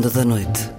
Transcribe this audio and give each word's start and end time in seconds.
Ronda 0.00 0.08
da 0.08 0.24
Noite. 0.24 0.70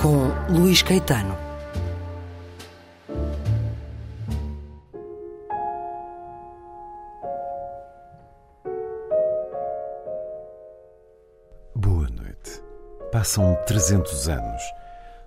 Com 0.00 0.54
Luís 0.54 0.80
Caetano. 0.80 1.36
Boa 11.74 12.08
noite. 12.08 12.62
Passam 13.12 13.54
300 13.66 14.30
anos 14.30 14.62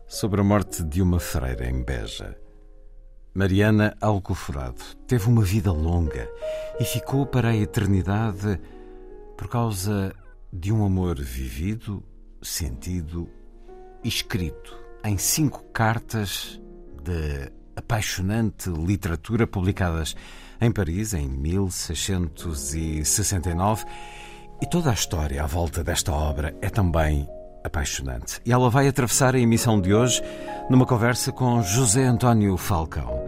sobre 0.08 0.42
a 0.42 0.44
morte 0.44 0.84
de 0.84 1.00
uma 1.00 1.20
freira 1.20 1.70
em 1.70 1.84
Beja. 1.84 2.36
Mariana 3.40 3.96
Alcoforado 4.02 4.84
teve 5.08 5.30
uma 5.30 5.44
vida 5.44 5.72
longa 5.72 6.30
e 6.78 6.84
ficou 6.84 7.26
para 7.26 7.52
a 7.52 7.56
eternidade 7.56 8.60
por 9.38 9.48
causa 9.48 10.14
de 10.52 10.74
um 10.74 10.84
amor 10.84 11.18
vivido, 11.18 12.04
sentido 12.42 13.30
e 14.04 14.10
escrito 14.10 14.78
em 15.06 15.18
cinco 15.18 15.64
cartas 15.72 16.60
de 17.02 17.50
apaixonante 17.78 18.70
literatura 18.70 19.48
publicadas 19.48 20.18
em 20.60 20.70
Paris 20.70 21.14
em 21.14 21.30
1669. 21.30 23.86
E 24.62 24.66
toda 24.66 24.90
a 24.90 24.94
história 24.94 25.42
à 25.42 25.48
volta 25.48 25.82
desta 25.82 26.12
obra 26.12 26.54
é 26.62 26.70
também 26.70 27.26
apaixonante. 27.64 28.42
E 28.46 28.52
ela 28.52 28.70
vai 28.70 28.88
atravessar 28.88 29.36
a 29.36 29.40
emissão 29.40 29.80
de 29.80 29.94
hoje 29.94 30.22
numa 30.70 30.86
conversa 30.86 31.32
com 31.32 31.62
José 31.62 32.06
António 32.06 32.56
Falcão, 32.58 33.19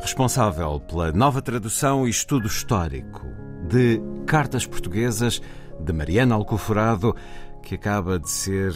responsável 0.00 0.80
pela 0.80 1.12
nova 1.12 1.42
tradução 1.42 2.06
e 2.06 2.10
estudo 2.10 2.46
histórico 2.46 3.26
de 3.68 4.00
Cartas 4.26 4.66
Portuguesas 4.66 5.40
de 5.80 5.92
Mariana 5.92 6.34
Alcoforado, 6.34 7.14
que 7.62 7.74
acaba 7.74 8.18
de 8.18 8.30
ser 8.30 8.74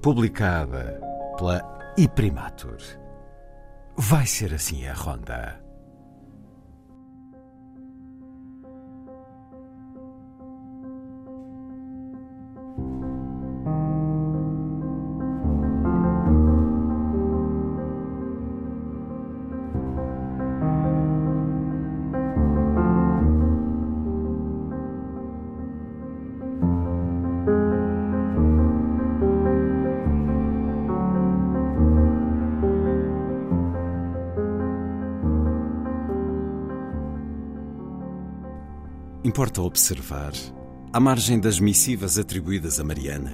publicada 0.00 1.00
pela 1.36 1.92
Iprimatur. 1.96 2.78
Vai 3.96 4.26
ser 4.26 4.54
assim 4.54 4.86
a 4.86 4.94
ronda. 4.94 5.69
Importa 39.30 39.62
observar, 39.62 40.32
à 40.92 40.98
margem 40.98 41.38
das 41.38 41.60
missivas 41.60 42.18
atribuídas 42.18 42.80
a 42.80 42.84
Mariana, 42.84 43.32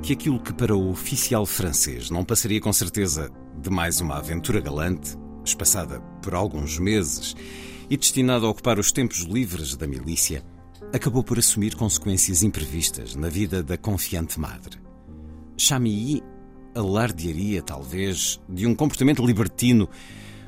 que 0.00 0.12
aquilo 0.12 0.38
que 0.38 0.54
para 0.54 0.76
o 0.76 0.88
oficial 0.88 1.44
francês 1.44 2.10
não 2.10 2.24
passaria 2.24 2.60
com 2.60 2.72
certeza 2.72 3.28
de 3.60 3.68
mais 3.68 4.00
uma 4.00 4.18
aventura 4.18 4.60
galante, 4.60 5.18
espaçada 5.44 5.98
por 6.22 6.32
alguns 6.32 6.78
meses 6.78 7.34
e 7.90 7.96
destinada 7.96 8.46
a 8.46 8.48
ocupar 8.48 8.78
os 8.78 8.92
tempos 8.92 9.22
livres 9.22 9.74
da 9.74 9.84
milícia, 9.84 10.44
acabou 10.92 11.24
por 11.24 11.40
assumir 11.40 11.74
consequências 11.74 12.44
imprevistas 12.44 13.16
na 13.16 13.28
vida 13.28 13.64
da 13.64 13.76
confiante 13.76 14.38
madre. 14.38 14.78
Chamilly 15.56 16.22
alardearia, 16.72 17.62
talvez, 17.62 18.40
de 18.48 18.64
um 18.64 18.76
comportamento 18.76 19.26
libertino 19.26 19.88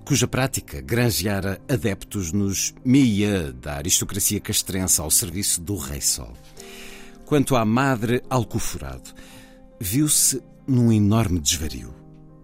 cuja 0.09 0.27
prática 0.27 0.81
granjeara 0.81 1.61
adeptos 1.69 2.33
nos 2.33 2.73
meia 2.83 3.53
da 3.53 3.75
aristocracia 3.75 4.41
castrense 4.41 5.03
ao 5.03 5.11
serviço 5.11 5.61
do 5.61 5.77
Rei 5.77 6.01
Sol. 6.01 6.33
Quanto 7.27 7.55
à 7.55 7.63
Madre 7.63 8.23
Alcoforado, 8.31 9.11
viu-se 9.79 10.43
num 10.67 10.91
enorme 10.91 11.39
desvario. 11.39 11.95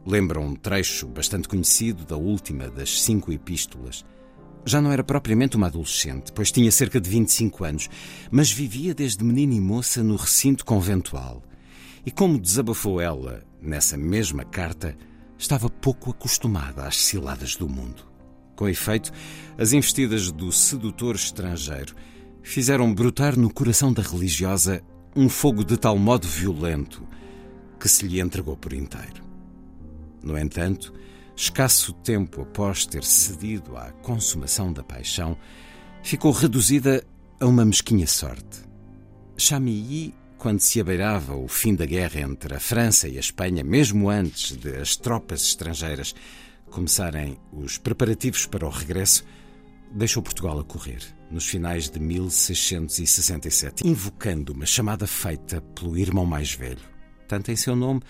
Lembra 0.05 0.41
um 0.41 0.55
trecho 0.55 1.07
bastante 1.07 1.49
conhecido 1.49 2.05
da 2.05 2.19
última 2.19 2.69
das 2.69 3.01
cinco 3.01 3.33
epístolas. 3.33 4.05
Já 4.67 4.83
não 4.83 4.93
era 4.93 5.03
propriamente 5.03 5.57
uma 5.57 5.69
adolescente, 5.69 6.33
pois 6.33 6.53
tinha 6.53 6.71
cerca 6.71 7.01
de 7.01 7.09
25 7.09 7.65
anos, 7.65 7.89
mas 8.31 8.53
vivia 8.53 8.95
desde 8.95 9.25
menina 9.25 9.55
e 9.55 9.61
moça 9.61 10.03
no 10.03 10.17
recinto 10.17 10.67
conventual. 10.67 11.43
E 12.05 12.11
como 12.11 12.39
desabafou 12.39 13.01
ela 13.01 13.43
nessa 13.59 13.97
mesma 13.97 14.45
carta, 14.45 14.95
estava 15.44 15.69
pouco 15.69 16.10
acostumada 16.10 16.87
às 16.87 16.97
ciladas 16.97 17.55
do 17.55 17.69
mundo. 17.69 18.06
Com 18.56 18.66
efeito, 18.66 19.12
as 19.59 19.75
investidas 19.75 20.32
do 20.32 20.50
sedutor 20.50 21.15
estrangeiro 21.15 21.94
fizeram 22.43 22.94
brotar 22.94 23.38
no 23.38 23.53
coração 23.53 23.93
da 23.93 24.03
religiosa 24.03 24.82
um 25.15 25.28
fogo 25.28 25.62
de 25.62 25.77
tal 25.77 25.99
modo 25.99 26.27
violento 26.27 27.06
que 27.78 27.88
se 27.91 28.06
lhe 28.06 28.21
entregou 28.21 28.56
por 28.56 28.72
inteiro. 28.72 29.22
No 30.22 30.38
entanto, 30.38 30.94
escasso 31.37 31.93
tempo 31.93 32.41
após 32.41 32.87
ter 32.87 33.05
cedido 33.05 33.76
à 33.76 33.91
consumação 33.91 34.72
da 34.72 34.82
paixão, 34.82 35.37
ficou 36.03 36.32
reduzida 36.32 37.05
a 37.38 37.44
uma 37.44 37.66
mesquinha 37.66 38.06
sorte. 38.06 38.62
Chamilly 39.37 40.15
quando 40.44 40.60
se 40.60 40.78
abeirava 40.78 41.34
o 41.34 41.49
fim 41.49 41.75
da 41.75 41.87
guerra 41.87 42.21
entre 42.21 42.55
a 42.55 42.60
França 42.60 43.09
e 43.09 43.16
a 43.16 43.21
Espanha, 43.21 43.65
mesmo 43.65 44.10
antes 44.10 44.55
de 44.55 44.77
as 44.77 44.94
tropas 44.94 45.41
estrangeiras 45.41 46.15
começarem 46.66 47.38
os 47.50 47.78
preparativos 47.78 48.44
para 48.44 48.66
o 48.66 48.69
regresso, 48.69 49.25
deixou 49.91 50.22
Portugal 50.22 50.59
a 50.59 50.62
correr, 50.62 51.00
nos 51.31 51.47
finais 51.47 51.88
de 51.88 51.99
1667, 51.99 53.88
invocando 53.88 54.53
uma 54.53 54.66
chamada 54.66 55.06
feita 55.06 55.62
pelo 55.75 55.97
irmão 55.97 56.27
mais 56.27 56.53
velho, 56.53 56.84
tanto 57.26 57.50
em 57.50 57.56
seu 57.56 57.75
nome 57.75 58.03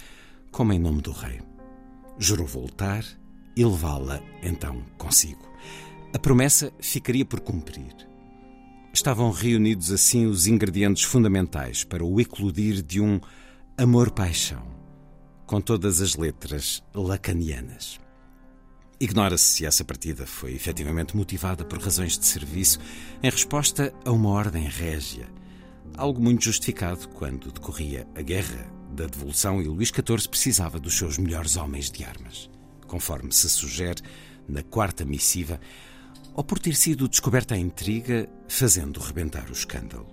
como 0.51 0.73
em 0.73 0.79
nome 0.81 1.03
do 1.03 1.13
rei. 1.13 1.41
Jurou 2.19 2.49
voltar 2.49 3.05
e 3.57 3.65
levá-la 3.65 4.21
então 4.43 4.83
consigo. 4.99 5.49
A 6.13 6.19
promessa 6.19 6.73
ficaria 6.81 7.25
por 7.25 7.39
cumprir. 7.39 7.95
Estavam 8.95 9.33
reunidos 9.33 9.91
assim 9.91 10.25
os 10.25 10.47
ingredientes 10.47 11.03
fundamentais 11.03 11.83
para 11.83 12.05
o 12.05 12.21
eclodir 12.21 12.81
de 12.81 13.01
um 13.01 13.21
amor-paixão, 13.77 14.65
com 15.45 15.61
todas 15.61 16.01
as 16.01 16.15
letras 16.15 16.81
lacanianas. 16.95 17.99
Ignora-se 19.01 19.45
se 19.47 19.67
essa 19.67 19.85
partida 19.85 20.29
foi 20.29 20.55
efetivamente 20.55 21.17
motivada 21.17 21.65
por 21.65 21.81
razões 21.81 22.17
de 22.17 22.25
serviço 22.25 22.79
em 23.21 23.29
resposta 23.29 23.93
a 24.05 24.13
uma 24.13 24.29
ordem 24.29 24.69
régia, 24.69 25.27
algo 25.97 26.23
muito 26.23 26.45
justificado 26.45 27.09
quando 27.09 27.51
decorria 27.51 28.07
a 28.15 28.23
guerra 28.23 28.65
da 28.93 29.07
devolução 29.07 29.61
e 29.61 29.65
Luís 29.65 29.89
XIV 29.89 30.29
precisava 30.29 30.79
dos 30.79 30.97
seus 30.97 31.19
melhores 31.19 31.57
homens 31.57 31.91
de 31.91 32.05
armas, 32.05 32.49
conforme 32.87 33.33
se 33.33 33.51
sugere 33.51 34.03
na 34.49 34.63
quarta 34.63 35.05
missiva 35.05 35.59
ou 36.35 36.43
por 36.43 36.59
ter 36.59 36.75
sido 36.75 37.09
descoberta 37.09 37.55
a 37.55 37.59
intriga, 37.59 38.29
fazendo 38.49 38.99
rebentar 39.01 39.49
o 39.49 39.53
escândalo. 39.53 40.09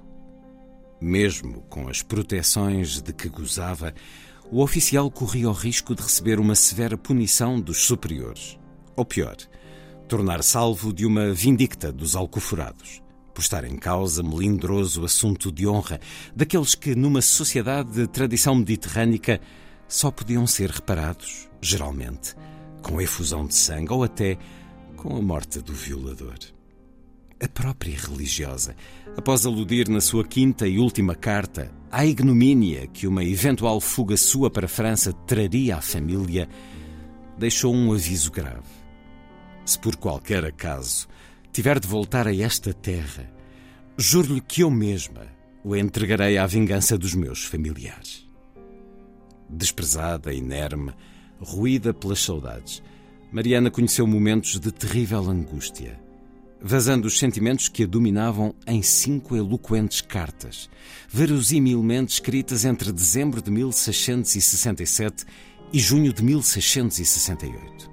Mesmo 1.02 1.64
com 1.64 1.88
as 1.88 2.04
proteções 2.04 3.02
de 3.02 3.12
que 3.12 3.28
gozava, 3.28 3.94
o 4.52 4.62
oficial 4.62 5.10
corria 5.10 5.50
o 5.50 5.54
risco 5.54 5.96
de 5.96 6.04
receber 6.04 6.40
uma 6.40 6.54
severa 6.54 6.96
punição 6.96 7.60
dos 7.60 7.86
superiores. 7.86 8.60
Ou 8.96 9.04
pior, 9.04 9.36
tornar 10.08 10.44
salvo 10.44 10.94
de 10.94 11.06
uma 11.06 11.34
vindicta 11.34 11.92
dos 11.92 12.16
alcoforados, 12.16 13.02
por 13.34 13.42
estar 13.42 13.64
em 13.64 13.78
causa 13.78 14.22
melindroso 14.22 15.04
assunto 15.04 15.52
de 15.52 15.66
honra 15.66 16.00
daqueles 16.36 16.76
que, 16.76 16.94
numa 16.94 17.22
sociedade 17.22 17.94
de 17.94 18.08
tradição 18.08 18.54
mediterrânica, 18.54 19.42
só 19.88 20.12
podiam 20.12 20.46
ser 20.46 20.70
reparados, 20.70 21.50
geralmente, 21.60 22.36
com 22.84 23.02
efusão 23.02 23.48
de 23.48 23.56
sangue 23.56 23.92
ou 23.92 24.04
até 24.04 24.38
com 25.02 25.18
a 25.18 25.22
morte 25.22 25.60
do 25.60 25.74
violador. 25.74 26.38
A 27.42 27.48
própria 27.48 27.98
religiosa, 27.98 28.76
após 29.18 29.48
aludir 29.48 29.90
na 29.90 30.00
sua 30.00 30.24
quinta 30.24 30.68
e 30.68 30.78
última 30.78 31.16
carta 31.16 31.72
à 31.92 32.06
ignomínia 32.06 32.86
que 32.86 33.08
uma 33.08 33.24
eventual 33.24 33.82
fuga 33.82 34.16
sua 34.16 34.52
para 34.52 34.68
a 34.68 34.70
França 34.70 35.12
traria 35.12 35.78
à 35.78 35.82
família, 35.82 36.48
deixou 37.36 37.74
um 37.74 37.92
aviso 37.92 38.32
grave. 38.32 38.70
Se 39.66 39.80
por 39.80 39.96
qualquer 39.96 40.46
acaso 40.46 41.08
tiver 41.52 41.80
de 41.80 41.88
voltar 41.88 42.28
a 42.28 42.36
esta 42.36 42.72
terra, 42.72 43.28
juro-lhe 43.98 44.40
que 44.40 44.62
eu 44.62 44.70
mesma 44.70 45.26
o 45.64 45.76
entregarei 45.76 46.38
à 46.38 46.46
vingança 46.46 46.96
dos 46.96 47.16
meus 47.16 47.44
familiares. 47.44 48.30
Desprezada, 49.50 50.32
inerme, 50.32 50.94
ruída 51.40 51.92
pelas 51.92 52.20
saudades, 52.20 52.84
Mariana 53.32 53.72
conheceu 53.72 54.06
momentos 54.06 54.60
de 54.60 54.74
terrível 54.74 55.30
angústia. 55.30 55.98
vazando 56.64 57.08
os 57.08 57.18
sentimentos 57.18 57.70
que 57.70 57.84
a 57.84 57.88
dominavam 57.88 58.54
em 58.68 58.84
cinco 58.84 59.36
eloquentes 59.36 60.02
cartas, 60.02 60.70
verosimilmente 61.10 62.14
escritas 62.14 62.66
entre 62.66 62.92
dezembro 62.92 63.42
de 63.42 63.50
1667 63.50 65.26
e 65.74 65.80
junho 65.80 66.14
de 66.14 66.22
1668. 66.22 67.90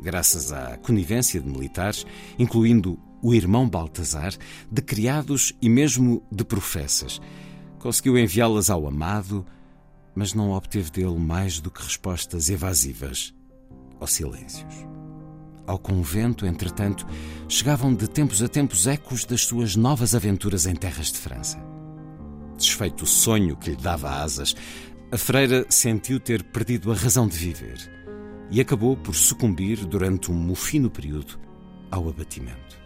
Graças 0.00 0.52
à 0.52 0.78
conivência 0.78 1.38
de 1.38 1.50
militares, 1.50 2.06
incluindo 2.38 2.98
o 3.20 3.34
irmão 3.34 3.68
Baltazar, 3.68 4.32
de 4.70 4.80
criados 4.80 5.52
e 5.60 5.68
mesmo 5.68 6.22
de 6.32 6.44
professas, 6.44 7.20
conseguiu 7.78 8.16
enviá-las 8.16 8.70
ao 8.70 8.86
amado, 8.86 9.44
mas 10.14 10.32
não 10.32 10.52
obteve 10.52 10.90
dele 10.90 11.18
mais 11.18 11.60
do 11.60 11.70
que 11.70 11.82
respostas 11.82 12.48
evasivas 12.48 13.34
ou 14.02 14.06
silêncios. 14.06 14.86
Ao 15.64 15.78
convento, 15.78 16.44
entretanto, 16.44 17.06
chegavam 17.48 17.94
de 17.94 18.08
tempos 18.08 18.42
a 18.42 18.48
tempos 18.48 18.86
ecos 18.86 19.24
das 19.24 19.42
suas 19.42 19.76
novas 19.76 20.14
aventuras 20.14 20.66
em 20.66 20.74
terras 20.74 21.12
de 21.12 21.18
França. 21.18 21.58
Desfeito 22.56 23.04
o 23.04 23.06
sonho 23.06 23.56
que 23.56 23.70
lhe 23.70 23.76
dava 23.76 24.10
asas, 24.10 24.54
a 25.10 25.16
freira 25.16 25.64
sentiu 25.68 26.18
ter 26.18 26.42
perdido 26.42 26.90
a 26.90 26.96
razão 26.96 27.28
de 27.28 27.36
viver 27.36 27.78
e 28.50 28.60
acabou 28.60 28.96
por 28.96 29.14
sucumbir 29.14 29.86
durante 29.86 30.30
um 30.30 30.34
mofino 30.34 30.90
período 30.90 31.38
ao 31.90 32.08
abatimento. 32.08 32.82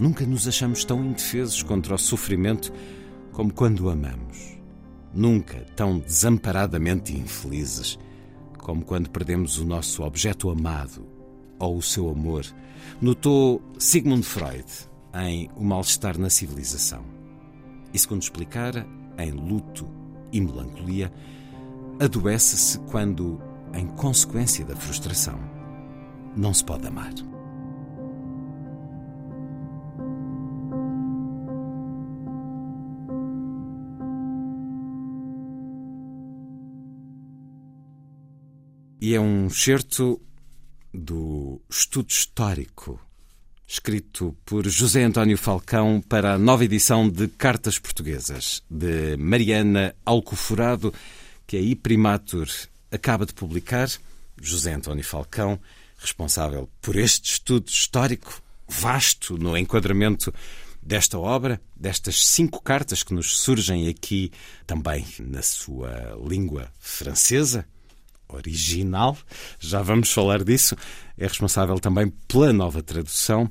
Nunca 0.00 0.24
nos 0.24 0.48
achamos 0.48 0.84
tão 0.84 1.04
indefesos 1.04 1.62
contra 1.62 1.94
o 1.94 1.98
sofrimento 1.98 2.72
como 3.30 3.52
quando 3.52 3.80
o 3.80 3.90
amamos. 3.90 4.58
Nunca 5.12 5.66
tão 5.76 5.98
desamparadamente 5.98 7.14
infelizes 7.14 7.98
como 8.62 8.84
quando 8.84 9.10
perdemos 9.10 9.58
o 9.58 9.66
nosso 9.66 10.02
objeto 10.02 10.48
amado 10.48 11.04
ou 11.58 11.76
o 11.76 11.82
seu 11.82 12.08
amor, 12.08 12.46
notou 13.00 13.60
Sigmund 13.78 14.22
Freud 14.22 14.64
em 15.14 15.50
O 15.56 15.62
Mal-Estar 15.62 16.16
na 16.16 16.30
Civilização. 16.30 17.04
E 17.92 17.98
segundo 17.98 18.22
explicara, 18.22 18.86
em 19.18 19.32
luto 19.32 19.86
e 20.32 20.40
melancolia, 20.40 21.12
adoece-se 22.00 22.78
quando, 22.90 23.38
em 23.74 23.86
consequência 23.86 24.64
da 24.64 24.74
frustração, 24.74 25.38
não 26.34 26.54
se 26.54 26.64
pode 26.64 26.86
amar. 26.86 27.12
E 39.04 39.16
é 39.16 39.20
um 39.20 39.50
certo 39.50 40.22
do 40.94 41.60
estudo 41.68 42.08
histórico 42.08 43.00
escrito 43.66 44.36
por 44.44 44.64
José 44.68 45.02
António 45.02 45.36
Falcão 45.36 46.00
para 46.00 46.34
a 46.34 46.38
nova 46.38 46.64
edição 46.64 47.08
de 47.08 47.26
Cartas 47.26 47.80
Portuguesas, 47.80 48.62
de 48.70 49.16
Mariana 49.16 49.92
Alcoforado, 50.06 50.94
que 51.48 51.56
a 51.56 51.60
Iprimatur 51.60 52.46
acaba 52.92 53.26
de 53.26 53.34
publicar. 53.34 53.88
José 54.40 54.72
António 54.72 55.02
Falcão, 55.02 55.58
responsável 55.98 56.70
por 56.80 56.94
este 56.94 57.32
estudo 57.32 57.68
histórico 57.68 58.40
vasto 58.68 59.36
no 59.36 59.58
enquadramento 59.58 60.32
desta 60.80 61.18
obra, 61.18 61.60
destas 61.74 62.24
cinco 62.24 62.62
cartas 62.62 63.02
que 63.02 63.14
nos 63.14 63.40
surgem 63.40 63.88
aqui 63.88 64.30
também 64.64 65.04
na 65.18 65.42
sua 65.42 66.16
língua 66.24 66.70
francesa, 66.78 67.66
original, 68.34 69.16
já 69.58 69.82
vamos 69.82 70.10
falar 70.10 70.42
disso. 70.42 70.76
É 71.16 71.26
responsável 71.26 71.78
também 71.78 72.12
pela 72.28 72.52
nova 72.52 72.82
tradução. 72.82 73.50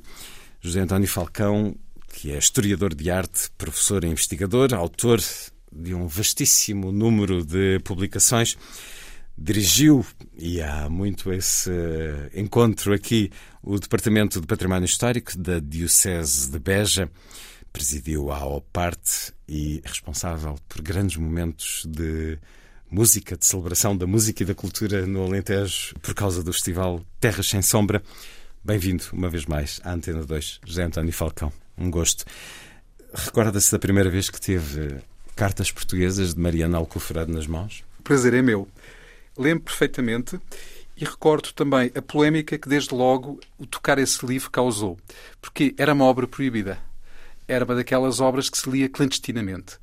José 0.60 0.80
António 0.80 1.08
Falcão, 1.08 1.74
que 2.12 2.30
é 2.30 2.38
historiador 2.38 2.94
de 2.94 3.10
arte, 3.10 3.50
professor 3.56 4.04
e 4.04 4.08
investigador, 4.08 4.72
autor 4.74 5.20
de 5.72 5.94
um 5.94 6.06
vastíssimo 6.06 6.92
número 6.92 7.44
de 7.44 7.80
publicações, 7.80 8.56
dirigiu, 9.36 10.04
e 10.38 10.60
há 10.60 10.88
muito 10.88 11.32
esse 11.32 11.70
encontro 12.34 12.92
aqui, 12.92 13.30
o 13.62 13.78
Departamento 13.78 14.40
de 14.40 14.46
Património 14.46 14.84
Histórico 14.84 15.36
da 15.38 15.58
Diocese 15.58 16.50
de 16.50 16.58
Beja, 16.58 17.10
presidiu 17.72 18.30
a 18.30 18.44
OPARTE 18.44 19.32
e 19.48 19.80
é 19.82 19.88
responsável 19.88 20.56
por 20.68 20.82
grandes 20.82 21.16
momentos 21.16 21.84
de 21.88 22.38
música, 22.92 23.38
de 23.38 23.46
celebração 23.46 23.96
da 23.96 24.06
música 24.06 24.42
e 24.42 24.46
da 24.46 24.54
cultura 24.54 25.06
no 25.06 25.24
Alentejo 25.24 25.94
por 26.02 26.12
causa 26.12 26.42
do 26.42 26.52
festival 26.52 27.00
Terras 27.18 27.46
Sem 27.46 27.62
Sombra. 27.62 28.02
Bem-vindo 28.62 29.04
uma 29.14 29.30
vez 29.30 29.46
mais 29.46 29.80
à 29.82 29.94
Antena 29.94 30.22
2, 30.22 30.60
José 30.62 30.82
António 30.82 31.10
Falcão. 31.10 31.50
Um 31.78 31.90
gosto. 31.90 32.26
Recorda-se 33.14 33.72
da 33.72 33.78
primeira 33.78 34.10
vez 34.10 34.28
que 34.28 34.38
teve 34.38 34.98
cartas 35.34 35.72
portuguesas 35.72 36.34
de 36.34 36.40
Mariana 36.40 36.76
Alcoforado 36.76 37.32
nas 37.32 37.46
mãos? 37.46 37.82
O 37.98 38.02
prazer 38.02 38.34
é 38.34 38.42
meu. 38.42 38.68
Lembro 39.38 39.64
perfeitamente 39.64 40.38
e 40.94 41.02
recordo 41.06 41.50
também 41.54 41.90
a 41.94 42.02
polémica 42.02 42.58
que 42.58 42.68
desde 42.68 42.94
logo 42.94 43.40
o 43.56 43.64
tocar 43.64 43.98
esse 43.98 44.24
livro 44.26 44.50
causou, 44.50 44.98
porque 45.40 45.74
era 45.78 45.94
uma 45.94 46.04
obra 46.04 46.26
proibida. 46.26 46.78
Era 47.48 47.64
uma 47.64 47.74
daquelas 47.74 48.20
obras 48.20 48.50
que 48.50 48.58
se 48.58 48.68
lia 48.68 48.86
clandestinamente. 48.90 49.78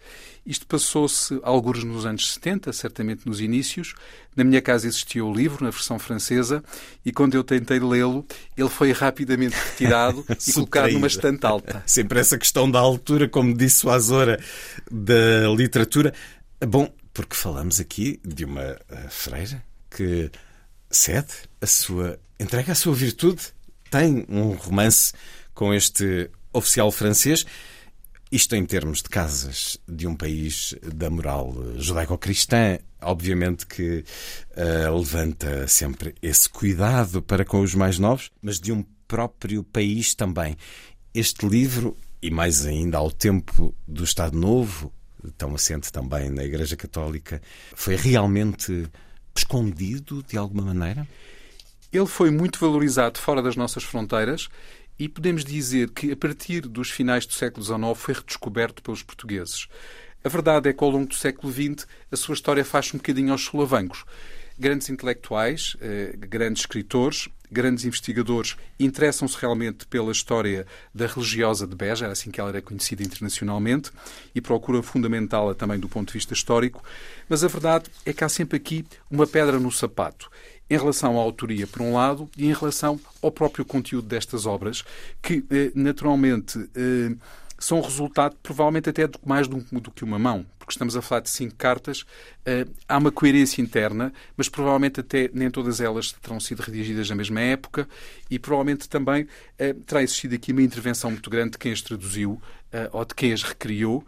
Isto 0.50 0.66
passou-se 0.66 1.40
alguns 1.44 1.84
nos 1.84 2.08
anos 2.08 2.34
70, 2.34 2.74
certamente 2.74 3.28
nos 3.28 3.40
inícios. 3.40 3.94
Na 4.36 4.44
minha 4.44 4.60
casa 4.60 4.88
existia 4.88 5.24
o 5.24 5.32
livro, 5.32 5.64
na 5.64 5.70
versão 5.70 6.00
francesa, 6.00 6.64
e 7.06 7.12
quando 7.12 7.36
eu 7.36 7.44
tentei 7.44 7.80
lê-lo, 7.80 8.26
ele 8.58 8.68
foi 8.68 8.92
rapidamente 8.92 9.56
retirado 9.56 10.26
e 10.48 10.52
colocado 10.52 10.92
numa 10.94 11.06
estante 11.06 11.46
alta. 11.46 11.84
Sempre 11.86 12.20
essa 12.20 12.36
questão 12.36 12.70
da 12.70 12.80
altura, 12.80 13.30
como 13.30 13.56
disse 13.56 13.86
o 13.86 13.92
Azora, 13.92 14.44
da 14.90 15.48
literatura. 15.56 16.16
Bom, 16.68 16.92
porque 17.14 17.36
falamos 17.36 17.80
aqui 17.80 18.20
de 18.26 18.44
uma 18.44 18.64
eh, 18.64 19.08
freira 19.08 19.64
que 19.88 20.32
cede 20.90 21.32
a 21.62 21.68
sua. 21.68 22.20
entrega 22.40 22.72
a 22.72 22.76
sua 22.76 22.96
virtude. 22.96 23.54
Tem 23.92 24.26
um 24.28 24.54
romance 24.54 25.14
com 25.54 25.72
este 25.72 26.28
oficial 26.52 26.92
francês 26.92 27.46
isto 28.32 28.56
em 28.56 28.64
termos 28.66 29.02
de 29.02 29.10
casas 29.10 29.78
de 29.88 30.06
um 30.06 30.16
país 30.16 30.76
da 30.94 31.10
moral 31.10 31.54
judaico-cristã, 31.78 32.78
obviamente 33.02 33.66
que 33.66 34.04
uh, 34.52 34.96
levanta 34.96 35.68
sempre 35.68 36.14
esse 36.22 36.48
cuidado 36.48 37.22
para 37.22 37.44
com 37.44 37.62
os 37.62 37.74
mais 37.74 37.98
novos, 37.98 38.32
mas 38.42 38.60
de 38.60 38.72
um 38.72 38.84
próprio 39.08 39.64
país 39.64 40.14
também. 40.14 40.56
Este 41.14 41.48
livro, 41.48 41.98
e 42.22 42.30
mais 42.30 42.66
ainda 42.68 43.00
ao 43.00 43.12
tempo 43.12 43.74
do 43.88 44.04
Estado 44.04 44.38
Novo, 44.38 44.94
tão 45.36 45.56
assente 45.56 45.92
também 45.92 46.30
na 46.30 46.44
Igreja 46.44 46.78
Católica, 46.78 47.42
foi 47.74 47.96
realmente 47.96 48.88
escondido 49.36 50.24
de 50.24 50.38
alguma 50.38 50.64
maneira? 50.74 51.08
Ele 51.92 52.06
foi 52.06 52.30
muito 52.30 52.60
valorizado 52.60 53.18
fora 53.18 53.42
das 53.42 53.56
nossas 53.56 53.84
fronteiras 53.84 54.48
e 55.00 55.08
podemos 55.08 55.46
dizer 55.46 55.90
que, 55.92 56.12
a 56.12 56.16
partir 56.16 56.62
dos 56.62 56.92
finais 56.92 57.26
do 57.26 57.34
século 57.34 57.66
XIX, 57.66 57.80
foi 57.96 58.14
redescoberto 58.14 58.84
pelos 58.84 59.02
portugueses. 59.02 59.68
A 60.24 60.28
verdade 60.28 60.70
é 60.70 60.74
que, 60.74 60.84
ao 60.84 60.90
longo 60.90 61.08
do 61.08 61.16
século 61.16 61.52
XX, 61.52 61.88
a 62.12 62.18
sua 62.18 62.34
história 62.34 62.66
faz 62.66 62.94
um 62.94 62.98
bocadinho 62.98 63.32
aos 63.32 63.46
solavancos. 63.46 64.04
Grandes 64.60 64.90
intelectuais, 64.90 65.78
eh, 65.80 66.14
grandes 66.18 66.64
escritores, 66.64 67.30
grandes 67.50 67.86
investigadores 67.86 68.58
interessam-se 68.78 69.38
realmente 69.40 69.88
pela 69.88 70.12
história 70.12 70.68
da 70.94 71.08
religiosa 71.08 71.66
de 71.66 71.76
Beja, 71.76 72.06
era 72.06 72.12
assim 72.12 72.30
que 72.30 72.42
ela 72.42 72.50
era 72.50 72.62
conhecida 72.62 73.02
internacionalmente, 73.02 73.92
e 74.36 74.42
procuram 74.42 74.84
fundamentá-la 74.84 75.56
também 75.56 75.80
do 75.80 75.88
ponto 75.88 76.08
de 76.08 76.14
vista 76.14 76.34
histórico. 76.34 76.84
Mas 77.30 77.42
a 77.42 77.48
verdade 77.48 77.90
é 78.06 78.12
que 78.12 78.24
há 78.24 78.30
sempre 78.30 78.58
aqui 78.58 78.86
uma 79.10 79.26
pedra 79.26 79.58
no 79.58 79.72
sapato 79.72 80.30
em 80.70 80.78
relação 80.78 81.18
à 81.18 81.22
autoria, 81.22 81.66
por 81.66 81.82
um 81.82 81.94
lado, 81.94 82.30
e 82.38 82.46
em 82.46 82.54
relação 82.54 83.00
ao 83.22 83.32
próprio 83.32 83.66
conteúdo 83.66 84.08
destas 84.08 84.46
obras, 84.46 84.84
que 85.22 85.44
eh, 85.50 85.72
naturalmente 85.74 86.60
eh, 86.76 87.16
são 87.60 87.82
resultado, 87.82 88.36
provavelmente, 88.42 88.90
até 88.90 89.08
mais 89.26 89.48
do, 89.48 89.92
que 89.92 90.04
uma 90.04 90.18
mão, 90.18 90.46
porque 90.58 90.72
estamos 90.72 90.96
a 90.96 91.02
falar 91.02 91.22
de 91.22 91.30
cinco 91.30 91.56
cartas. 91.56 92.06
Eh, 92.46 92.66
há 92.88 92.98
uma 92.98 93.12
coerência 93.12 93.62
interna, 93.62 94.14
mas 94.38 94.48
provavelmente 94.48 95.02
até 95.02 95.30
nem 95.34 95.52
todas 95.52 95.82
elas 95.82 96.12
terão 96.14 96.40
sido 96.40 96.62
redigidas 96.62 97.10
na 97.10 97.16
mesma 97.16 97.42
época 97.42 97.88
e 98.30 98.40
provavelmente 98.40 98.88
também 98.88 99.28
terá 99.86 100.02
existido 100.02 100.36
aqui 100.36 100.52
uma 100.52 100.62
intervenção 100.62 101.12
muito 101.12 101.30
grande 101.30 101.52
de 101.52 101.58
quem 101.58 101.72
as 101.72 101.82
traduziu 101.82 102.42
ou 102.92 103.04
de 103.04 103.16
quem 103.16 103.34
as 103.34 103.44
recriou 103.44 104.06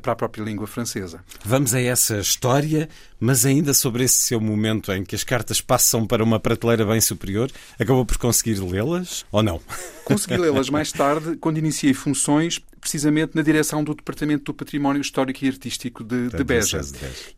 para 0.00 0.12
a 0.12 0.16
própria 0.16 0.42
língua 0.42 0.66
francesa. 0.66 1.22
Vamos 1.44 1.74
a 1.74 1.80
essa 1.80 2.18
história, 2.18 2.88
mas 3.20 3.44
ainda 3.44 3.74
sobre 3.74 4.04
esse 4.04 4.22
seu 4.22 4.40
momento 4.40 4.90
em 4.92 5.04
que 5.04 5.14
as 5.14 5.24
cartas 5.24 5.60
passam 5.60 6.06
para 6.06 6.24
uma 6.24 6.40
prateleira 6.40 6.86
bem 6.86 7.00
superior, 7.00 7.50
acabou 7.78 8.06
por 8.06 8.16
conseguir 8.16 8.60
lê-las 8.60 9.26
ou 9.30 9.42
não? 9.42 9.60
Consegui 10.04 10.38
lê-las 10.38 10.70
mais 10.70 10.90
tarde, 10.90 11.36
quando 11.36 11.58
iniciei 11.58 11.92
funções, 11.92 12.60
precisamente 12.84 13.34
na 13.34 13.40
direção 13.40 13.82
do 13.82 13.94
Departamento 13.94 14.44
do 14.44 14.54
Património 14.54 15.00
Histórico 15.00 15.42
e 15.42 15.48
Artístico 15.48 16.04
de, 16.04 16.28
de 16.28 16.44
Beja. 16.44 16.82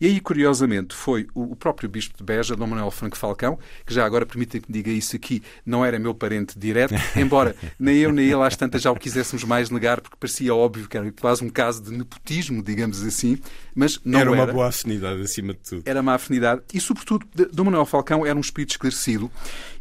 E 0.00 0.06
aí, 0.06 0.20
curiosamente, 0.20 0.92
foi 0.92 1.28
o, 1.32 1.54
próprio 1.54 1.88
Bispo 1.88 2.18
de 2.18 2.24
Beja, 2.24 2.56
Dom 2.56 2.66
Manuel 2.66 2.90
Franco 2.90 3.16
Falcão, 3.16 3.56
que 3.86 3.94
já 3.94 4.04
agora 4.04 4.26
permita 4.26 4.58
que 4.58 4.70
diga 4.70 4.90
isso 4.90 5.14
aqui, 5.14 5.40
não 5.64 5.84
era 5.84 6.00
meu 6.00 6.12
parente 6.12 6.58
direto, 6.58 6.94
embora 7.14 7.54
nem 7.78 7.98
eu 7.98 8.10
nem 8.10 8.26
ele 8.26 8.42
às 8.42 8.56
tantas 8.56 8.82
já 8.82 8.90
o 8.90 8.96
quiséssemos 8.96 9.44
mais 9.44 9.70
negar, 9.70 10.00
porque 10.00 10.16
parecia 10.18 10.52
óbvio 10.52 10.88
que 10.88 10.96
era 10.96 11.12
quase 11.12 11.44
um 11.44 11.48
caso 11.48 11.80
de 11.80 11.92
nepotismo, 11.92 12.60
digamos 12.60 13.00
assim, 13.04 13.38
mas 13.72 14.00
não 14.04 14.18
era. 14.18 14.32
Era 14.32 14.42
uma 14.42 14.52
boa 14.52 14.66
afinidade, 14.66 15.22
acima 15.22 15.52
de 15.52 15.60
tudo. 15.60 15.82
Era 15.84 16.00
uma 16.00 16.14
afinidade 16.14 16.62
e, 16.74 16.80
sobretudo, 16.80 17.24
Dom 17.52 17.64
Manuel 17.64 17.86
Falcão 17.86 18.26
era 18.26 18.36
um 18.36 18.40
espírito 18.40 18.72
esclarecido 18.72 19.30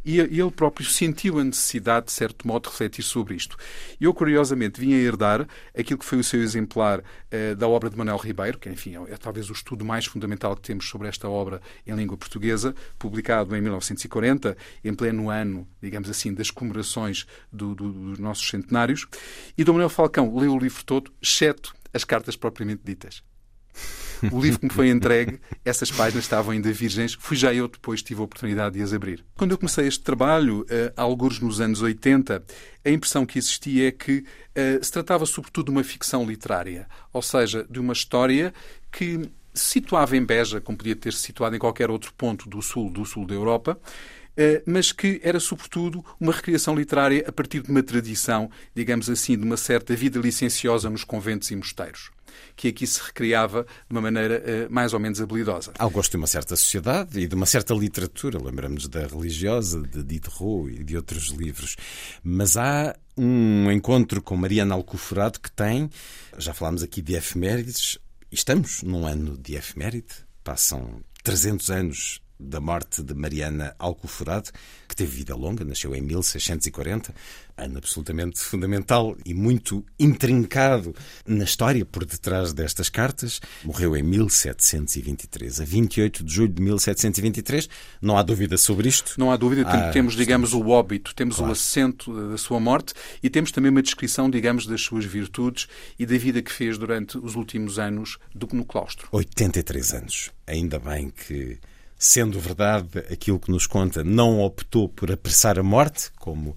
e 0.06 0.20
ele 0.20 0.52
próprio 0.52 0.86
sentiu 0.86 1.40
a 1.40 1.44
necessidade, 1.44 2.06
de 2.06 2.12
certo 2.12 2.48
modo, 2.48 2.64
de 2.64 2.70
refletir 2.70 3.04
sobre 3.04 3.36
isto. 3.36 3.58
Eu, 4.00 4.14
curiosamente, 4.14 4.80
vim 4.80 4.94
a 4.94 4.98
herdar 4.98 5.48
aquilo 5.76 5.98
que 5.98 6.06
foi 6.06 6.20
o 6.20 6.24
seu 6.24 6.42
exemplar 6.42 7.00
uh, 7.00 7.56
da 7.56 7.68
obra 7.68 7.90
de 7.90 7.98
Manuel 7.98 8.18
Ribeiro, 8.18 8.60
que, 8.60 8.70
enfim, 8.70 8.96
é, 8.96 9.14
é, 9.14 9.18
talvez 9.18 9.50
o 9.50 9.54
estudo 9.54 9.84
mais 9.84 10.06
fundamental 10.06 10.56
que 10.56 10.62
temos 10.62 10.88
sobre 10.88 11.08
esta 11.08 11.28
obra 11.28 11.60
em 11.88 11.96
língua 11.96 12.16
portuguesa, 12.16 12.76
publicado 13.00 13.56
em 13.56 13.62
1940, 13.62 14.56
em 14.84 14.94
pleno 14.94 15.30
ano, 15.30 15.68
digamos 15.82 16.10
assim, 16.10 16.34
das 16.34 16.52
comemorações 16.52 17.26
do, 17.52 17.74
do, 17.74 17.92
dos 17.92 18.20
nossos 18.20 18.48
centenários. 18.48 19.08
E 19.58 19.64
Dom 19.64 19.74
Manuel 19.74 19.90
Falcão 19.90 20.36
leu 20.38 20.54
o 20.54 20.60
livro 20.60 20.84
todo, 20.84 21.12
exceto 21.22 21.74
as 21.92 22.04
cartas 22.04 22.36
propriamente 22.36 22.82
ditas. 22.86 23.24
O 24.32 24.42
livro 24.42 24.60
que 24.60 24.66
me 24.66 24.72
foi 24.72 24.90
entregue, 24.90 25.40
essas 25.64 25.92
páginas 25.92 26.24
estavam 26.24 26.52
ainda 26.52 26.72
virgens. 26.72 27.16
Fui 27.20 27.36
já 27.36 27.54
eu 27.54 27.68
depois 27.68 28.02
tive 28.02 28.22
a 28.22 28.24
oportunidade 28.24 28.76
de 28.76 28.82
as 28.82 28.94
abrir. 28.94 29.24
Quando 29.36 29.52
eu 29.52 29.58
comecei 29.58 29.88
este 29.88 30.04
trabalho, 30.04 30.62
uh, 30.62 30.94
alguns 30.96 31.40
nos 31.40 31.62
anos 31.62 31.82
80, 31.82 32.44
a 32.84 32.90
impressão 32.90 33.26
que 33.26 33.38
existia 33.38 33.90
é 33.90 33.92
que 33.92 34.20
uh, 34.20 34.84
se 34.84 34.92
tratava 34.92 35.26
sobretudo 35.26 35.66
de 35.66 35.72
uma 35.72 35.84
ficção 35.84 36.26
literária, 36.26 36.88
ou 37.12 37.22
seja, 37.22 37.66
de 37.70 37.80
uma 37.80 37.94
história 37.94 38.54
que 38.92 39.30
situava 39.56 40.18
em 40.18 40.24
Beja, 40.24 40.60
como 40.60 40.78
podia 40.78 40.96
ter 40.96 41.14
se 41.14 41.22
situado 41.22 41.56
em 41.56 41.60
qualquer 41.60 41.90
outro 41.90 42.14
ponto 42.14 42.48
do 42.50 42.62
sul, 42.62 42.90
do 42.90 43.06
sul 43.06 43.26
da 43.26 43.34
Europa, 43.34 43.80
eh, 43.80 44.15
mas 44.66 44.92
que 44.92 45.20
era 45.24 45.40
sobretudo 45.40 46.04
uma 46.20 46.32
recriação 46.32 46.76
literária 46.76 47.24
a 47.28 47.32
partir 47.32 47.62
de 47.62 47.70
uma 47.70 47.84
tradição, 47.84 48.50
digamos 48.74 49.10
assim, 49.10 49.38
de 49.38 49.44
uma 49.44 49.58
certa 49.58 49.96
vida 49.96 50.20
licenciosa 50.20 50.90
nos 50.90 51.04
conventos 51.04 51.52
e 51.52 51.56
mosteiros 51.56 52.12
que 52.56 52.68
aqui 52.68 52.88
se 52.88 53.02
recriava 53.02 53.64
de 53.64 53.92
uma 53.92 54.02
maneira 54.02 54.42
uh, 54.70 54.74
mais 54.74 54.94
ou 54.94 55.00
menos 55.00 55.22
habilidosa. 55.22 55.74
Ao 55.78 55.90
gosto 55.90 56.12
de 56.12 56.18
uma 56.18 56.28
certa 56.28 56.56
sociedade 56.56 57.20
e 57.20 57.28
de 57.28 57.36
uma 57.36 57.46
certa 57.46 57.74
literatura, 57.74 58.42
lembramos 58.42 58.88
da 58.88 59.06
religiosa, 59.06 59.82
de 59.82 60.04
Diderot 60.04 60.70
e 60.70 60.84
de 60.84 60.96
outros 60.96 61.28
livros. 61.30 61.76
Mas 62.24 62.58
há 62.58 62.96
um 63.18 63.72
encontro 63.72 64.22
com 64.22 64.36
Mariana 64.36 64.76
Alcoforado 64.76 65.40
que 65.40 65.52
tem, 65.52 65.90
já 66.38 66.54
falámos 66.54 66.84
aqui 66.84 67.02
de 67.02 67.16
efemérides, 67.16 67.98
estamos 68.32 68.82
num 68.84 69.06
ano 69.06 69.38
de 69.38 69.56
efeméride, 69.56 70.26
passam 70.44 71.02
300 71.24 71.70
anos 71.70 72.22
da 72.40 72.60
morte 72.60 73.02
de 73.02 73.14
Mariana 73.14 73.76
Alcoforado, 73.80 74.52
que 74.88 74.96
teve 74.96 75.18
vida 75.18 75.36
longa, 75.36 75.64
nasceu 75.64 75.96
em 75.96 76.02
1640, 76.02 77.14
ano 77.58 77.78
absolutamente 77.78 78.40
fundamental 78.40 79.16
e 79.26 79.34
muito 79.34 79.86
intrincado 79.98 80.94
na 81.26 81.46
história 81.46 81.86
por 81.86 82.06
detrás 82.06 82.54
destas 82.54 82.90
cartas. 82.90 83.40
Morreu 83.64 83.96
em 83.96 84.04
1723, 84.04 85.62
a 85.62 85.66
28 85.66 86.24
de 86.24 86.34
julho 86.34 86.54
de 86.54 86.62
1723. 86.62 87.70
Não 88.02 88.18
há 88.18 88.24
dúvida 88.24 88.58
sobre 88.58 88.90
isto. 88.90 89.16
Não 89.18 89.32
há 89.32 89.38
dúvida. 89.38 89.64
Ah, 89.66 89.92
temos, 89.92 90.16
digamos, 90.16 90.54
o 90.54 90.68
óbito, 90.68 91.16
temos 91.16 91.38
claro. 91.38 91.50
o 91.50 91.54
assento 91.54 92.30
da 92.32 92.38
sua 92.38 92.60
morte 92.60 92.94
e 93.24 93.30
temos 93.30 93.52
também 93.52 93.72
uma 93.72 93.82
descrição, 93.82 94.30
digamos, 94.30 94.68
das 94.68 94.82
suas 94.82 95.06
virtudes 95.06 95.68
e 95.98 96.06
da 96.06 96.18
vida 96.18 96.42
que 96.42 96.52
fez 96.52 96.78
durante 96.78 97.18
os 97.18 97.36
últimos 97.36 97.80
anos 97.80 98.18
do, 98.34 98.48
no 98.52 98.66
claustro. 98.66 99.08
83 99.12 99.94
anos. 99.94 100.32
Ainda 100.46 100.78
bem 100.78 101.10
que 101.10 101.58
sendo 102.06 102.40
verdade 102.40 103.00
aquilo 103.12 103.40
que 103.40 103.50
nos 103.52 103.66
conta, 103.66 104.04
não 104.04 104.40
optou 104.40 104.88
por 104.88 105.12
apressar 105.12 105.58
a 105.58 105.64
morte, 105.64 106.12
como 106.20 106.56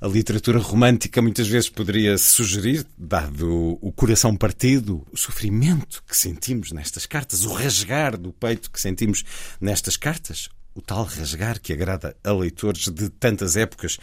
a 0.00 0.08
literatura 0.08 0.58
romântica 0.58 1.20
muitas 1.20 1.46
vezes 1.46 1.68
poderia 1.68 2.16
sugerir, 2.16 2.86
dado 2.96 3.78
o 3.82 3.92
coração 3.92 4.34
partido, 4.34 5.06
o 5.12 5.16
sofrimento 5.16 6.02
que 6.08 6.16
sentimos 6.16 6.72
nestas 6.72 7.04
cartas, 7.04 7.44
o 7.44 7.52
rasgar 7.52 8.16
do 8.16 8.32
peito 8.32 8.70
que 8.70 8.80
sentimos 8.80 9.22
nestas 9.60 9.98
cartas, 9.98 10.48
o 10.74 10.80
tal 10.80 11.04
rasgar 11.04 11.60
que 11.60 11.74
agrada 11.74 12.16
a 12.24 12.32
leitores 12.32 12.88
de 12.88 13.10
tantas 13.10 13.54
épocas 13.54 13.98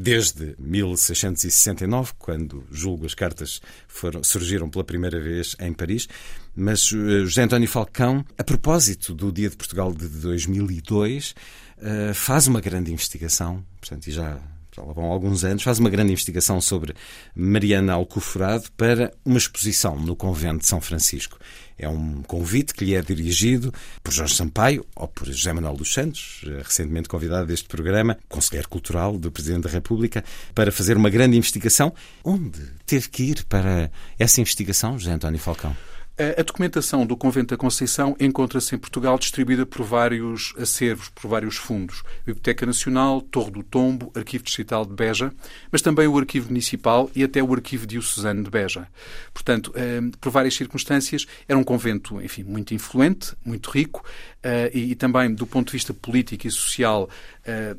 desde 0.00 0.54
1669, 0.60 2.12
quando 2.16 2.64
julgo 2.70 3.04
as 3.04 3.14
cartas 3.14 3.60
foram, 3.88 4.22
surgiram 4.22 4.70
pela 4.70 4.84
primeira 4.84 5.20
vez 5.20 5.56
em 5.58 5.72
Paris. 5.72 6.08
Mas 6.54 6.92
uh, 6.92 7.26
José 7.26 7.42
António 7.42 7.68
Falcão, 7.68 8.24
a 8.38 8.44
propósito 8.44 9.12
do 9.12 9.32
Dia 9.32 9.50
de 9.50 9.56
Portugal 9.56 9.92
de 9.92 10.06
2002, 10.06 11.30
uh, 11.30 11.34
eh, 11.80 12.14
faz 12.14 12.46
uma 12.46 12.60
grande 12.60 12.92
investigação, 12.92 13.64
portanto, 13.80 14.06
e 14.06 14.12
já 14.12 14.40
já 14.76 14.82
vão 14.92 15.06
alguns 15.06 15.42
anos, 15.42 15.64
faz 15.64 15.80
uma 15.80 15.90
grande 15.90 16.12
investigação 16.12 16.60
sobre 16.60 16.94
Mariana 17.34 17.94
Alcoforado 17.94 18.70
para 18.76 19.12
uma 19.24 19.38
exposição 19.38 19.96
no 19.96 20.14
convento 20.14 20.58
de 20.58 20.68
São 20.68 20.80
Francisco. 20.80 21.36
É 21.78 21.88
um 21.88 22.22
convite 22.22 22.74
que 22.74 22.84
lhe 22.84 22.94
é 22.94 23.02
dirigido 23.02 23.72
por 24.02 24.12
Jorge 24.12 24.34
Sampaio 24.34 24.84
ou 24.96 25.06
por 25.06 25.26
José 25.28 25.52
Manuel 25.52 25.76
dos 25.76 25.92
Santos, 25.92 26.42
eh, 26.46 26.62
recentemente 26.64 27.08
convidado 27.08 27.46
deste 27.46 27.68
programa, 27.68 28.18
conselheiro 28.28 28.68
cultural 28.68 29.16
do 29.16 29.30
Presidente 29.30 29.64
da 29.64 29.70
República, 29.70 30.24
para 30.54 30.72
fazer 30.72 30.96
uma 30.96 31.10
grande 31.10 31.36
investigação. 31.36 31.94
Onde 32.24 32.60
teve 32.84 33.08
que 33.08 33.22
ir 33.22 33.44
para 33.44 33.90
essa 34.18 34.40
investigação, 34.40 34.98
José 34.98 35.12
António 35.12 35.38
Falcão? 35.38 35.76
A 36.20 36.42
documentação 36.42 37.06
do 37.06 37.16
Convento 37.16 37.54
da 37.54 37.56
Conceição 37.56 38.16
encontra-se 38.18 38.74
em 38.74 38.78
Portugal 38.78 39.16
distribuída 39.16 39.64
por 39.64 39.84
vários 39.84 40.52
acervos, 40.58 41.08
por 41.10 41.28
vários 41.28 41.54
fundos. 41.54 42.02
Biblioteca 42.26 42.66
Nacional, 42.66 43.20
Torre 43.20 43.52
do 43.52 43.62
Tombo, 43.62 44.10
Arquivo 44.16 44.42
Distrital 44.42 44.84
de 44.84 44.94
Beja, 44.94 45.32
mas 45.70 45.80
também 45.80 46.08
o 46.08 46.18
Arquivo 46.18 46.48
Municipal 46.48 47.08
e 47.14 47.22
até 47.22 47.40
o 47.40 47.54
Arquivo 47.54 47.86
Diocesano 47.86 48.42
de 48.42 48.50
Beja. 48.50 48.88
Portanto, 49.32 49.72
eh, 49.76 50.00
por 50.20 50.32
várias 50.32 50.56
circunstâncias, 50.56 51.24
era 51.46 51.56
um 51.56 51.62
convento, 51.62 52.20
enfim, 52.20 52.42
muito 52.42 52.74
influente, 52.74 53.36
muito 53.44 53.70
rico 53.70 54.04
eh, 54.42 54.72
e 54.74 54.96
também, 54.96 55.32
do 55.32 55.46
ponto 55.46 55.66
de 55.66 55.74
vista 55.74 55.94
político 55.94 56.48
e 56.48 56.50
social, 56.50 57.08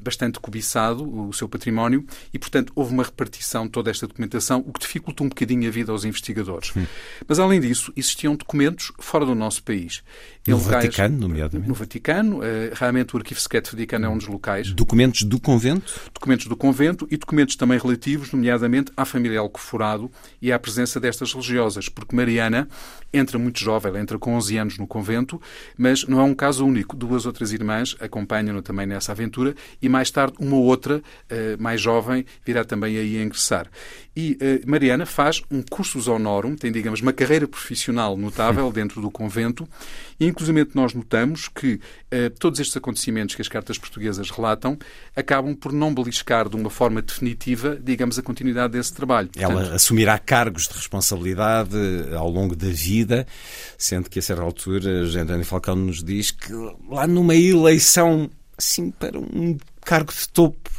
bastante 0.02 0.40
cobiçado, 0.40 1.04
o 1.28 1.34
seu 1.34 1.50
património, 1.50 2.06
e, 2.34 2.40
portanto, 2.40 2.72
houve 2.76 2.94
uma 2.94 3.04
repartição 3.04 3.66
de 3.66 3.72
toda 3.72 3.90
esta 3.90 4.08
documentação, 4.08 4.64
o 4.66 4.72
que 4.72 4.80
dificulta 4.80 5.24
um 5.24 5.30
bocadinho 5.30 5.68
a 5.68 5.72
vida 5.72 5.92
aos 5.92 6.06
investigadores. 6.06 6.76
Hum. 6.76 6.86
Mas, 7.28 7.40
além 7.40 7.60
disso, 7.60 7.92
existiam 7.96 8.30
existiam 8.30 8.36
documentos 8.36 8.92
fora 9.00 9.26
do 9.26 9.34
nosso 9.34 9.64
país. 9.64 10.04
No 10.50 10.58
locais, 10.58 10.86
Vaticano, 10.86 11.18
nomeadamente? 11.18 11.68
No 11.68 11.74
Vaticano. 11.74 12.39
Uh, 12.39 12.41
realmente 12.74 13.15
o 13.15 13.18
Arquivo 13.18 13.39
Secreto 13.39 13.72
Vaticano 13.72 14.06
é 14.06 14.10
um 14.10 14.18
dos 14.18 14.27
locais. 14.27 14.72
Documentos 14.72 15.24
do 15.24 15.39
convento? 15.39 15.91
Documentos 16.13 16.48
do 16.48 16.56
convento 16.56 17.08
e 17.10 17.18
documentos 17.18 17.56
também 17.56 17.77
relativos, 17.77 18.32
nomeadamente, 18.32 18.91
à 18.96 19.06
família 19.06 19.39
Alcoforado 19.39 20.12
e 20.41 20.51
à 20.51 20.60
presença 20.60 21.00
destas 21.00 21.34
religiosas, 21.34 21.89
porque 21.89 22.15
Mariana 22.15 22.68
entra 23.12 23.39
muito 23.39 23.60
jovem, 23.60 23.89
ela 23.89 24.00
entra 24.00 24.20
com 24.20 24.36
11 24.36 24.58
anos 24.58 24.77
no 24.77 24.86
convento, 24.86 25.41
mas 25.77 26.06
não 26.06 26.20
é 26.20 26.24
um 26.24 26.34
caso 26.34 26.65
único. 26.65 26.96
Duas 26.96 27.25
outras 27.25 27.51
irmãs 27.51 27.96
acompanham-no 28.00 28.62
também 28.62 28.86
nessa 28.86 29.12
aventura 29.12 29.56
e 29.82 29.89
mais 29.89 30.12
tarde 30.12 30.36
uma 30.39 30.58
outra, 30.58 30.98
uh, 30.98 31.62
mais 31.62 31.82
jovem, 31.82 32.25
virá 32.46 32.63
também 32.63 32.98
aí 32.98 33.18
a 33.18 33.24
ingressar. 33.24 33.68
E 34.15 34.34
uh, 34.34 34.70
Mariana 34.70 35.06
faz 35.06 35.41
um 35.50 35.62
cursus 35.62 36.08
honorum, 36.08 36.56
tem, 36.56 36.72
digamos, 36.72 37.01
uma 37.01 37.13
carreira 37.13 37.48
profissional 37.48 38.18
notável 38.18 38.70
dentro 38.74 39.01
do 39.01 39.10
convento, 39.10 39.68
e 40.20 40.27
inclusive 40.39 40.72
nós 40.74 40.93
notamos 40.93 41.48
que 41.48 41.74
uh, 41.74 42.29
todos 42.39 42.60
estes 42.60 42.75
acontecimentos 42.77 43.36
que 43.36 43.41
as 43.41 43.48
cartas 43.48 43.77
portuguesas 43.77 44.29
relatam 44.29 44.77
acabam 45.15 45.55
por 45.55 45.74
não 45.74 45.93
beliscar 45.93 46.48
de 46.48 46.55
uma 46.55 46.69
forma 46.69 47.01
definitiva, 47.01 47.77
digamos, 47.81 48.17
a 48.17 48.24
continuidade 48.24 48.74
desse 48.74 48.93
trabalho. 48.93 49.29
Portanto, 49.29 49.51
Ela 49.51 49.75
assumirá 49.75 50.17
cargos 50.17 50.67
de 50.67 50.74
responsabilidade 50.74 51.75
ao 52.15 52.29
longo 52.29 52.55
da 52.55 52.69
vida, 52.69 53.27
sendo 53.77 54.10
que 54.10 54.19
a 54.19 54.22
certa 54.22 54.41
altura 54.41 55.05
José 55.05 55.19
António 55.22 55.46
Falcão 55.46 55.75
nos 55.75 56.03
diz 56.03 56.31
que 56.31 56.53
lá 56.89 57.05
numa 57.05 57.36
eleição 57.36 58.29
assim 58.58 58.91
para 58.91 59.17
um 59.17 59.58
cargo 59.86 60.12
de 60.12 60.27
topo 60.29 60.69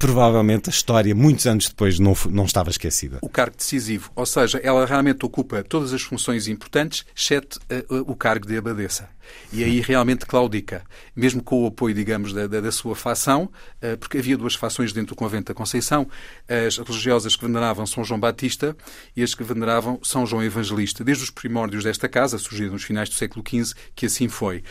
provavelmente 0.00 0.70
a 0.70 0.72
história, 0.72 1.14
muitos 1.14 1.46
anos 1.46 1.68
depois, 1.68 1.98
não, 1.98 2.14
não 2.30 2.46
estava 2.46 2.70
esquecida. 2.70 3.18
O 3.20 3.28
cargo 3.28 3.54
decisivo, 3.54 4.10
ou 4.16 4.24
seja, 4.24 4.58
ela 4.64 4.86
realmente 4.86 5.26
ocupa 5.26 5.62
todas 5.62 5.92
as 5.92 6.00
funções 6.00 6.48
importantes, 6.48 7.04
exceto 7.14 7.60
uh, 7.90 8.10
o 8.10 8.16
cargo 8.16 8.46
de 8.46 8.56
abadesa. 8.56 9.10
E 9.52 9.62
aí 9.62 9.78
realmente 9.80 10.24
claudica, 10.24 10.82
mesmo 11.14 11.42
com 11.42 11.62
o 11.62 11.66
apoio, 11.66 11.94
digamos, 11.94 12.32
da, 12.32 12.46
da, 12.46 12.62
da 12.62 12.72
sua 12.72 12.96
facção, 12.96 13.44
uh, 13.44 13.98
porque 13.98 14.16
havia 14.16 14.38
duas 14.38 14.54
fações 14.54 14.90
dentro 14.90 15.14
do 15.14 15.18
convento 15.18 15.52
da 15.52 15.54
Conceição, 15.54 16.08
as 16.48 16.78
religiosas 16.78 17.36
que 17.36 17.44
veneravam 17.44 17.84
São 17.84 18.02
João 18.02 18.18
Batista 18.18 18.74
e 19.14 19.22
as 19.22 19.34
que 19.34 19.44
veneravam 19.44 20.00
São 20.02 20.24
João 20.24 20.42
Evangelista. 20.42 21.04
Desde 21.04 21.24
os 21.24 21.30
primórdios 21.30 21.84
desta 21.84 22.08
casa, 22.08 22.38
surgiram 22.38 22.72
nos 22.72 22.84
finais 22.84 23.10
do 23.10 23.14
século 23.14 23.44
XV, 23.46 23.74
que 23.94 24.06
assim 24.06 24.28
foi. 24.28 24.64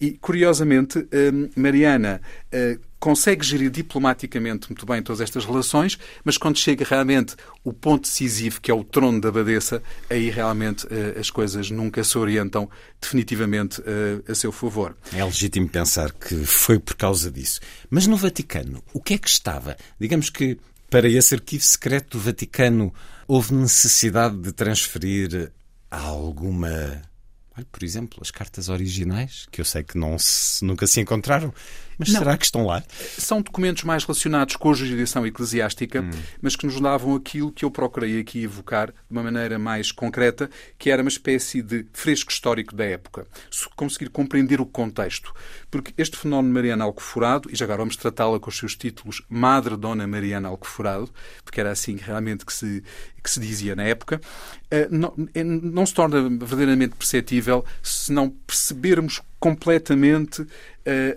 E, 0.00 0.12
curiosamente, 0.12 1.06
Mariana 1.54 2.20
consegue 3.00 3.44
gerir 3.44 3.70
diplomaticamente 3.70 4.68
muito 4.68 4.84
bem 4.84 5.02
todas 5.02 5.22
estas 5.22 5.46
relações, 5.46 5.98
mas 6.22 6.36
quando 6.36 6.58
chega 6.58 6.84
realmente 6.84 7.34
o 7.64 7.72
ponto 7.72 8.02
decisivo, 8.02 8.60
que 8.60 8.70
é 8.70 8.74
o 8.74 8.84
trono 8.84 9.18
da 9.18 9.30
abadesa, 9.30 9.82
aí 10.10 10.28
realmente 10.28 10.84
uh, 10.86 11.18
as 11.18 11.30
coisas 11.30 11.70
nunca 11.70 12.04
se 12.04 12.18
orientam 12.18 12.68
definitivamente 13.00 13.80
uh, 13.80 14.30
a 14.30 14.34
seu 14.34 14.52
favor. 14.52 14.94
É 15.14 15.24
legítimo 15.24 15.66
pensar 15.66 16.12
que 16.12 16.44
foi 16.44 16.78
por 16.78 16.94
causa 16.94 17.30
disso. 17.30 17.60
Mas 17.88 18.06
no 18.06 18.16
Vaticano, 18.16 18.84
o 18.92 19.00
que 19.00 19.14
é 19.14 19.18
que 19.18 19.28
estava? 19.28 19.76
Digamos 19.98 20.28
que 20.28 20.58
para 20.90 21.08
esse 21.08 21.34
arquivo 21.34 21.64
secreto 21.64 22.18
do 22.18 22.22
Vaticano 22.22 22.92
houve 23.26 23.54
necessidade 23.54 24.36
de 24.36 24.52
transferir 24.52 25.50
alguma 25.90 27.00
por 27.70 27.82
exemplo, 27.82 28.18
as 28.22 28.30
cartas 28.30 28.68
originais, 28.68 29.46
que 29.50 29.60
eu 29.60 29.64
sei 29.64 29.82
que 29.82 29.98
não 29.98 30.18
se, 30.18 30.64
nunca 30.64 30.86
se 30.86 31.00
encontraram, 31.00 31.52
mas 31.98 32.08
não. 32.08 32.18
será 32.18 32.38
que 32.38 32.44
estão 32.44 32.64
lá? 32.64 32.82
São 33.18 33.42
documentos 33.42 33.84
mais 33.84 34.04
relacionados 34.04 34.56
com 34.56 34.70
a 34.70 34.74
jurisdição 34.74 35.26
eclesiástica, 35.26 36.00
hum. 36.00 36.10
mas 36.40 36.56
que 36.56 36.64
nos 36.64 36.80
davam 36.80 37.14
aquilo 37.14 37.52
que 37.52 37.64
eu 37.64 37.70
procurei 37.70 38.18
aqui 38.18 38.42
evocar 38.42 38.88
de 38.88 38.94
uma 39.10 39.22
maneira 39.22 39.58
mais 39.58 39.92
concreta, 39.92 40.48
que 40.78 40.90
era 40.90 41.02
uma 41.02 41.10
espécie 41.10 41.60
de 41.60 41.86
fresco 41.92 42.30
histórico 42.30 42.74
da 42.74 42.84
época. 42.84 43.26
Conseguir 43.76 44.08
compreender 44.08 44.60
o 44.60 44.66
contexto. 44.66 45.34
Porque 45.70 45.92
este 45.96 46.16
fenómeno 46.16 46.52
Mariana 46.52 46.84
Alcoforado, 46.84 47.48
e 47.50 47.54
já 47.54 47.64
agora 47.64 47.78
vamos 47.78 47.96
tratá-la 47.96 48.40
com 48.40 48.50
os 48.50 48.56
seus 48.56 48.74
títulos 48.74 49.22
Madre 49.28 49.76
Dona 49.76 50.06
Mariana 50.06 50.48
Alcoforado, 50.48 51.10
porque 51.44 51.60
era 51.60 51.70
assim 51.70 51.96
realmente 51.96 52.44
que 52.44 52.52
se, 52.52 52.82
que 53.22 53.30
se 53.30 53.38
dizia 53.38 53.76
na 53.76 53.84
época, 53.84 54.20
eh, 54.70 54.88
não, 54.90 55.14
eh, 55.34 55.44
não 55.44 55.86
se 55.86 55.94
torna 55.94 56.22
verdadeiramente 56.22 56.96
perceptível 56.96 57.64
se 57.82 58.12
não 58.12 58.30
percebermos 58.30 59.22
completamente 59.40 60.42
uh, 60.42 60.46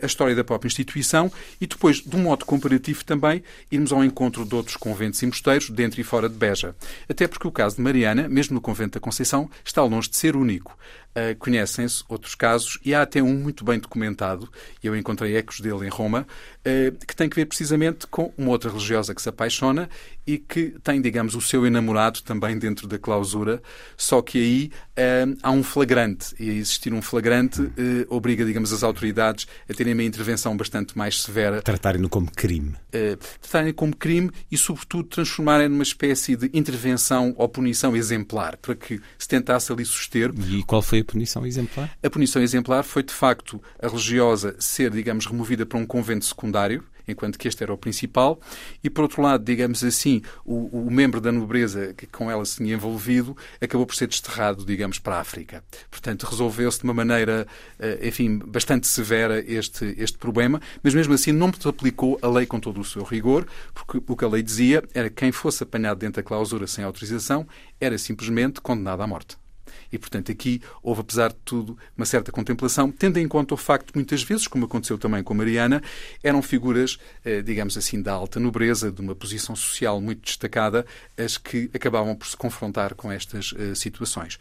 a 0.02 0.06
história 0.06 0.34
da 0.34 0.46
própria 0.46 0.68
instituição 0.68 1.30
e 1.60 1.68
depois, 1.68 1.98
de 1.98 2.16
um 2.16 2.22
modo 2.22 2.46
comparativo 2.46 3.04
também, 3.04 3.44
irmos 3.70 3.92
ao 3.92 4.04
encontro 4.04 4.46
de 4.46 4.56
outros 4.56 4.78
conventos 4.78 5.22
e 5.22 5.26
mosteiros 5.26 5.70
dentro 5.70 6.00
e 6.00 6.04
fora 6.06 6.30
de 6.30 6.36
Beja. 6.36 6.74
Até 7.08 7.28
porque 7.28 7.48
o 7.48 7.52
caso 7.52 7.76
de 7.76 7.82
Mariana, 7.82 8.30
mesmo 8.30 8.56
no 8.56 8.62
convento 8.62 8.94
da 8.94 9.02
Conceição, 9.02 9.50
está 9.64 9.84
longe 9.84 10.10
de 10.10 10.16
ser 10.16 10.38
único. 10.38 10.78
Uh, 11.16 11.38
Conhecem-se 11.38 12.04
outros 12.10 12.34
casos 12.34 12.80
e 12.84 12.94
há 12.96 13.04
até 13.04 13.22
um 13.22 13.36
muito 13.36 13.64
bem 13.64 13.78
documentado, 13.78 14.50
e 14.84 14.88
eu 14.88 14.96
encontrei 14.96 15.36
ecos 15.36 15.60
dele 15.60 15.86
em 15.86 15.90
Roma, 15.90 16.26
uh, 16.60 17.06
que 17.06 17.16
tem 17.16 17.30
que 17.30 17.36
ver 17.36 17.46
precisamente 17.46 18.08
com 18.08 18.34
uma 18.36 18.50
outra 18.50 18.72
religiosa 18.72 19.14
que 19.14 19.22
se 19.22 19.30
apaixona 19.30 19.88
e 20.26 20.40
que 20.40 20.74
tem, 20.84 21.00
digamos, 21.02 21.36
o 21.36 21.42
seu 21.42 21.68
enamorado 21.68 22.24
também 22.24 22.58
dentro 22.58 22.88
da 22.88 22.98
clausura, 22.98 23.62
só 23.96 24.24
que 24.24 24.40
aí 24.40 24.72
uh, 24.98 25.38
há 25.44 25.52
um 25.52 25.62
flagrante, 25.62 26.34
e 26.40 26.50
a 26.50 26.54
existir 26.54 26.92
um 26.94 27.02
flagrante 27.02 27.62
obriga, 28.10 28.44
digamos, 28.44 28.74
as 28.74 28.82
autoridades 28.82 29.46
a 29.70 29.74
terem 29.74 29.94
uma 29.94 30.04
intervenção 30.04 30.58
bastante 30.58 30.98
mais 30.98 31.22
severa. 31.22 31.62
Tratarem-no 31.62 32.10
como 32.10 32.32
crime. 32.32 32.76
Uh, 32.88 33.18
tratarem 33.40 33.74
como 33.74 33.96
crime 33.96 34.32
e, 34.52 34.58
sobretudo, 34.58 35.10
transformarem 35.10 35.68
numa 35.68 35.84
espécie 35.84 36.36
de 36.36 36.50
intervenção 36.54 37.36
ou 37.38 37.48
punição 37.48 37.96
exemplar, 37.96 38.58
para 38.58 38.74
que 38.74 39.00
se 39.18 39.28
tentasse 39.28 39.72
ali 39.72 39.86
suster. 39.86 40.32
E 40.50 40.64
qual 40.64 40.82
foi 40.82 41.03
a 41.04 41.12
punição 41.12 41.46
exemplar? 41.46 41.92
A 42.02 42.10
punição 42.10 42.42
exemplar 42.42 42.84
foi, 42.84 43.04
de 43.04 43.14
facto, 43.14 43.62
a 43.82 43.88
religiosa 43.88 44.56
ser, 44.60 44.92
digamos, 44.92 45.26
removida 45.26 45.66
para 45.66 45.78
um 45.78 45.86
convento 45.86 46.26
secundário, 46.26 46.84
enquanto 47.08 47.38
que 47.38 47.48
este 47.48 47.64
era 47.64 47.74
o 47.74 47.78
principal, 47.78 48.40
e 48.84 48.90
por 48.90 49.04
outro 49.04 49.22
lado, 49.22 49.44
digamos 49.44 49.84
assim, 49.84 50.22
o, 50.46 50.88
o 50.88 50.92
membro 50.92 51.20
da 51.20 51.32
nobreza 51.32 51.94
que 51.94 52.08
com 52.08 52.30
ela 52.30 52.44
se 52.46 52.58
tinha 52.58 52.74
envolvido 52.74 53.36
acabou 53.62 53.86
por 53.86 53.96
ser 53.96 54.08
desterrado, 54.08 54.66
digamos, 54.66 55.00
para 55.00 55.18
a 55.18 55.20
África. 55.20 55.64
Portanto, 55.90 56.24
resolveu-se 56.24 56.80
de 56.80 56.86
uma 56.86 56.94
maneira, 56.94 57.48
eh, 57.80 58.08
enfim, 58.08 58.38
bastante 58.38 58.88
severa 58.88 59.44
este, 59.46 59.94
este 59.98 60.18
problema, 60.18 60.62
mas 60.82 60.94
mesmo 60.94 61.14
assim 61.14 61.32
não 61.32 61.52
se 61.54 61.68
aplicou 61.68 62.18
a 62.22 62.28
lei 62.28 62.46
com 62.46 62.60
todo 62.60 62.80
o 62.80 62.86
seu 62.86 63.04
rigor, 63.04 63.46
porque 63.74 64.02
o 64.08 64.16
que 64.16 64.26
a 64.26 64.28
lei 64.28 64.42
dizia 64.42 64.84
era 64.94 65.10
que 65.10 65.16
quem 65.16 65.32
fosse 65.32 65.64
apanhado 65.64 66.00
dentro 66.00 66.22
da 66.22 66.28
clausura 66.28 66.68
sem 66.68 66.84
autorização 66.84 67.48
era 67.80 67.98
simplesmente 67.98 68.62
condenado 68.62 69.02
à 69.02 69.08
morte. 69.08 69.43
E, 69.92 69.98
portanto, 69.98 70.32
aqui 70.32 70.62
houve, 70.82 71.02
apesar 71.02 71.30
de 71.30 71.38
tudo, 71.46 71.78
uma 71.96 72.06
certa 72.06 72.32
contemplação, 72.32 72.92
tendo 72.92 73.18
em 73.18 73.28
conta 73.28 73.54
o 73.54 73.58
facto 73.58 73.88
de 73.88 73.96
muitas 73.96 74.24
vezes, 74.24 74.48
como 74.48 74.66
aconteceu 74.66 74.98
também 74.98 75.24
com 75.24 75.34
Mariana, 75.34 75.82
eram 76.24 76.42
figuras, 76.42 76.98
eh, 77.24 77.42
digamos 77.42 77.78
assim, 77.78 78.02
da 78.02 78.14
alta 78.14 78.40
nobreza, 78.40 78.92
de 78.92 79.02
uma 79.02 79.16
posição 79.16 79.56
social 79.56 80.00
muito 80.02 80.22
destacada, 80.22 80.86
as 81.18 81.38
que 81.38 81.70
acabavam 81.74 82.16
por 82.16 82.28
se 82.28 82.38
confrontar 82.38 82.96
com 82.96 83.12
estas 83.12 83.54
eh, 83.58 83.76
situações. 83.76 84.40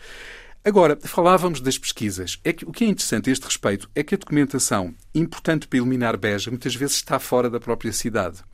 Agora, 0.64 0.96
falávamos 1.02 1.60
das 1.60 1.76
pesquisas. 1.76 2.38
É 2.44 2.52
que, 2.52 2.64
o 2.64 2.70
que 2.70 2.84
é 2.84 2.86
interessante 2.86 3.28
a 3.28 3.32
este 3.32 3.44
respeito 3.44 3.90
é 3.96 4.04
que 4.04 4.14
a 4.14 4.18
documentação, 4.18 4.94
importante 5.12 5.66
para 5.66 5.80
eliminar 5.80 6.16
Beja, 6.16 6.52
muitas 6.52 6.72
vezes 6.76 6.94
está 6.94 7.18
fora 7.18 7.50
da 7.50 7.58
própria 7.58 7.92
cidade. 7.92 8.44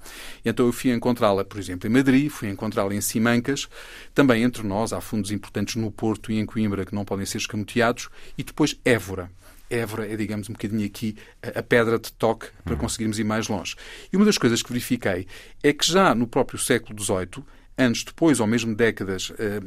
Então 0.42 0.64
eu 0.64 0.72
fui 0.72 0.90
encontrá-la, 0.90 1.44
por 1.44 1.60
exemplo, 1.60 1.86
em 1.86 1.92
Madrid, 1.92 2.30
fui 2.30 2.48
encontrá-la 2.48 2.94
em 2.94 3.00
Simancas, 3.02 3.68
também 4.14 4.42
entre 4.42 4.62
nós 4.62 4.94
há 4.94 5.02
fundos 5.02 5.30
importantes 5.30 5.76
no 5.76 5.90
Porto 5.90 6.32
e 6.32 6.38
em 6.38 6.46
Coimbra 6.46 6.86
que 6.86 6.94
não 6.94 7.04
podem 7.04 7.26
ser 7.26 7.38
escamoteados, 7.38 8.08
e 8.38 8.42
depois 8.42 8.80
Évora. 8.86 9.30
Évora 9.68 10.10
é, 10.10 10.16
digamos, 10.16 10.48
um 10.48 10.54
bocadinho 10.54 10.86
aqui 10.86 11.14
a 11.42 11.62
pedra 11.62 11.98
de 11.98 12.10
toque 12.10 12.46
para 12.64 12.72
uhum. 12.72 12.80
conseguirmos 12.80 13.18
ir 13.18 13.24
mais 13.24 13.48
longe. 13.48 13.76
E 14.10 14.16
uma 14.16 14.24
das 14.24 14.38
coisas 14.38 14.62
que 14.62 14.70
verifiquei 14.70 15.26
é 15.62 15.74
que 15.74 15.86
já 15.86 16.14
no 16.14 16.26
próprio 16.26 16.58
século 16.58 16.98
XVIII 16.98 17.44
anos 17.78 18.02
depois, 18.02 18.40
ou 18.40 18.46
mesmo 18.46 18.74
décadas, 18.74 19.32
eh, 19.38 19.60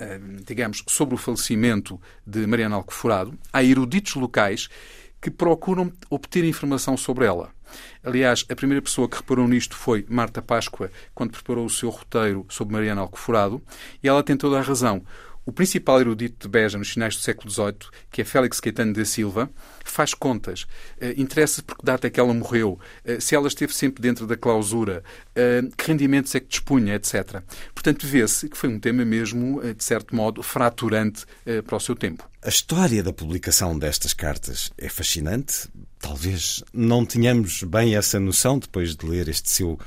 eh, 0.00 0.20
digamos, 0.44 0.82
sobre 0.88 1.14
o 1.14 1.18
falecimento 1.18 2.00
de 2.26 2.46
Mariana 2.46 2.76
Alcoforado, 2.76 3.38
há 3.52 3.62
eruditos 3.62 4.14
locais 4.14 4.68
que 5.20 5.30
procuram 5.30 5.92
obter 6.08 6.44
informação 6.44 6.96
sobre 6.96 7.26
ela. 7.26 7.50
Aliás, 8.02 8.46
a 8.48 8.56
primeira 8.56 8.80
pessoa 8.80 9.08
que 9.08 9.16
reparou 9.16 9.46
nisto 9.46 9.76
foi 9.76 10.06
Marta 10.08 10.40
Páscoa, 10.40 10.90
quando 11.14 11.32
preparou 11.32 11.66
o 11.66 11.70
seu 11.70 11.90
roteiro 11.90 12.46
sobre 12.48 12.72
Mariana 12.72 13.02
Alcoforado, 13.02 13.60
e 14.02 14.08
ela 14.08 14.22
tem 14.22 14.36
toda 14.36 14.58
a 14.58 14.62
razão. 14.62 15.02
O 15.48 15.52
principal 15.52 15.98
erudito 15.98 16.46
de 16.46 16.52
Beja 16.52 16.76
nos 16.76 16.90
finais 16.90 17.16
do 17.16 17.22
século 17.22 17.50
XVIII, 17.50 17.90
que 18.10 18.20
é 18.20 18.24
Félix 18.26 18.60
Caetano 18.60 18.92
da 18.92 19.02
Silva, 19.02 19.50
faz 19.82 20.12
contas. 20.12 20.64
Uh, 21.00 21.16
Interessa 21.16 21.62
por 21.62 21.78
que 21.78 21.86
data 21.86 22.06
é 22.06 22.10
que 22.10 22.20
ela 22.20 22.34
morreu, 22.34 22.78
uh, 23.02 23.18
se 23.18 23.34
ela 23.34 23.48
esteve 23.48 23.72
sempre 23.72 24.02
dentro 24.02 24.26
da 24.26 24.36
clausura, 24.36 25.02
uh, 25.30 25.74
que 25.74 25.86
rendimentos 25.86 26.34
é 26.34 26.40
que 26.40 26.48
dispunha, 26.48 26.94
etc. 26.96 27.42
Portanto, 27.74 28.06
vê-se 28.06 28.46
que 28.50 28.58
foi 28.58 28.68
um 28.68 28.78
tema 28.78 29.06
mesmo, 29.06 29.62
de 29.74 29.82
certo 29.82 30.14
modo, 30.14 30.42
fraturante 30.42 31.24
para 31.64 31.76
o 31.76 31.80
seu 31.80 31.96
tempo. 31.96 32.28
A 32.42 32.50
história 32.50 33.02
da 33.02 33.14
publicação 33.14 33.78
destas 33.78 34.12
cartas 34.12 34.70
é 34.76 34.90
fascinante. 34.90 35.66
Talvez 35.98 36.62
não 36.74 37.06
tenhamos 37.06 37.62
bem 37.62 37.96
essa 37.96 38.20
noção 38.20 38.58
depois 38.58 38.94
de 38.94 39.06
ler 39.06 39.28
este 39.28 39.48
seu 39.48 39.80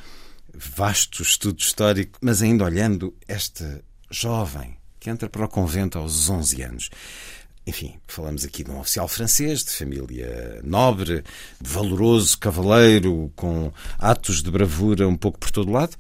vasto 0.56 1.21
estudo 1.21 1.60
histórico, 1.60 2.17
mas 2.19 2.41
ainda 2.41 2.63
olhando 2.63 3.15
esta 3.28 3.84
jovem 4.10 4.81
que 5.02 5.10
entra 5.10 5.28
para 5.28 5.46
o 5.46 5.50
convento 5.50 5.98
aos 5.98 6.30
11 6.30 6.62
anos. 6.62 6.90
Enfim, 7.66 7.96
falamos 8.08 8.46
aqui 8.46 8.64
de 8.64 8.70
um 8.70 8.80
oficial 8.80 9.08
francês, 9.08 9.64
de 9.64 9.72
família 9.72 10.62
nobre, 10.64 11.24
valoroso, 11.60 12.38
cavaleiro, 12.38 13.32
com 13.36 13.74
atos 13.98 14.44
de 14.44 14.52
bravura 14.52 15.08
um 15.08 15.18
pouco 15.18 15.40
por 15.40 15.50
todo 15.50 15.72
lado, 15.72 15.98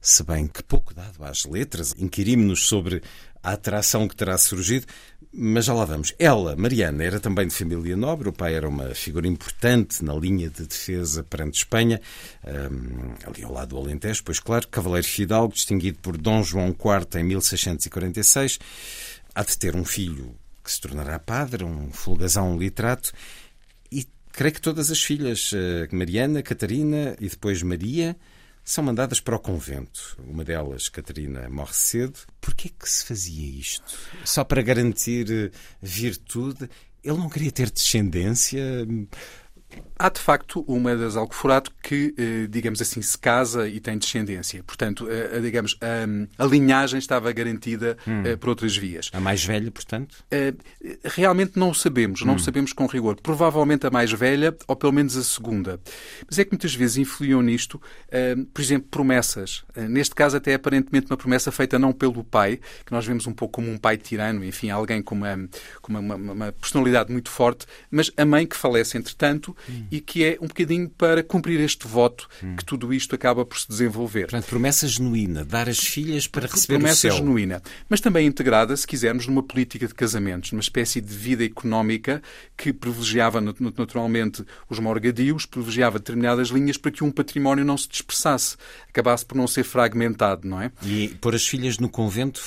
se 0.00 0.22
bem 0.24 0.48
que 0.48 0.62
pouco 0.62 0.94
dado 0.94 1.22
às 1.22 1.44
letras, 1.44 1.94
inquirimos-nos 1.98 2.66
sobre 2.66 3.02
a 3.42 3.52
atração 3.52 4.08
que 4.08 4.16
terá 4.16 4.38
surgido, 4.38 4.86
mas 5.32 5.64
já 5.64 5.74
lá 5.74 5.84
vamos. 5.84 6.12
Ela, 6.18 6.56
Mariana, 6.56 7.04
era 7.04 7.20
também 7.20 7.46
de 7.46 7.54
família 7.54 7.96
nobre, 7.96 8.28
o 8.28 8.32
pai 8.32 8.54
era 8.54 8.68
uma 8.68 8.94
figura 8.94 9.28
importante 9.28 10.04
na 10.04 10.14
linha 10.14 10.50
de 10.50 10.66
defesa 10.66 11.22
perante 11.22 11.58
Espanha, 11.58 12.00
um, 12.44 13.14
ali 13.28 13.44
ao 13.44 13.52
lado 13.52 13.68
do 13.70 13.78
Alentejo, 13.78 14.24
pois 14.24 14.40
claro, 14.40 14.66
cavaleiro 14.68 15.06
fidalgo, 15.06 15.54
distinguido 15.54 15.98
por 16.00 16.16
Dom 16.16 16.42
João 16.42 16.68
IV 16.68 17.20
em 17.20 17.24
1646, 17.24 18.58
há 19.34 19.44
de 19.44 19.56
ter 19.56 19.76
um 19.76 19.84
filho 19.84 20.34
que 20.64 20.72
se 20.72 20.80
tornará 20.80 21.18
padre, 21.18 21.64
um 21.64 21.92
folgazão 21.92 22.58
literato, 22.58 23.12
e 23.90 24.06
creio 24.32 24.54
que 24.54 24.60
todas 24.60 24.90
as 24.90 25.02
filhas, 25.02 25.52
eh, 25.54 25.88
Mariana, 25.92 26.42
Catarina 26.42 27.16
e 27.20 27.28
depois 27.28 27.62
Maria, 27.62 28.16
são 28.64 28.84
mandadas 28.84 29.20
para 29.20 29.36
o 29.36 29.40
convento. 29.40 30.16
Uma 30.26 30.44
delas, 30.44 30.88
Catarina, 30.88 31.48
morre 31.48 31.74
cedo. 31.74 32.18
Por 32.40 32.54
que 32.54 32.68
que 32.68 32.88
se 32.88 33.04
fazia 33.04 33.60
isto? 33.60 33.98
Só 34.24 34.44
para 34.44 34.62
garantir 34.62 35.30
eh, 35.30 35.50
virtude? 35.80 36.68
Ele 37.02 37.16
não 37.16 37.28
queria 37.28 37.50
ter 37.50 37.70
descendência? 37.70 38.62
Há, 40.02 40.08
de 40.08 40.18
facto, 40.18 40.64
uma 40.66 40.96
das 40.96 41.14
Alcoforado 41.14 41.70
que, 41.82 42.14
eh, 42.16 42.46
digamos 42.48 42.80
assim, 42.80 43.02
se 43.02 43.18
casa 43.18 43.68
e 43.68 43.78
tem 43.80 43.98
descendência. 43.98 44.62
Portanto, 44.62 45.06
a, 45.06 45.36
a 45.36 45.40
digamos, 45.40 45.76
a, 45.78 46.42
a, 46.42 46.46
linhagem 46.46 46.98
estava 46.98 47.30
garantida 47.32 47.98
hum. 48.08 48.22
Eh, 48.24 48.34
por 48.34 48.48
outras 48.48 48.74
vias. 48.74 49.10
A 49.12 49.20
mais 49.20 49.44
velha, 49.44 49.70
portanto? 49.70 50.24
Eh, 50.30 50.54
realmente 51.04 51.58
não 51.58 51.68
o 51.68 51.74
sabemos, 51.74 52.22
não 52.22 52.32
hum. 52.32 52.36
o 52.36 52.38
sabemos 52.38 52.72
com 52.72 52.86
rigor. 52.86 53.20
Provavelmente 53.20 53.86
a 53.86 53.90
mais 53.90 54.10
velha, 54.10 54.56
ou 54.66 54.74
pelo 54.74 54.90
menos 54.90 55.18
a 55.18 55.22
segunda. 55.22 55.78
Mas 56.26 56.38
é 56.38 56.44
que 56.44 56.52
muitas 56.52 56.74
vezes 56.74 56.96
influíam 56.96 57.42
nisto, 57.42 57.78
por 58.54 58.62
exemplo, 58.62 58.88
promessas. 58.90 59.64
Neste 59.76 60.14
caso, 60.14 60.36
até 60.36 60.54
aparentemente 60.54 61.08
uma 61.10 61.16
promessa 61.16 61.52
feita 61.52 61.78
não 61.78 61.92
pelo 61.92 62.24
pai, 62.24 62.58
que 62.86 62.92
nós 62.92 63.04
vemos 63.04 63.26
um 63.26 63.32
pouco 63.32 63.54
como 63.60 63.70
um 63.70 63.76
pai 63.76 63.98
tirano, 63.98 64.42
enfim, 64.44 64.70
alguém 64.70 65.02
com 65.02 65.14
uma, 65.14 65.48
com 65.82 65.92
uma, 65.92 66.00
uma, 66.00 66.32
uma 66.32 66.52
personalidade 66.52 67.12
muito 67.12 67.30
forte, 67.30 67.66
mas 67.90 68.10
a 68.16 68.24
mãe 68.24 68.46
que 68.46 68.56
falece, 68.56 68.96
entretanto, 68.96 69.54
hum 69.68 69.86
e 69.90 70.00
que 70.00 70.24
é 70.24 70.38
um 70.40 70.46
bocadinho 70.46 70.88
para 70.88 71.22
cumprir 71.22 71.60
este 71.60 71.86
voto 71.86 72.28
hum. 72.42 72.56
que 72.56 72.64
tudo 72.64 72.92
isto 72.94 73.14
acaba 73.14 73.44
por 73.44 73.58
se 73.58 73.68
desenvolver. 73.68 74.22
Portanto, 74.22 74.46
promessa 74.46 74.86
genuína, 74.86 75.44
dar 75.44 75.68
as 75.68 75.78
filhas 75.78 76.26
para 76.26 76.46
receber 76.46 76.78
promessa 76.78 77.08
o 77.08 77.10
céu. 77.10 77.16
genuína, 77.16 77.62
mas 77.88 78.00
também 78.00 78.26
integrada, 78.26 78.76
se 78.76 78.86
quisermos, 78.86 79.26
numa 79.26 79.42
política 79.42 79.86
de 79.86 79.94
casamentos, 79.94 80.52
numa 80.52 80.60
espécie 80.60 81.00
de 81.00 81.14
vida 81.14 81.44
económica 81.44 82.22
que 82.56 82.72
privilegiava 82.72 83.40
naturalmente 83.40 84.44
os 84.68 84.78
morgadios, 84.78 85.46
privilegiava 85.46 85.98
determinadas 85.98 86.48
linhas 86.48 86.76
para 86.76 86.90
que 86.90 87.02
um 87.02 87.10
património 87.10 87.64
não 87.64 87.76
se 87.76 87.88
dispersasse, 87.88 88.56
acabasse 88.88 89.24
por 89.24 89.36
não 89.36 89.46
ser 89.46 89.64
fragmentado, 89.64 90.46
não 90.46 90.60
é? 90.60 90.70
E 90.84 91.08
pôr 91.20 91.34
as 91.34 91.46
filhas 91.46 91.78
no 91.78 91.88
convento 91.88 92.40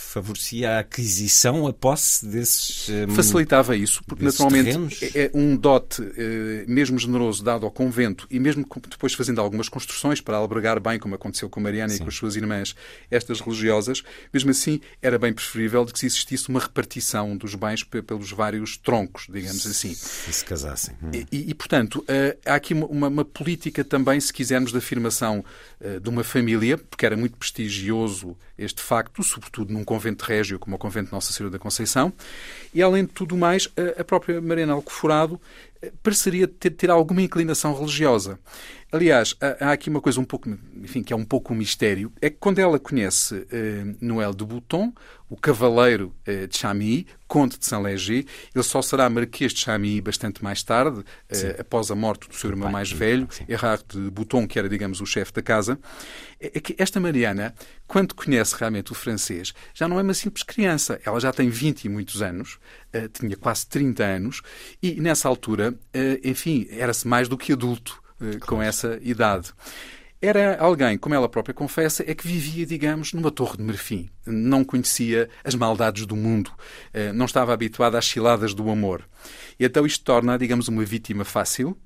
favorecia 0.00 0.76
a 0.76 0.78
aquisição, 0.80 1.66
a 1.66 1.72
posse 1.72 2.26
desses. 2.26 2.88
Um, 2.88 3.14
Facilitava 3.14 3.76
isso, 3.76 4.02
porque 4.06 4.24
naturalmente 4.24 4.64
terrenos? 4.64 5.02
É, 5.02 5.24
é 5.24 5.30
um 5.34 5.56
dote, 5.56 6.02
eh, 6.16 6.64
mesmo 6.66 6.98
generoso, 6.98 7.44
dado 7.44 7.66
ao 7.66 7.70
convento 7.70 8.26
e 8.30 8.38
mesmo 8.40 8.66
depois 8.88 9.12
fazendo 9.14 9.40
algumas 9.40 9.68
construções 9.68 10.20
para 10.20 10.36
albergar 10.36 10.80
bem, 10.80 10.98
como 10.98 11.14
aconteceu 11.14 11.48
com 11.50 11.60
Mariana 11.60 11.90
Sim. 11.90 11.96
e 11.96 11.98
com 12.00 12.08
as 12.08 12.14
suas 12.14 12.36
irmãs, 12.36 12.74
estas 13.10 13.40
religiosas, 13.40 14.02
mesmo 14.32 14.50
assim 14.50 14.80
era 15.02 15.18
bem 15.18 15.32
preferível 15.32 15.84
de 15.84 15.92
que 15.92 16.06
existisse 16.06 16.48
uma 16.48 16.60
repartição 16.60 17.36
dos 17.36 17.54
bens 17.54 17.84
pelos 17.84 18.30
vários 18.32 18.76
troncos, 18.76 19.26
digamos 19.28 19.66
assim. 19.66 19.94
Se 19.94 20.38
se 20.38 20.44
casassem. 20.44 20.94
Hum. 21.02 21.10
E, 21.30 21.50
e, 21.50 21.54
portanto, 21.54 22.04
eh, 22.08 22.36
há 22.46 22.54
aqui 22.54 22.74
uma, 22.74 23.08
uma, 23.08 23.24
política 23.24 23.84
também, 23.84 24.20
se 24.20 24.32
quisermos, 24.32 24.72
de 24.72 24.78
afirmação 24.78 25.44
eh, 25.80 25.98
de 25.98 26.08
uma 26.08 26.24
família, 26.24 26.78
porque 26.78 27.04
era 27.04 27.16
muito 27.16 27.36
prestigioso 27.36 28.36
este 28.56 28.82
facto, 28.82 29.22
sobretudo 29.22 29.72
num 29.72 29.84
convento 29.88 30.26
régio 30.26 30.58
como 30.58 30.76
o 30.76 30.78
convento 30.78 31.10
Nossa 31.10 31.32
Senhora 31.32 31.50
da 31.50 31.58
Conceição, 31.58 32.12
e 32.74 32.82
além 32.82 33.06
de 33.06 33.12
tudo 33.12 33.38
mais, 33.38 33.72
a 33.98 34.04
própria 34.04 34.38
Mariana 34.38 34.74
Alcoforado 34.74 35.40
eh, 35.80 35.90
pareceria 36.02 36.46
ter, 36.46 36.70
ter 36.70 36.90
alguma 36.90 37.22
inclinação 37.22 37.74
religiosa. 37.74 38.38
Aliás, 38.92 39.34
há 39.58 39.72
aqui 39.72 39.88
uma 39.88 40.02
coisa 40.02 40.20
um 40.20 40.24
pouco, 40.24 40.50
enfim, 40.76 41.02
que 41.02 41.12
é 41.12 41.16
um 41.16 41.24
pouco 41.24 41.54
um 41.54 41.56
mistério, 41.56 42.12
é 42.20 42.28
que 42.28 42.36
quando 42.38 42.58
ela 42.58 42.78
conhece 42.78 43.46
eh, 43.50 43.94
Noël 43.98 44.34
de 44.34 44.44
Bouton, 44.44 44.92
o 45.28 45.36
cavaleiro 45.36 46.14
eh, 46.24 46.46
de 46.46 46.56
Chamilly, 46.56 47.06
conde 47.26 47.58
de 47.58 47.66
Saint-Léger, 47.66 48.24
ele 48.54 48.64
só 48.64 48.80
será 48.80 49.08
marquês 49.10 49.52
de 49.52 49.60
Chamilly 49.60 50.00
bastante 50.00 50.42
mais 50.42 50.62
tarde, 50.62 51.04
eh, 51.28 51.56
após 51.60 51.90
a 51.90 51.94
morte 51.94 52.28
do 52.28 52.34
seu 52.34 52.50
irmão 52.50 52.70
mais 52.70 52.90
velho, 52.90 53.28
Erard 53.46 53.84
de 53.88 54.10
Bouton, 54.10 54.46
que 54.48 54.58
era, 54.58 54.68
digamos, 54.68 55.00
o 55.00 55.06
chefe 55.06 55.32
da 55.32 55.42
casa. 55.42 55.78
É, 56.40 56.46
é 56.54 56.60
que 56.60 56.74
esta 56.78 56.98
Mariana, 56.98 57.54
quando 57.86 58.14
conhece 58.14 58.54
realmente 58.58 58.92
o 58.92 58.94
francês, 58.94 59.52
já 59.74 59.86
não 59.86 59.98
é 59.98 60.02
uma 60.02 60.14
simples 60.14 60.42
criança. 60.42 60.98
Ela 61.04 61.20
já 61.20 61.32
tem 61.32 61.50
20 61.50 61.84
e 61.84 61.88
muitos 61.88 62.22
anos, 62.22 62.58
eh, 62.92 63.08
tinha 63.08 63.36
quase 63.36 63.66
30 63.66 64.02
anos, 64.04 64.42
e 64.82 65.00
nessa 65.00 65.28
altura, 65.28 65.74
enfim, 66.24 66.66
era-se 66.70 67.06
mais 67.06 67.28
do 67.28 67.36
que 67.36 67.52
adulto 67.52 68.02
com 68.46 68.62
essa 68.62 68.98
idade. 69.02 69.52
Era 70.20 70.58
alguém, 70.58 70.98
como 70.98 71.14
ela 71.14 71.28
própria 71.28 71.54
confessa, 71.54 72.02
é 72.04 72.12
que 72.12 72.26
vivia, 72.26 72.66
digamos, 72.66 73.12
numa 73.12 73.30
torre 73.30 73.56
de 73.56 73.62
marfim. 73.62 74.08
Não 74.26 74.64
conhecia 74.64 75.28
as 75.44 75.54
maldades 75.54 76.06
do 76.06 76.16
mundo. 76.16 76.50
Eh, 76.92 77.12
não 77.12 77.24
estava 77.24 77.52
habituada 77.52 77.96
às 77.96 78.04
ciladas 78.04 78.52
do 78.52 78.68
amor. 78.68 79.08
E 79.60 79.64
então 79.64 79.86
isto 79.86 80.04
torna, 80.04 80.36
digamos, 80.36 80.66
uma 80.66 80.84
vítima 80.84 81.24
fácil, 81.24 81.78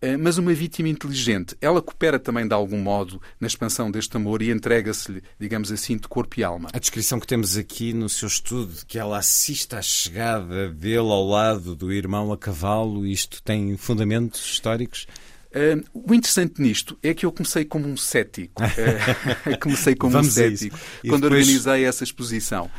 eh, 0.00 0.16
mas 0.16 0.38
uma 0.38 0.54
vítima 0.54 0.88
inteligente. 0.88 1.56
Ela 1.60 1.82
coopera 1.82 2.20
também, 2.20 2.46
de 2.46 2.54
algum 2.54 2.78
modo, 2.78 3.20
na 3.40 3.48
expansão 3.48 3.90
deste 3.90 4.16
amor 4.16 4.40
e 4.40 4.52
entrega-se-lhe, 4.52 5.20
digamos 5.36 5.72
assim, 5.72 5.96
de 5.96 6.06
corpo 6.06 6.38
e 6.38 6.44
alma. 6.44 6.68
A 6.72 6.78
descrição 6.78 7.18
que 7.18 7.26
temos 7.26 7.56
aqui 7.56 7.92
no 7.92 8.08
seu 8.08 8.28
estudo, 8.28 8.72
que 8.86 9.00
ela 9.00 9.18
assiste 9.18 9.74
à 9.74 9.82
chegada 9.82 10.68
dele 10.70 10.98
ao 10.98 11.26
lado 11.26 11.74
do 11.74 11.92
irmão 11.92 12.32
a 12.32 12.38
cavalo, 12.38 13.04
isto 13.04 13.42
tem 13.42 13.76
fundamentos 13.76 14.40
históricos? 14.44 15.08
Uh, 15.52 15.84
o 15.92 16.14
interessante 16.14 16.62
nisto 16.62 16.96
é 17.02 17.12
que 17.12 17.26
eu 17.26 17.32
comecei 17.32 17.64
como 17.64 17.88
um 17.88 17.96
cético. 17.96 18.62
Uh, 18.62 19.58
comecei 19.58 19.96
como 19.96 20.12
Vamos 20.12 20.28
um 20.28 20.30
cético 20.30 20.78
quando 21.08 21.22
depois... 21.22 21.46
organizei 21.46 21.84
essa 21.84 22.04
exposição. 22.04 22.70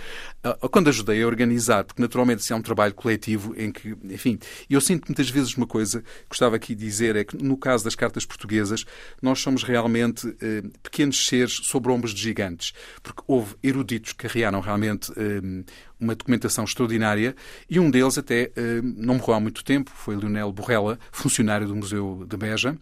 Uh, 0.43 0.67
quando 0.69 0.87
ajudei 0.87 1.21
a 1.21 1.27
organizar, 1.27 1.83
porque 1.83 2.01
naturalmente 2.01 2.39
isso 2.39 2.51
é 2.51 2.55
um 2.55 2.61
trabalho 2.63 2.95
coletivo 2.95 3.53
em 3.55 3.71
que, 3.71 3.95
enfim, 4.05 4.39
eu 4.67 4.81
sinto 4.81 5.05
muitas 5.07 5.29
vezes 5.29 5.55
uma 5.55 5.67
coisa 5.67 6.01
que 6.01 6.07
gostava 6.29 6.55
aqui 6.55 6.73
de 6.73 6.83
dizer, 6.83 7.15
é 7.15 7.23
que 7.23 7.37
no 7.37 7.55
caso 7.55 7.83
das 7.83 7.93
cartas 7.93 8.25
portuguesas, 8.25 8.83
nós 9.21 9.39
somos 9.39 9.61
realmente 9.61 10.27
uh, 10.27 10.35
pequenos 10.81 11.27
seres 11.27 11.53
sobre 11.63 11.91
ombros 11.91 12.11
de 12.11 12.21
gigantes, 12.21 12.73
porque 13.03 13.21
houve 13.27 13.55
eruditos 13.61 14.13
que 14.13 14.27
carregaram 14.27 14.59
realmente 14.61 15.11
uh, 15.11 15.65
uma 15.99 16.15
documentação 16.15 16.63
extraordinária 16.63 17.35
e 17.69 17.79
um 17.79 17.91
deles 17.91 18.17
até 18.17 18.51
não 18.81 19.15
morreu 19.15 19.35
há 19.35 19.39
muito 19.39 19.63
tempo, 19.63 19.91
foi 19.93 20.15
Leonel 20.15 20.51
Borrella, 20.51 20.97
funcionário 21.11 21.67
do 21.67 21.75
Museu 21.75 22.25
de 22.27 22.35
Beja, 22.35 22.75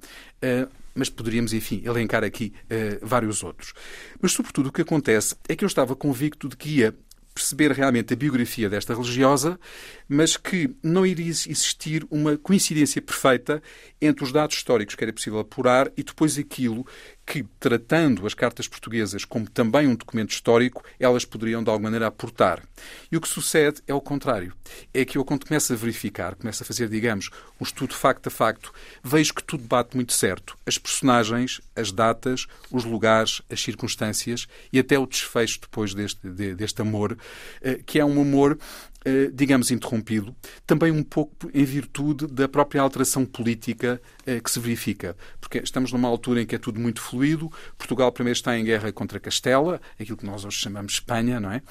mas 0.95 1.09
poderíamos, 1.09 1.53
enfim, 1.53 1.81
elencar 1.85 2.23
aqui 2.23 2.53
uh, 2.65 3.05
vários 3.05 3.43
outros. 3.43 3.73
Mas, 4.21 4.31
sobretudo, 4.31 4.67
o 4.67 4.71
que 4.71 4.81
acontece 4.81 5.35
é 5.47 5.55
que 5.55 5.63
eu 5.63 5.67
estava 5.67 5.95
convicto 5.95 6.47
de 6.47 6.57
que 6.57 6.69
ia 6.77 6.95
perceber 7.39 7.71
realmente 7.71 8.13
a 8.13 8.17
biografia 8.17 8.69
desta 8.69 8.93
religiosa, 8.93 9.57
mas 10.07 10.35
que 10.35 10.75
não 10.83 11.05
iria 11.05 11.29
existir 11.29 12.05
uma 12.11 12.37
coincidência 12.37 13.01
perfeita 13.01 13.63
entre 14.01 14.25
os 14.25 14.31
dados 14.33 14.57
históricos 14.57 14.95
que 14.95 15.03
era 15.03 15.13
possível 15.13 15.39
apurar 15.39 15.89
e 15.95 16.03
depois 16.03 16.37
aquilo 16.37 16.85
que, 17.29 17.45
tratando 17.59 18.25
as 18.25 18.33
cartas 18.33 18.67
portuguesas 18.67 19.23
como 19.23 19.47
também 19.47 19.87
um 19.87 19.93
documento 19.93 20.31
histórico, 20.31 20.83
elas 20.99 21.23
poderiam 21.23 21.63
de 21.63 21.69
alguma 21.69 21.85
maneira 21.87 22.07
aportar. 22.07 22.63
E 23.11 23.15
o 23.15 23.21
que 23.21 23.27
sucede 23.27 23.83
é 23.87 23.93
o 23.93 24.01
contrário. 24.01 24.51
É 24.91 25.05
que 25.05 25.15
eu, 25.15 25.23
quando 25.23 25.45
começo 25.45 25.71
a 25.71 25.75
verificar, 25.75 26.33
começo 26.33 26.63
a 26.63 26.65
fazer, 26.65 26.89
digamos, 26.89 27.29
um 27.61 27.63
estudo 27.63 27.93
facto 27.93 28.25
a 28.27 28.31
facto, 28.31 28.73
vejo 29.03 29.35
que 29.35 29.43
tudo 29.43 29.63
bate 29.63 29.95
muito 29.95 30.11
certo. 30.11 30.57
As 30.65 30.79
personagens, 30.79 31.61
as 31.75 31.91
datas, 31.91 32.47
os 32.71 32.83
lugares, 32.83 33.43
as 33.47 33.61
circunstâncias 33.61 34.47
e 34.73 34.79
até 34.79 34.97
o 34.97 35.05
desfecho 35.05 35.61
depois 35.61 35.93
deste, 35.93 36.27
deste 36.27 36.81
amor, 36.81 37.15
eh, 37.61 37.79
que 37.85 37.99
é 37.99 38.05
um 38.05 38.19
amor 38.19 38.57
digamos, 39.33 39.71
interrompido, 39.71 40.35
também 40.65 40.91
um 40.91 41.03
pouco 41.03 41.49
em 41.53 41.63
virtude 41.63 42.27
da 42.27 42.47
própria 42.47 42.81
alteração 42.81 43.25
política 43.25 44.01
eh, 44.25 44.39
que 44.39 44.51
se 44.51 44.59
verifica. 44.59 45.15
Porque 45.39 45.59
estamos 45.59 45.91
numa 45.91 46.07
altura 46.07 46.41
em 46.41 46.45
que 46.45 46.55
é 46.55 46.57
tudo 46.57 46.79
muito 46.79 47.01
fluido. 47.01 47.49
Portugal 47.77 48.11
primeiro 48.11 48.37
está 48.37 48.57
em 48.57 48.63
guerra 48.63 48.91
contra 48.91 49.19
Castela, 49.19 49.81
aquilo 49.99 50.17
que 50.17 50.25
nós 50.25 50.43
hoje 50.43 50.57
chamamos 50.57 50.93
Espanha, 50.93 51.39
não 51.39 51.51
é? 51.51 51.61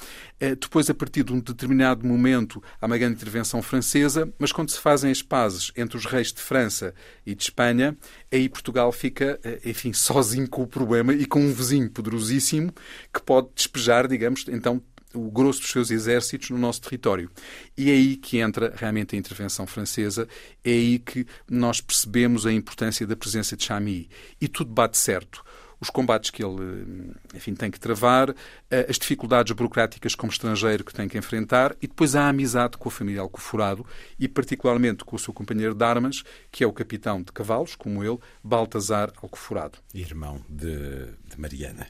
Eh, 0.41 0.55
depois, 0.55 0.89
a 0.89 0.95
partir 0.95 1.23
de 1.23 1.33
um 1.33 1.41
determinado 1.41 2.07
momento, 2.07 2.63
há 2.81 2.87
uma 2.87 2.97
grande 2.97 3.15
intervenção 3.15 3.61
francesa, 3.63 4.33
mas 4.39 4.51
quando 4.51 4.71
se 4.71 4.81
fazem 4.81 5.11
as 5.11 5.23
pazes 5.23 5.71
entre 5.77 5.97
os 5.97 6.07
reis 6.07 6.33
de 6.33 6.41
França 6.41 6.95
e 7.27 7.35
de 7.35 7.43
Espanha, 7.43 7.97
aí 8.33 8.49
Portugal 8.49 8.91
fica, 8.91 9.39
enfim, 9.65 9.93
sozinho 9.93 10.49
com 10.49 10.63
o 10.63 10.67
problema 10.67 11.13
e 11.13 11.27
com 11.27 11.41
um 11.41 11.53
vizinho 11.53 11.91
poderosíssimo 11.91 12.73
que 13.13 13.23
pode 13.23 13.49
despejar, 13.55 14.09
digamos, 14.09 14.47
então 14.49 14.83
o 15.15 15.31
grosso 15.31 15.61
dos 15.61 15.71
seus 15.71 15.91
exércitos 15.91 16.51
no 16.51 16.59
nosso 16.59 16.83
território. 16.83 17.31
E 17.77 17.91
é 17.91 17.95
aí 17.95 18.17
que 18.17 18.39
entra 18.39 18.73
realmente 18.77 19.15
a 19.15 19.19
intervenção 19.19 19.67
francesa, 19.67 20.29
é 20.65 20.71
aí 20.71 20.99
que 20.99 21.27
nós 21.49 21.81
percebemos 21.81 22.47
a 22.47 22.53
importância 22.53 23.07
da 23.07 23.17
presença 23.17 23.57
de 23.57 23.65
Chamilly. 23.65 24.09
E 24.41 24.49
tudo 24.49 24.73
bate 24.73 24.99
certo 24.99 25.45
os 25.81 25.91
combates 25.91 26.31
que 26.31 26.45
ele 26.45 27.13
enfim, 27.35 27.55
tem 27.55 27.71
que 27.71 27.79
travar, 27.79 28.35
eh, 28.71 28.87
as 28.89 28.99
dificuldades 28.99 29.53
burocráticas 29.53 30.15
como 30.15 30.33
estrangeiro 30.33 30.85
que 30.85 30.93
tem 30.93 31.09
que 31.09 31.19
enfrentar 31.19 31.77
e 31.81 31.87
depois 31.87 32.17
a 32.17 32.29
amizade 32.29 32.77
com 32.77 32.89
a 32.89 32.93
família 32.93 33.21
Alcoforado 33.21 33.87
e 34.19 34.29
particularmente 34.29 35.05
com 35.05 35.17
o 35.17 35.19
seu 35.19 35.33
companheiro 35.33 35.75
de 35.75 35.85
armas, 35.85 36.23
que 36.51 36.65
é 36.65 36.67
o 36.67 36.73
capitão 36.73 37.23
de 37.23 37.33
cavalos, 37.33 37.75
como 37.75 38.03
ele, 38.03 38.19
Baltazar 38.43 39.13
Alcoforado. 39.23 39.79
Irmão 39.95 40.41
de, 40.49 41.07
de 41.27 41.39
Mariana. 41.41 41.87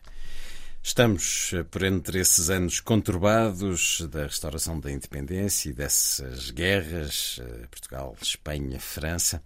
Estamos 0.83 1.53
eh, 1.53 1.65
por 1.65 1.83
entre 1.83 2.21
esses 2.21 2.51
anos 2.51 2.81
conturbados 2.81 4.01
da 4.11 4.25
restauração 4.25 4.81
da 4.81 4.91
independência 4.91 5.71
e 5.71 5.73
dessas 5.73 6.51
guerras, 6.51 7.41
eh, 7.43 7.67
Portugal, 7.71 8.17
Espanha, 8.21 8.81
França. 8.81 9.43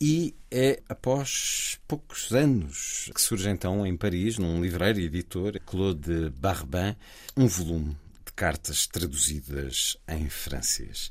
E 0.00 0.34
é 0.50 0.82
após 0.88 1.78
poucos 1.86 2.32
anos 2.32 3.10
que 3.14 3.20
surge 3.20 3.48
então 3.48 3.86
em 3.86 3.96
Paris, 3.96 4.38
num 4.38 4.60
livreiro 4.60 4.98
e 4.98 5.04
editor, 5.04 5.60
Claude 5.64 6.30
Barbin, 6.30 6.96
um 7.36 7.46
volume 7.46 7.96
de 8.24 8.32
cartas 8.32 8.86
traduzidas 8.86 9.96
em 10.08 10.28
francês. 10.28 11.10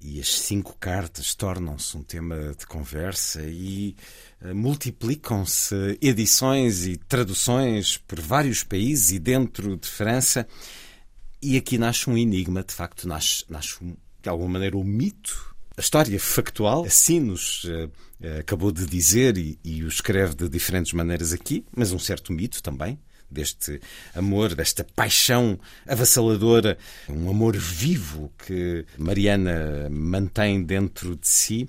E 0.00 0.20
as 0.20 0.28
cinco 0.28 0.76
cartas 0.78 1.34
tornam-se 1.34 1.96
um 1.96 2.02
tema 2.02 2.54
de 2.58 2.66
conversa 2.66 3.42
e 3.42 3.96
uh, 4.40 4.54
multiplicam-se 4.54 5.98
edições 6.00 6.86
e 6.86 6.96
traduções 6.96 7.96
por 7.98 8.20
vários 8.20 8.62
países 8.62 9.10
e 9.10 9.18
dentro 9.18 9.76
de 9.76 9.88
França. 9.88 10.46
E 11.42 11.56
aqui 11.56 11.78
nasce 11.78 12.08
um 12.08 12.16
enigma, 12.16 12.62
de 12.62 12.74
facto, 12.74 13.06
nasce, 13.08 13.44
nasce 13.48 13.76
de 14.22 14.28
alguma 14.28 14.50
maneira 14.50 14.76
um 14.76 14.84
mito. 14.84 15.54
A 15.76 15.80
história 15.80 16.18
factual, 16.18 16.84
assim 16.84 17.20
nos 17.20 17.64
uh, 17.64 17.90
acabou 18.40 18.72
de 18.72 18.86
dizer 18.86 19.36
e, 19.36 19.58
e 19.64 19.84
o 19.84 19.88
escreve 19.88 20.34
de 20.34 20.48
diferentes 20.48 20.92
maneiras 20.92 21.32
aqui, 21.32 21.64
mas 21.76 21.92
um 21.92 21.98
certo 21.98 22.32
mito 22.32 22.62
também, 22.62 22.98
deste 23.30 23.80
amor, 24.14 24.54
desta 24.54 24.84
paixão 24.84 25.58
avassaladora, 25.86 26.78
um 27.08 27.28
amor 27.28 27.56
vivo 27.56 28.32
que 28.38 28.84
Mariana 28.96 29.88
mantém 29.90 30.62
dentro 30.62 31.16
de 31.16 31.28
si. 31.28 31.68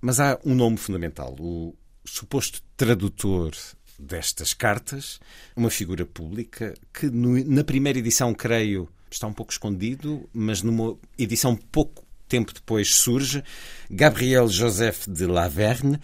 Mas 0.00 0.18
há 0.18 0.38
um 0.44 0.54
nome 0.54 0.76
fundamental, 0.76 1.34
o 1.38 1.74
suposto 2.04 2.62
tradutor 2.76 3.52
destas 3.98 4.54
cartas, 4.54 5.20
uma 5.54 5.70
figura 5.70 6.06
pública 6.06 6.74
que 6.92 7.06
no, 7.06 7.42
na 7.44 7.62
primeira 7.62 7.98
edição, 7.98 8.32
creio, 8.32 8.88
está 9.10 9.26
um 9.26 9.32
pouco 9.32 9.52
escondido, 9.52 10.28
mas 10.32 10.62
numa 10.62 10.96
edição 11.18 11.54
pouco 11.54 12.04
tempo 12.26 12.54
depois 12.54 12.94
surge, 12.94 13.42
Gabriel 13.90 14.48
Joseph 14.48 15.06
de 15.06 15.26
Laverne, 15.26 16.00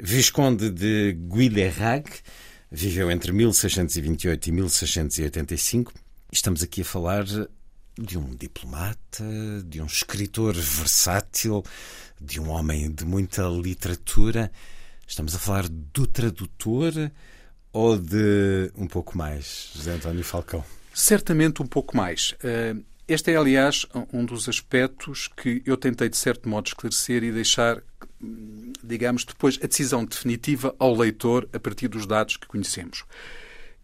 Visconde 0.00 0.70
de 0.70 1.12
Guilherag, 1.12 2.10
viveu 2.70 3.10
entre 3.10 3.32
1628 3.32 4.46
e 4.46 4.52
1685. 4.52 5.92
Estamos 6.32 6.62
aqui 6.62 6.82
a 6.82 6.84
falar 6.84 7.24
de 7.98 8.18
um 8.18 8.34
diplomata, 8.34 9.24
de 9.64 9.80
um 9.80 9.86
escritor 9.86 10.54
versátil, 10.54 11.64
de 12.20 12.40
um 12.40 12.50
homem 12.50 12.90
de 12.90 13.04
muita 13.04 13.42
literatura. 13.48 14.50
Estamos 15.06 15.34
a 15.34 15.38
falar 15.38 15.68
do 15.68 16.06
tradutor 16.06 16.92
ou 17.72 17.98
de 17.98 18.70
um 18.76 18.86
pouco 18.86 19.16
mais, 19.16 19.70
José 19.74 19.92
António 19.92 20.24
Falcão? 20.24 20.64
Certamente 20.92 21.62
um 21.62 21.66
pouco 21.66 21.96
mais. 21.96 22.34
Eh, 22.42 22.74
este 23.08 23.30
é, 23.30 23.36
aliás, 23.36 23.86
um 24.12 24.24
dos 24.24 24.48
aspectos 24.48 25.28
que 25.28 25.62
eu 25.64 25.76
tentei, 25.76 26.08
de 26.08 26.16
certo 26.16 26.48
modo, 26.48 26.66
esclarecer 26.66 27.22
e 27.22 27.30
deixar 27.30 27.80
digamos, 28.82 29.24
depois 29.24 29.58
a 29.62 29.66
decisão 29.66 30.04
definitiva 30.04 30.74
ao 30.78 30.94
leitor 30.94 31.48
a 31.52 31.58
partir 31.58 31.88
dos 31.88 32.06
dados 32.06 32.36
que 32.36 32.46
conhecemos. 32.46 33.04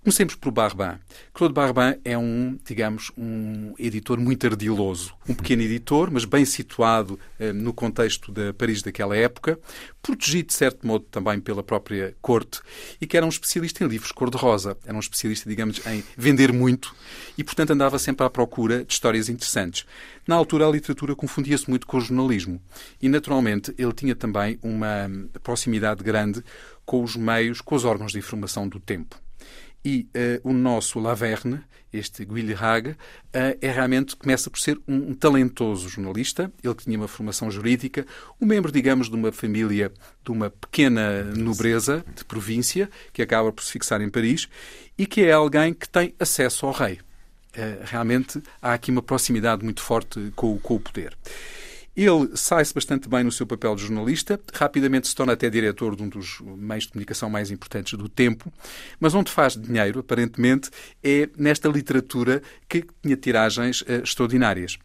Comecemos 0.02 0.34
por 0.34 0.50
Barbin. 0.50 0.98
Claude 1.32 1.54
Barbin 1.54 1.96
é 2.04 2.18
um, 2.18 2.58
digamos, 2.64 3.12
um 3.16 3.72
editor 3.78 4.18
muito 4.18 4.44
ardiloso. 4.44 5.14
Um 5.28 5.32
pequeno 5.32 5.62
editor, 5.62 6.10
mas 6.10 6.24
bem 6.24 6.44
situado 6.44 7.20
eh, 7.38 7.52
no 7.52 7.72
contexto 7.72 8.32
da 8.32 8.52
Paris 8.52 8.82
daquela 8.82 9.16
época, 9.16 9.60
protegido, 10.02 10.48
de 10.48 10.54
certo 10.54 10.84
modo, 10.84 11.04
também 11.04 11.38
pela 11.38 11.62
própria 11.62 12.16
corte, 12.20 12.60
e 13.00 13.06
que 13.06 13.16
era 13.16 13.24
um 13.24 13.28
especialista 13.28 13.84
em 13.84 13.86
livros 13.86 14.10
cor-de-rosa. 14.10 14.76
Era 14.84 14.96
um 14.96 14.98
especialista, 14.98 15.48
digamos, 15.48 15.80
em 15.86 16.02
vender 16.16 16.52
muito 16.52 16.92
e, 17.38 17.44
portanto, 17.44 17.70
andava 17.70 17.96
sempre 17.96 18.26
à 18.26 18.28
procura 18.28 18.84
de 18.84 18.92
histórias 18.92 19.28
interessantes. 19.28 19.86
Na 20.26 20.34
altura, 20.34 20.66
a 20.66 20.70
literatura 20.72 21.14
confundia-se 21.14 21.70
muito 21.70 21.86
com 21.86 21.98
o 21.98 22.00
jornalismo 22.00 22.60
e, 23.00 23.08
naturalmente, 23.08 23.72
ele 23.78 23.92
tinha 23.92 24.16
também 24.16 24.58
uma 24.64 25.08
proximidade 25.44 26.02
grande 26.02 26.42
com 26.84 27.04
os 27.04 27.14
meios, 27.14 27.60
com 27.60 27.76
os 27.76 27.84
órgãos 27.84 28.10
de 28.10 28.18
informação 28.18 28.66
do 28.66 28.80
tempo. 28.80 29.21
E 29.84 30.08
uh, 30.44 30.48
o 30.48 30.52
nosso 30.52 31.00
Laverne, 31.00 31.60
este 31.92 32.24
Guilherme, 32.24 32.90
uh, 32.90 32.96
é 33.60 33.70
realmente, 33.70 34.14
começa 34.14 34.48
por 34.48 34.58
ser 34.60 34.80
um, 34.86 35.10
um, 35.10 35.14
talentoso 35.14 35.88
jornalista, 35.88 36.52
ele 36.62 36.74
tinha 36.74 36.96
uma 36.96 37.08
formação 37.08 37.50
jurídica, 37.50 38.06
um 38.40 38.46
membro, 38.46 38.70
digamos, 38.70 39.08
de 39.08 39.16
uma 39.16 39.32
família 39.32 39.92
de 40.24 40.30
uma 40.30 40.50
pequena 40.50 41.24
nobreza 41.24 42.04
de 42.14 42.24
província, 42.24 42.88
que 43.12 43.22
acaba 43.22 43.52
por 43.52 43.64
se 43.64 43.72
fixar 43.72 44.00
em 44.00 44.08
Paris, 44.08 44.48
e 44.96 45.06
que 45.06 45.22
é 45.22 45.32
alguém 45.32 45.74
que 45.74 45.88
tem 45.88 46.14
acesso 46.18 46.66
ao 46.66 46.72
rei. 46.72 47.00
Uh, 47.54 47.84
realmente 47.84 48.42
há 48.62 48.72
aqui 48.72 48.90
uma 48.90 49.02
proximidade 49.02 49.64
muito 49.64 49.82
forte 49.82 50.32
com, 50.36 50.58
com 50.58 50.76
o 50.76 50.80
poder. 50.80 51.16
Ele 51.94 52.34
sai-se 52.34 52.72
bastante 52.72 53.08
bem 53.08 53.22
no 53.22 53.30
seu 53.30 53.46
papel 53.46 53.74
de 53.76 53.82
jornalista, 53.82 54.40
rapidamente 54.54 55.08
se 55.08 55.14
torna 55.14 55.34
até 55.34 55.50
diretor 55.50 55.94
de 55.94 56.02
um 56.02 56.08
dos 56.08 56.40
meios 56.40 56.84
de 56.84 56.90
comunicação 56.90 57.28
mais 57.28 57.50
importantes 57.50 57.98
do 57.98 58.08
tempo, 58.08 58.50
mas 58.98 59.14
onde 59.14 59.30
faz 59.30 59.56
dinheiro, 59.56 60.00
aparentemente, 60.00 60.70
é 61.02 61.28
nesta 61.36 61.68
literatura 61.68 62.42
que 62.66 62.84
tinha 63.02 63.16
tiragens 63.16 63.82
uh, 63.82 64.02
extraordinárias 64.02 64.78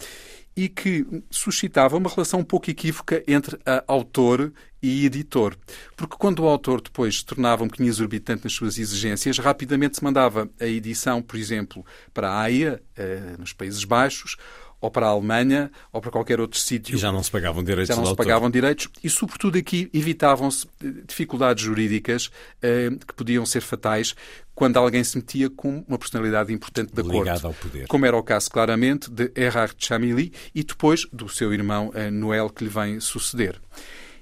e 0.58 0.68
que 0.68 1.06
suscitava 1.30 1.96
uma 1.96 2.10
relação 2.10 2.40
um 2.40 2.44
pouco 2.44 2.72
equívoca 2.72 3.24
entre 3.28 3.60
autor 3.86 4.52
e 4.82 5.06
editor. 5.06 5.56
Porque 5.96 6.16
quando 6.18 6.40
o 6.40 6.48
autor 6.48 6.82
depois 6.82 7.18
se 7.18 7.26
tornava 7.26 7.64
um 7.64 7.68
bocadinho 7.68 7.90
exorbitante 7.90 8.44
nas 8.44 8.54
suas 8.54 8.80
exigências, 8.80 9.38
rapidamente 9.38 9.98
se 9.98 10.04
mandava 10.04 10.50
a 10.60 10.66
edição, 10.66 11.22
por 11.22 11.38
exemplo, 11.38 11.86
para 12.12 12.32
a 12.32 12.42
AIA, 12.42 12.82
eh, 12.96 13.36
nos 13.38 13.54
Países 13.54 13.84
Baixos, 13.84 14.36
ou 14.80 14.92
para 14.92 15.08
a 15.08 15.10
Alemanha 15.10 15.72
ou 15.92 16.02
para 16.02 16.12
qualquer 16.12 16.40
outro 16.40 16.60
sítio. 16.60 16.96
E 16.96 16.98
já 16.98 17.12
não 17.12 17.24
se 17.24 17.32
pagavam 17.32 17.64
direitos. 17.64 17.96
Já 17.96 18.02
não 18.02 18.06
se 18.06 18.16
pagavam 18.16 18.50
direitos 18.50 18.88
e, 19.04 19.10
sobretudo, 19.10 19.58
aqui 19.58 19.90
evitavam-se 19.94 20.68
eh, 20.84 21.04
dificuldades 21.08 21.64
jurídicas 21.64 22.30
eh, 22.62 22.92
que 23.08 23.14
podiam 23.14 23.46
ser 23.46 23.62
fatais 23.62 24.16
quando 24.54 24.78
alguém 24.78 25.04
se 25.04 25.18
metia 25.18 25.50
com 25.50 25.86
uma 25.88 26.00
personalidade 26.00 26.52
importante 26.52 26.94
da 26.94 27.04
Ligado 27.04 27.42
corte. 27.42 27.46
ao 27.46 27.54
poder. 27.54 27.88
Como 27.88 28.06
era 28.06 28.18
o 28.18 28.24
caso, 28.24 28.50
claramente, 28.50 29.10
de 29.10 29.32
Erhard 29.36 29.76
Chamilly 29.78 30.34
e 30.54 30.64
depois 30.64 31.06
do 31.14 31.30
seu 31.30 31.54
irmão 31.54 31.92
eh, 31.94 32.10
Noel, 32.10 32.50
que 32.50 32.64
lhe 32.64 32.70
vem 32.70 33.00
suceder. 33.00 33.62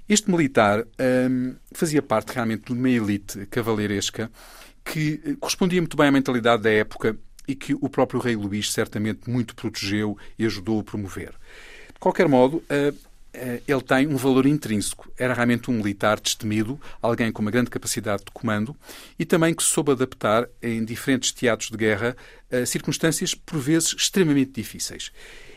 Este 0.08 0.30
militar 0.30 0.86
eh, 0.98 1.30
fazia 1.72 2.02
parte 2.02 2.34
realmente 2.34 2.66
de 2.66 2.74
uma 2.74 2.90
elite 2.90 3.46
cavaleiresca 3.48 4.30
que 4.84 5.20
eh, 5.26 5.36
correspondia 5.40 5.82
muito 5.82 5.98
bem 5.98 6.08
à 6.08 6.12
mentalidade 6.12 6.64
da 6.64 6.72
época 6.72 7.18
e 7.48 7.56
que 7.56 7.74
o 7.74 7.90
próprio 7.90 8.20
rei 8.20 8.36
Luís 8.36 8.72
certamente 8.72 9.30
muito 9.30 9.56
protegeu 9.56 10.18
e 10.38 10.46
ajudou 10.46 10.80
a 10.80 10.84
promover. 10.84 11.34
De 11.94 12.00
qualquer 12.00 12.28
modo, 12.28 12.64
eh, 12.70 12.94
eh, 13.34 13.62
ele 13.68 13.82
tem 13.82 14.08
um 14.08 14.16
valor 14.16 14.46
intrínseco. 14.46 15.12
Era 15.18 15.34
realmente 15.34 15.70
um 15.70 15.74
militar 15.74 16.20
destemido, 16.20 16.80
alguém 17.02 17.32
com 17.32 17.42
uma 17.42 17.52
grande 17.52 17.70
capacidade 17.70 18.24
de 18.26 18.32
comando 18.32 18.76
e 19.20 19.26
também 19.26 19.54
que 19.54 19.64
soube 19.64 19.92
adaptar 19.92 20.48
em 20.62 20.84
diferentes 20.84 21.32
teatros 21.32 21.70
de 21.70 21.78
guerra 21.78 22.16
a 22.52 22.66
circunstâncias 22.66 23.34
por 23.34 23.60
vezes 23.60 23.94
extremamente 23.94 24.52
difíceis. 24.52 25.12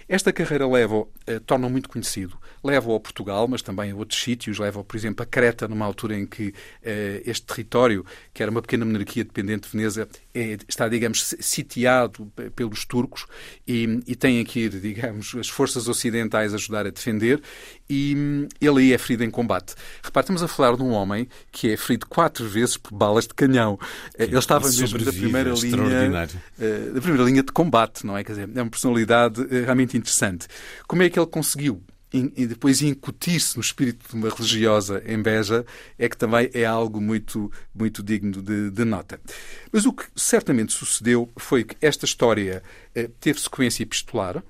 Esta 0.09 0.33
carreira 0.33 0.67
leva-o, 0.67 1.07
eh, 1.27 1.39
torna-o 1.39 1.71
muito 1.71 1.89
conhecido, 1.89 2.39
leva-o 2.63 2.95
a 2.95 3.01
Portugal, 3.01 3.47
mas 3.49 3.63
também 3.63 3.91
a 3.91 3.97
outros 3.97 4.21
sítios, 4.21 4.59
leva-o, 4.59 4.85
por 4.85 4.97
exemplo, 4.97 5.23
a 5.23 5.27
Creta, 5.27 5.69
numa 5.69 5.85
altura 5.85 6.17
em 6.19 6.27
que 6.27 6.55
eh, 6.83 7.23
este 7.25 7.47
território, 7.47 8.05
que 8.33 8.43
era 8.43 8.51
uma 8.51 8.63
pequena 8.63 8.85
monarquia 8.85 9.25
dependente 9.25 9.69
de 9.69 9.77
Veneza, 9.77 10.09
é, 10.35 10.57
está, 10.69 10.89
digamos, 10.89 11.35
sitiado 11.41 12.31
pelos 12.55 12.85
turcos 12.85 13.27
e, 13.67 14.01
e 14.07 14.15
tem 14.15 14.41
aqui, 14.41 14.69
digamos, 14.81 15.35
as 15.35 15.49
forças 15.49 15.89
ocidentais 15.89 16.53
a 16.53 16.57
ajudar 16.57 16.87
a 16.87 16.91
defender 16.91 17.43
e 17.89 18.47
ele 18.61 18.81
aí 18.81 18.93
é 18.93 18.99
ferido 18.99 19.25
em 19.25 19.31
combate. 19.31 19.75
Repare, 20.03 20.25
estamos 20.25 20.43
a 20.43 20.49
falar 20.49 20.77
de 20.77 20.83
um 20.83 20.91
homem 20.91 21.29
que 21.51 21.73
é 21.73 21.77
ferido 21.77 22.07
quatro 22.07 22.49
vezes 22.49 22.77
por 22.77 22.95
balas 22.95 23.27
de 23.27 23.35
canhão. 23.35 23.79
Eh, 24.17 24.25
ele 24.25 24.39
estava 24.39 24.67
mesmo 24.67 24.99
da 24.99 25.13
primeira 25.13 25.51
linha, 25.51 26.27
da 26.95 27.01
primeira 27.01 27.25
linha 27.25 27.43
de 27.43 27.53
combate, 27.53 28.07
não 28.07 28.17
é? 28.17 28.25
Quer 28.25 28.33
dizer, 28.33 28.51
é 28.55 28.63
uma 28.63 28.71
personalidade 28.71 29.47
realmente 29.47 29.97
interessante. 29.97 30.47
Como 30.87 31.03
é 31.03 31.11
que 31.11 31.19
ele 31.19 31.27
conseguiu 31.27 31.83
e 32.13 32.47
depois 32.47 32.81
incutir-se 32.81 33.57
no 33.57 33.61
espírito 33.61 34.09
de 34.09 34.15
uma 34.15 34.31
religiosa 34.31 35.03
em 35.07 35.21
Beja 35.21 35.67
é 35.99 36.09
que 36.09 36.17
também 36.17 36.51
é 36.55 36.65
algo 36.65 37.01
muito, 37.01 37.53
muito 37.75 38.03
digno 38.03 38.41
de, 38.43 38.71
de 38.71 38.85
nota. 38.85 39.21
Mas 39.71 39.85
o 39.85 39.93
que 39.93 40.05
certamente 40.17 40.73
sucedeu 40.73 41.29
foi 41.37 41.65
que 41.65 41.77
esta 41.83 42.07
história 42.07 42.63
eh, 42.95 43.11
teve 43.21 43.39
sequência 43.41 43.83
epistolar, 43.83 44.43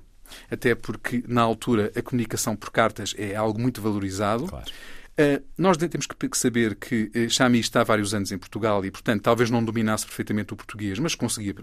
até 0.49 0.73
porque 0.73 1.23
na 1.27 1.41
altura 1.41 1.91
a 1.95 2.01
comunicação 2.01 2.55
por 2.55 2.71
cartas 2.71 3.13
é 3.17 3.35
algo 3.35 3.59
muito 3.59 3.81
valorizado. 3.81 4.45
Claro. 4.45 4.71
Uh, 5.19 5.43
nós 5.57 5.75
temos 5.75 6.07
que 6.07 6.37
saber 6.37 6.75
que 6.75 7.11
Chami 7.29 7.59
está 7.59 7.81
há 7.81 7.83
vários 7.83 8.13
anos 8.13 8.31
em 8.31 8.37
Portugal 8.37 8.85
e, 8.85 8.91
portanto, 8.91 9.21
talvez 9.21 9.49
não 9.49 9.61
dominasse 9.61 10.05
perfeitamente 10.05 10.53
o 10.53 10.55
português, 10.55 10.97
mas 10.97 11.13
conseguia 11.13 11.53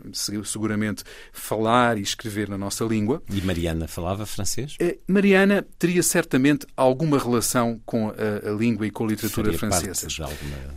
seguramente 0.45 1.03
falar 1.33 1.97
e 1.97 2.03
escrever 2.03 2.51
na 2.51 2.59
nossa 2.59 2.85
língua. 2.85 3.23
E 3.33 3.41
Mariana 3.41 3.89
falava 3.89 4.27
francês? 4.27 4.77
Uh, 4.81 4.95
Mariana 5.11 5.67
teria 5.79 6.03
certamente 6.03 6.67
alguma 6.77 7.19
relação 7.19 7.81
com 7.87 8.11
a, 8.11 8.51
a 8.51 8.53
língua 8.53 8.87
e 8.87 8.91
com 8.91 9.05
a 9.05 9.09
literatura 9.09 9.53
francesa. 9.55 10.07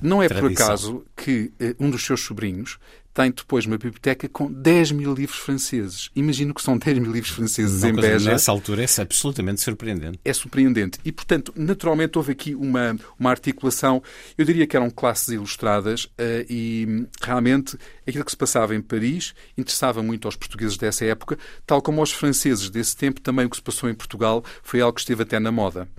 Não 0.01 0.23
é 0.23 0.29
tradição. 0.29 0.47
por 0.47 0.63
acaso 0.63 1.05
que 1.17 1.51
um 1.77 1.89
dos 1.89 2.05
seus 2.05 2.21
sobrinhos 2.21 2.79
tem 3.19 3.31
depois 3.31 3.65
uma 3.65 3.77
biblioteca 3.77 4.29
com 4.29 4.49
10 4.49 4.93
mil 4.93 5.13
livros 5.13 5.39
franceses. 5.39 6.09
Imagino 6.15 6.53
que 6.53 6.61
são 6.61 6.77
10 6.77 6.99
mil 6.99 7.11
livros 7.11 7.33
franceses 7.33 7.83
uma 7.83 7.89
em 7.89 7.93
Beja. 7.93 8.31
Nessa 8.31 8.49
altura 8.49 8.81
é 8.81 9.01
absolutamente 9.01 9.59
surpreendente. 9.59 10.17
É 10.23 10.31
surpreendente. 10.31 10.99
E, 11.03 11.11
portanto, 11.11 11.51
naturalmente 11.53 12.17
houve 12.17 12.31
aqui 12.31 12.55
uma, 12.55 12.97
uma 13.19 13.29
articulação, 13.29 14.01
eu 14.37 14.45
diria 14.45 14.65
que 14.65 14.77
eram 14.77 14.89
classes 14.89 15.27
ilustradas 15.27 16.05
uh, 16.05 16.45
e 16.49 17.05
realmente 17.21 17.77
aquilo 18.07 18.23
que 18.23 18.31
se 18.31 18.37
passava 18.37 18.73
em 18.73 18.81
Paris 18.81 19.33
interessava 19.57 20.01
muito 20.01 20.25
aos 20.25 20.37
portugueses 20.37 20.77
dessa 20.77 21.03
época, 21.03 21.37
tal 21.67 21.81
como 21.81 21.99
aos 21.99 22.13
franceses 22.13 22.69
desse 22.69 22.95
tempo, 22.95 23.19
também 23.19 23.45
o 23.45 23.49
que 23.49 23.57
se 23.57 23.61
passou 23.61 23.89
em 23.89 23.93
Portugal 23.93 24.45
foi 24.63 24.79
algo 24.79 24.95
que 24.95 25.01
esteve 25.01 25.23
até 25.23 25.39
na 25.39 25.51
moda. 25.51 25.89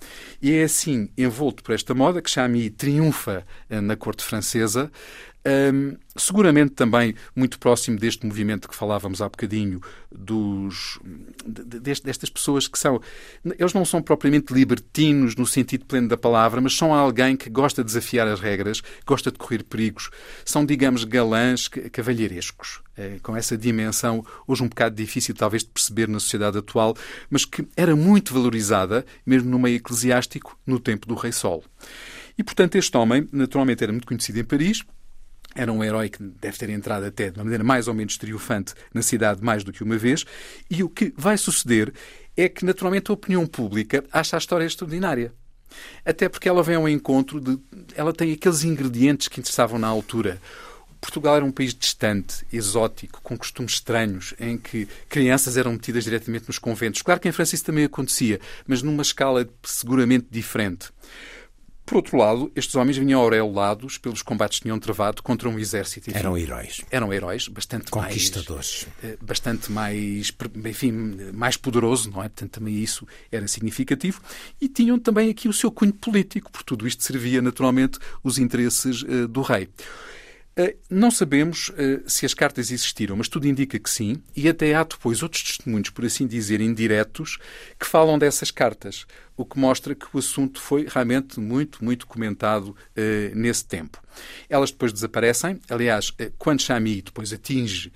E 0.41 0.53
é 0.53 0.63
assim, 0.63 1.11
envolto 1.19 1.63
por 1.63 1.75
esta 1.75 1.93
moda, 1.95 2.23
que 2.23 2.31
Chamy 2.31 2.71
triunfa 2.71 3.45
uh, 3.69 3.81
na 3.83 3.95
corte 3.95 4.25
francesa, 4.25 4.91
um, 5.47 5.97
seguramente 6.17 6.73
também 6.73 7.15
muito 7.35 7.59
próximo 7.59 7.99
deste 7.99 8.27
movimento 8.27 8.69
que 8.69 8.75
falávamos 8.75 9.23
há 9.23 9.29
bocadinho, 9.29 9.81
dos, 10.13 10.99
destas 11.45 12.29
pessoas 12.29 12.69
que 12.69 12.79
são. 12.79 13.01
Eles 13.59 13.73
não 13.73 13.85
são 13.85 14.03
propriamente 14.03 14.53
libertinos 14.53 15.37
no 15.37 15.47
sentido 15.47 15.87
pleno 15.87 16.09
da 16.09 16.17
palavra, 16.17 16.61
mas 16.61 16.77
são 16.77 16.93
alguém 16.93 17.37
que 17.37 17.49
gosta 17.49 17.83
de 17.83 17.87
desafiar 17.87 18.29
as 18.29 18.41
regras, 18.41 18.83
gosta 19.07 19.31
de 19.31 19.39
correr 19.39 19.63
perigos. 19.63 20.11
São, 20.45 20.65
digamos, 20.65 21.05
galãs 21.05 21.69
cavalheirescos, 21.69 22.81
é, 22.97 23.19
com 23.23 23.35
essa 23.35 23.57
dimensão, 23.57 24.25
hoje 24.47 24.63
um 24.63 24.69
bocado 24.69 24.95
difícil 24.95 25.35
talvez 25.35 25.63
de 25.63 25.71
perceber 25.71 26.09
na 26.09 26.21
sociedade 26.21 26.59
atual, 26.59 26.95
mas 27.31 27.45
que 27.45 27.67
era 27.77 27.97
muito 27.97 28.35
valorizada, 28.35 29.07
mesmo 29.25 29.49
no 29.49 29.59
meio 29.59 29.77
eclesiástico, 29.77 30.59
no 30.67 30.79
tempo 30.79 31.07
do 31.07 31.15
Rei 31.15 31.33
Sol. 31.33 31.65
E, 32.37 32.43
portanto, 32.43 32.77
este 32.77 32.97
homem, 32.97 33.29
naturalmente, 33.33 33.83
era 33.83 33.93
muito 33.93 34.07
conhecido 34.07 34.39
em 34.39 34.45
Paris, 34.45 34.83
era 35.55 35.73
um 35.73 35.83
herói 35.83 36.09
que 36.09 36.23
deve 36.23 36.59
ter 36.59 36.71
entrado 36.71 37.05
até 37.05 37.31
de 37.31 37.39
uma 37.39 37.45
maneira 37.45 37.65
mais 37.65 37.89
ou 37.89 37.95
menos 37.95 38.17
triunfante 38.17 38.75
na 38.95 39.03
cidade 39.03 39.43
mais 39.43 39.65
do 39.65 39.73
que 39.73 39.83
uma 39.83 39.99
vez. 39.99 40.25
E 40.71 40.83
o 40.83 40.89
que 40.89 41.13
vai 41.17 41.37
suceder 41.37 41.93
é 42.37 42.49
que, 42.49 42.65
naturalmente, 42.65 43.11
a 43.11 43.15
opinião 43.15 43.47
pública 43.47 44.05
acha 44.13 44.37
a 44.37 44.39
história 44.39 44.65
extraordinária. 44.65 45.33
Até 46.05 46.29
porque 46.29 46.49
ela 46.49 46.63
vem 46.63 46.77
ao 46.77 46.89
encontro 46.89 47.41
de. 47.41 47.59
Ela 47.95 48.13
tem 48.13 48.33
aqueles 48.33 48.65
ingredientes 48.65 49.29
que 49.29 49.41
interessavam 49.41 49.79
na 49.79 49.87
altura. 49.87 50.41
Portugal 51.01 51.37
era 51.37 51.45
um 51.45 51.51
país 51.51 51.73
distante, 51.73 52.45
exótico, 52.53 53.21
com 53.23 53.37
costumes 53.37 53.73
estranhos, 53.73 54.35
em 54.39 54.59
que 54.59 54.87
crianças 55.09 55.57
eram 55.57 55.73
metidas 55.73 56.05
diretamente 56.05 56.47
nos 56.47 56.59
conventos. 56.59 57.01
Claro 57.01 57.19
que 57.19 57.29
em 57.29 57.33
França 57.33 57.55
isso 57.55 57.65
também 57.65 57.85
acontecia, 57.85 58.39
mas 58.67 58.83
numa 58.83 59.03
escala 59.03 59.49
seguramente 59.65 60.27
diferente. 60.31 60.91
Por 61.91 61.97
outro 61.97 62.17
lado, 62.19 62.53
estes 62.55 62.77
homens 62.77 62.97
vinham 62.97 63.21
aureolados 63.21 63.99
pelos 63.99 64.23
combates 64.23 64.61
que 64.61 64.63
tinham 64.63 64.79
travado 64.79 65.25
contra 65.25 65.49
um 65.49 65.59
exército. 65.59 66.09
Enfim, 66.09 66.21
eram 66.21 66.39
heróis. 66.39 66.83
Eram 66.89 67.13
heróis, 67.13 67.49
bastante 67.49 67.91
Conquistadores. 67.91 68.87
mais... 69.03 69.13
Eh, 69.13 69.19
bastante 69.21 69.73
mais, 69.73 70.33
enfim, 70.65 70.93
mais 71.35 71.57
poderoso, 71.57 72.09
não 72.09 72.23
é? 72.23 72.29
Portanto, 72.29 72.53
também 72.53 72.77
isso 72.77 73.05
era 73.33 73.49
significativo. 73.49 74.21
E 74.61 74.69
tinham 74.69 75.01
também 75.01 75.31
aqui 75.31 75.49
o 75.49 75.53
seu 75.53 75.73
cunho 75.73 75.93
político, 75.93 76.53
por 76.53 76.63
tudo 76.63 76.87
isto 76.87 77.03
servia 77.03 77.43
naturalmente 77.43 77.99
os 78.23 78.39
interesses 78.39 79.03
uh, 79.03 79.27
do 79.27 79.43
rei. 79.43 79.69
Eh, 80.57 80.77
não 80.91 81.11
sabemos 81.11 81.71
eh, 81.77 82.01
se 82.07 82.27
as 82.27 82.35
cartas 82.35 82.71
existiram, 82.71 83.17
mas 83.17 83.29
tudo 83.29 83.47
indica 83.47 83.79
que 83.79 83.89
sim, 83.89 84.21
e 84.37 84.49
até 84.49 84.75
há 84.75 84.83
depois 84.83 85.23
outros 85.23 85.43
testemunhos, 85.43 85.91
por 85.91 86.05
assim 86.05 86.27
dizer, 86.27 86.61
indiretos, 86.61 87.39
que 87.79 87.87
falam 87.87 88.19
dessas 88.19 88.51
cartas, 88.51 89.07
o 89.37 89.45
que 89.45 89.59
mostra 89.59 89.95
que 89.95 90.07
o 90.13 90.19
assunto 90.19 90.61
foi 90.61 90.87
realmente 90.89 91.39
muito, 91.39 91.85
muito 91.85 92.07
comentado 92.07 92.69
uh, 92.69 93.35
nesse 93.35 93.65
tempo. 93.65 93.99
Elas 94.51 94.71
depois 94.71 94.93
desaparecem, 94.93 95.59
aliás, 95.71 96.13
quando 96.37 96.61
Chamy 96.61 97.01
depois 97.01 97.33
atinge 97.33 97.91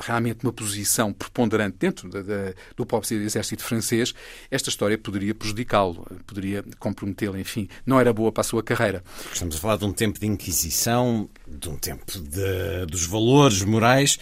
realmente 0.00 0.44
uma 0.44 0.52
posição 0.52 1.12
preponderante 1.12 1.76
dentro 1.78 2.08
da, 2.08 2.22
da, 2.22 2.54
do 2.76 2.86
próprio 2.86 3.22
exército 3.22 3.62
francês, 3.62 4.14
esta 4.50 4.68
história 4.68 4.98
poderia 4.98 5.34
prejudicá-lo, 5.34 6.06
poderia 6.26 6.64
comprometê-lo, 6.78 7.38
enfim, 7.38 7.68
não 7.84 7.98
era 7.98 8.12
boa 8.12 8.30
para 8.30 8.42
a 8.42 8.44
sua 8.44 8.62
carreira. 8.62 9.02
Estamos 9.32 9.56
a 9.56 9.58
falar 9.58 9.76
de 9.76 9.84
um 9.84 9.92
tempo 9.92 10.18
de 10.18 10.26
Inquisição, 10.26 11.28
de 11.46 11.68
um 11.68 11.76
tempo 11.76 12.04
de, 12.18 12.86
dos 12.86 13.06
valores 13.06 13.62
morais, 13.62 14.18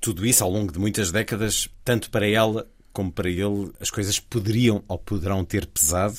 tudo 0.00 0.26
isso 0.26 0.42
ao 0.42 0.50
longo 0.50 0.72
de 0.72 0.78
muitas 0.78 1.12
décadas, 1.12 1.68
tanto 1.84 2.10
para 2.10 2.26
ela 2.26 2.68
como 2.92 3.10
para 3.10 3.28
ele, 3.28 3.72
as 3.80 3.90
coisas 3.90 4.20
poderiam 4.20 4.84
ou 4.86 4.98
poderão 4.98 5.44
ter 5.44 5.66
pesado, 5.66 6.18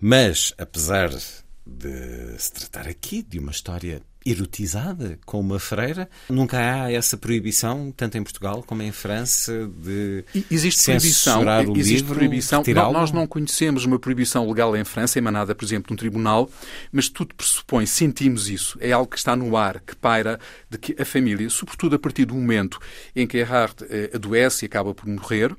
mas 0.00 0.54
apesar 0.56 1.10
de 1.66 2.38
se 2.38 2.52
tratar 2.52 2.88
aqui 2.88 3.22
de 3.22 3.38
uma 3.38 3.52
história 3.52 4.02
erotizada 4.24 5.18
com 5.24 5.40
uma 5.40 5.58
freira. 5.58 6.08
Nunca 6.28 6.58
há 6.58 6.92
essa 6.92 7.16
proibição, 7.16 7.92
tanto 7.96 8.18
em 8.18 8.22
Portugal 8.22 8.62
como 8.66 8.82
em 8.82 8.92
França, 8.92 9.70
de 9.82 10.24
existe 10.50 10.84
proibição, 10.84 11.42
o 11.42 11.76
existe 11.76 12.02
livro, 12.02 12.14
proibição. 12.14 12.62
Nós 12.92 13.12
não 13.12 13.26
conhecemos 13.26 13.84
uma 13.84 13.98
proibição 13.98 14.46
legal 14.48 14.76
em 14.76 14.84
França, 14.84 15.18
emanada, 15.18 15.54
por 15.54 15.64
exemplo, 15.64 15.88
de 15.88 15.94
um 15.94 15.96
tribunal, 15.96 16.50
mas 16.92 17.08
tudo 17.08 17.34
pressupõe, 17.34 17.86
sentimos 17.86 18.48
isso, 18.48 18.76
é 18.80 18.92
algo 18.92 19.10
que 19.10 19.18
está 19.18 19.34
no 19.34 19.56
ar, 19.56 19.80
que 19.80 19.96
paira 19.96 20.38
de 20.68 20.78
que 20.78 21.00
a 21.00 21.04
família, 21.04 21.48
sobretudo 21.48 21.96
a 21.96 21.98
partir 21.98 22.24
do 22.26 22.34
momento 22.34 22.78
em 23.16 23.26
que 23.26 23.38
Erhard 23.38 23.74
eh, 23.88 24.10
adoece 24.14 24.64
e 24.64 24.66
acaba 24.66 24.94
por 24.94 25.06
morrer, 25.06 25.54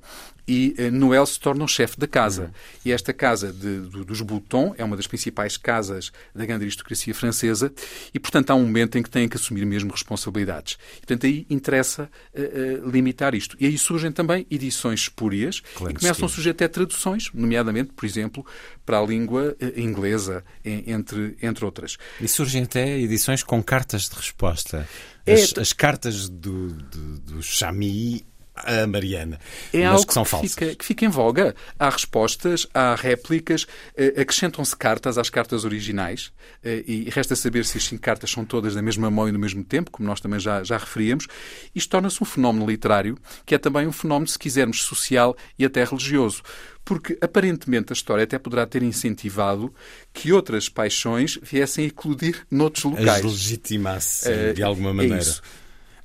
e 0.47 0.75
uh, 0.77 0.91
Noel 0.91 1.25
se 1.25 1.39
torna 1.39 1.63
o 1.63 1.67
chefe 1.67 1.99
da 1.99 2.07
casa. 2.07 2.43
Uhum. 2.43 2.49
E 2.85 2.91
esta 2.91 3.13
casa 3.13 3.51
de, 3.51 3.79
do, 3.81 4.05
dos 4.05 4.21
Bouton 4.21 4.73
é 4.77 4.83
uma 4.83 4.95
das 4.95 5.07
principais 5.07 5.57
casas 5.57 6.11
da 6.33 6.45
grande 6.45 6.63
aristocracia 6.63 7.13
francesa 7.13 7.71
e, 8.13 8.19
portanto, 8.19 8.51
há 8.51 8.55
um 8.55 8.63
momento 8.63 8.97
em 8.97 9.03
que 9.03 9.09
têm 9.09 9.27
que 9.27 9.37
assumir 9.37 9.65
mesmo 9.65 9.91
responsabilidades. 9.91 10.77
E, 10.97 10.99
portanto, 10.99 11.25
aí 11.25 11.45
interessa 11.49 12.09
uh, 12.33 12.85
uh, 12.85 12.89
limitar 12.89 13.35
isto. 13.35 13.55
E 13.59 13.65
aí 13.65 13.77
surgem 13.77 14.11
também 14.11 14.45
edições 14.49 15.01
espúrias 15.01 15.61
e 15.89 15.93
começam 15.93 16.25
a 16.25 16.29
surgir 16.29 16.51
até 16.51 16.67
traduções, 16.67 17.29
nomeadamente, 17.33 17.93
por 17.93 18.05
exemplo, 18.05 18.45
para 18.85 18.99
a 18.99 19.05
língua 19.05 19.55
inglesa, 19.75 20.43
entre, 20.65 21.37
entre 21.41 21.63
outras. 21.63 21.97
E 22.19 22.27
surgem 22.27 22.63
até 22.63 22.99
edições 22.99 23.43
com 23.43 23.61
cartas 23.63 24.09
de 24.09 24.15
resposta. 24.15 24.87
É 25.25 25.33
as, 25.33 25.53
é... 25.55 25.61
as 25.61 25.73
cartas 25.73 26.29
do, 26.29 26.69
do, 26.69 27.19
do 27.19 27.43
Chamy 27.43 28.25
a 28.63 28.87
Mariana. 28.87 29.39
É 29.73 29.85
algo 29.85 30.05
que, 30.05 30.13
são 30.13 30.23
que 30.23 30.49
fica, 30.49 30.75
que 30.75 30.85
fica 30.85 31.05
em 31.05 31.09
voga. 31.09 31.55
Há 31.79 31.89
respostas, 31.89 32.67
há 32.73 32.95
réplicas, 32.95 33.65
eh, 33.95 34.21
acrescentam-se 34.21 34.75
cartas 34.75 35.17
às 35.17 35.29
cartas 35.29 35.65
originais 35.65 36.31
eh, 36.63 36.83
e 36.87 37.09
resta 37.09 37.35
saber 37.35 37.65
se 37.65 37.77
as 37.77 37.83
cinco 37.83 38.01
cartas 38.01 38.29
são 38.31 38.45
todas 38.45 38.75
da 38.75 38.81
mesma 38.81 39.09
mão 39.11 39.27
e 39.27 39.31
no 39.31 39.39
mesmo 39.39 39.63
tempo, 39.63 39.91
como 39.91 40.07
nós 40.07 40.19
também 40.19 40.39
já, 40.39 40.63
já 40.63 40.77
referíamos. 40.77 41.27
Isto 41.73 41.89
torna-se 41.89 42.21
um 42.21 42.25
fenómeno 42.25 42.65
literário 42.65 43.17
que 43.45 43.55
é 43.55 43.57
também 43.57 43.87
um 43.87 43.91
fenómeno, 43.91 44.27
se 44.27 44.39
quisermos, 44.39 44.81
social 44.83 45.35
e 45.57 45.65
até 45.65 45.83
religioso 45.83 46.43
porque 46.83 47.17
aparentemente 47.21 47.91
a 47.91 47.95
história 47.95 48.23
até 48.23 48.37
poderá 48.39 48.65
ter 48.65 48.83
incentivado 48.83 49.73
que 50.13 50.33
outras 50.33 50.67
paixões 50.67 51.39
viessem 51.41 51.85
a 51.85 51.87
eclodir 51.87 52.45
noutros 52.49 52.83
locais. 52.83 53.23
As 53.23 53.23
legitimasse 53.23 54.29
uh, 54.29 54.53
de 54.53 54.63
alguma 54.63 54.93
maneira. 54.93 55.21
É 55.21 55.41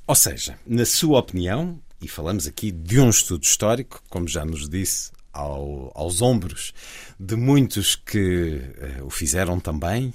Ou 0.07 0.15
seja, 0.15 0.59
na 0.67 0.85
sua 0.85 1.19
opinião, 1.19 1.81
e 2.01 2.09
falamos 2.09 2.47
aqui 2.47 2.71
de 2.71 3.01
um 3.01 3.11
estudo 3.11 3.45
histórico, 3.45 4.03
como 4.09 4.29
já 4.29 4.45
nos 4.45 4.69
disse, 4.69 5.11
ao, 5.33 5.93
aos 5.95 6.23
ombros 6.23 6.73
de 7.19 7.37
muitos 7.37 7.95
que 7.95 8.61
uh, 9.01 9.07
o 9.07 9.11
fizeram 9.11 9.61
também, 9.61 10.15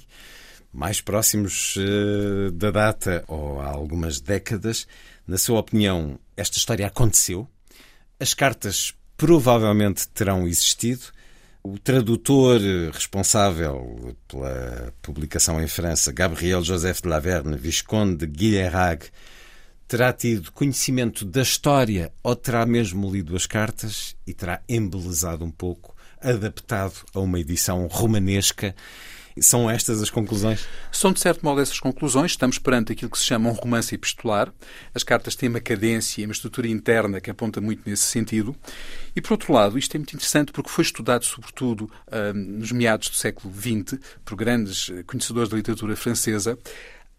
mais 0.72 1.00
próximos 1.00 1.76
uh, 1.76 2.50
da 2.52 2.70
data 2.70 3.24
ou 3.28 3.60
há 3.60 3.68
algumas 3.68 4.20
décadas. 4.20 4.86
Na 5.26 5.38
sua 5.38 5.60
opinião, 5.60 6.18
esta 6.36 6.58
história 6.58 6.86
aconteceu? 6.86 7.48
As 8.18 8.34
cartas 8.34 8.94
provavelmente 9.16 10.08
terão 10.08 10.46
existido? 10.46 11.02
O 11.64 11.78
tradutor 11.78 12.60
responsável 12.92 14.16
pela 14.26 14.92
publicação 15.00 15.62
em 15.62 15.68
França, 15.68 16.10
Gabriel 16.10 16.64
Joseph 16.64 17.02
de 17.02 17.08
Laverne, 17.08 17.56
Visconde 17.56 18.16
de 18.16 18.26
Guilherag, 18.26 19.06
terá 19.92 20.10
tido 20.10 20.50
conhecimento 20.52 21.22
da 21.22 21.42
história 21.42 22.10
ou 22.22 22.34
terá 22.34 22.64
mesmo 22.64 23.12
lido 23.12 23.36
as 23.36 23.44
cartas 23.44 24.16
e 24.26 24.32
terá 24.32 24.62
embelezado 24.66 25.44
um 25.44 25.50
pouco, 25.50 25.94
adaptado 26.18 26.94
a 27.12 27.20
uma 27.20 27.38
edição 27.38 27.86
romanesca. 27.88 28.74
São 29.38 29.68
estas 29.68 30.00
as 30.00 30.08
conclusões? 30.08 30.66
São, 30.90 31.12
de 31.12 31.20
certo 31.20 31.44
modo, 31.44 31.60
essas 31.60 31.78
conclusões. 31.78 32.30
Estamos 32.30 32.58
perante 32.58 32.92
aquilo 32.92 33.10
que 33.10 33.18
se 33.18 33.24
chama 33.24 33.50
um 33.50 33.52
romance 33.52 33.94
epistolar. 33.94 34.50
As 34.94 35.02
cartas 35.02 35.36
têm 35.36 35.50
uma 35.50 35.60
cadência 35.60 36.22
e 36.22 36.24
uma 36.24 36.32
estrutura 36.32 36.68
interna 36.68 37.20
que 37.20 37.30
aponta 37.30 37.60
muito 37.60 37.82
nesse 37.84 38.04
sentido. 38.04 38.56
E, 39.14 39.20
por 39.20 39.32
outro 39.32 39.52
lado, 39.52 39.78
isto 39.78 39.94
é 39.94 39.98
muito 39.98 40.14
interessante 40.14 40.52
porque 40.52 40.70
foi 40.70 40.84
estudado, 40.84 41.26
sobretudo, 41.26 41.90
ah, 42.10 42.32
nos 42.32 42.72
meados 42.72 43.10
do 43.10 43.16
século 43.16 43.52
XX, 43.54 44.00
por 44.24 44.36
grandes 44.36 44.90
conhecedores 45.06 45.50
da 45.50 45.56
literatura 45.56 45.94
francesa 45.96 46.58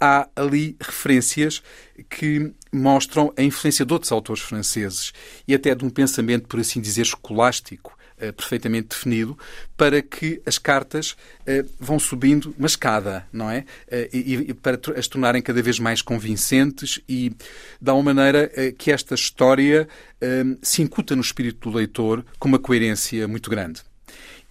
há 0.04 0.28
ali 0.36 0.76
referências 0.82 1.64
que 2.10 2.52
mostram 2.74 3.34
a 3.38 3.42
influência 3.42 3.86
de 3.86 3.94
outros 3.94 4.12
autores 4.12 4.44
franceses 4.44 5.14
e 5.48 5.56
até 5.56 5.74
de 5.74 5.86
um 5.86 5.90
pensamento, 5.90 6.46
por 6.46 6.60
assim 6.60 6.82
dizer, 6.82 7.04
escolástico 7.04 7.98
perfeitamente 8.38 8.90
definido 8.90 9.38
para 9.76 10.02
que 10.02 10.42
as 10.46 10.58
cartas 10.58 11.16
vão 11.80 12.00
subindo 12.00 12.54
uma 12.58 12.68
escada, 12.68 13.28
não 13.34 13.50
é? 13.50 13.66
E, 14.14 14.34
e 14.50 14.54
para 14.54 14.80
as 14.98 15.08
tornarem 15.08 15.42
cada 15.42 15.62
vez 15.62 15.80
mais 15.80 16.02
convincentes 16.02 17.02
e 17.08 17.32
de 17.82 17.92
uma 17.92 18.14
maneira 18.14 18.50
que 18.78 18.92
esta 18.92 19.16
história 19.16 19.88
se 20.62 20.82
incuta 20.82 21.16
no 21.16 21.22
espírito 21.22 21.70
do 21.70 21.78
leitor 21.78 22.26
com 22.40 22.48
uma 22.48 22.60
coerência 22.60 23.28
muito 23.28 23.50
grande. 23.50 23.82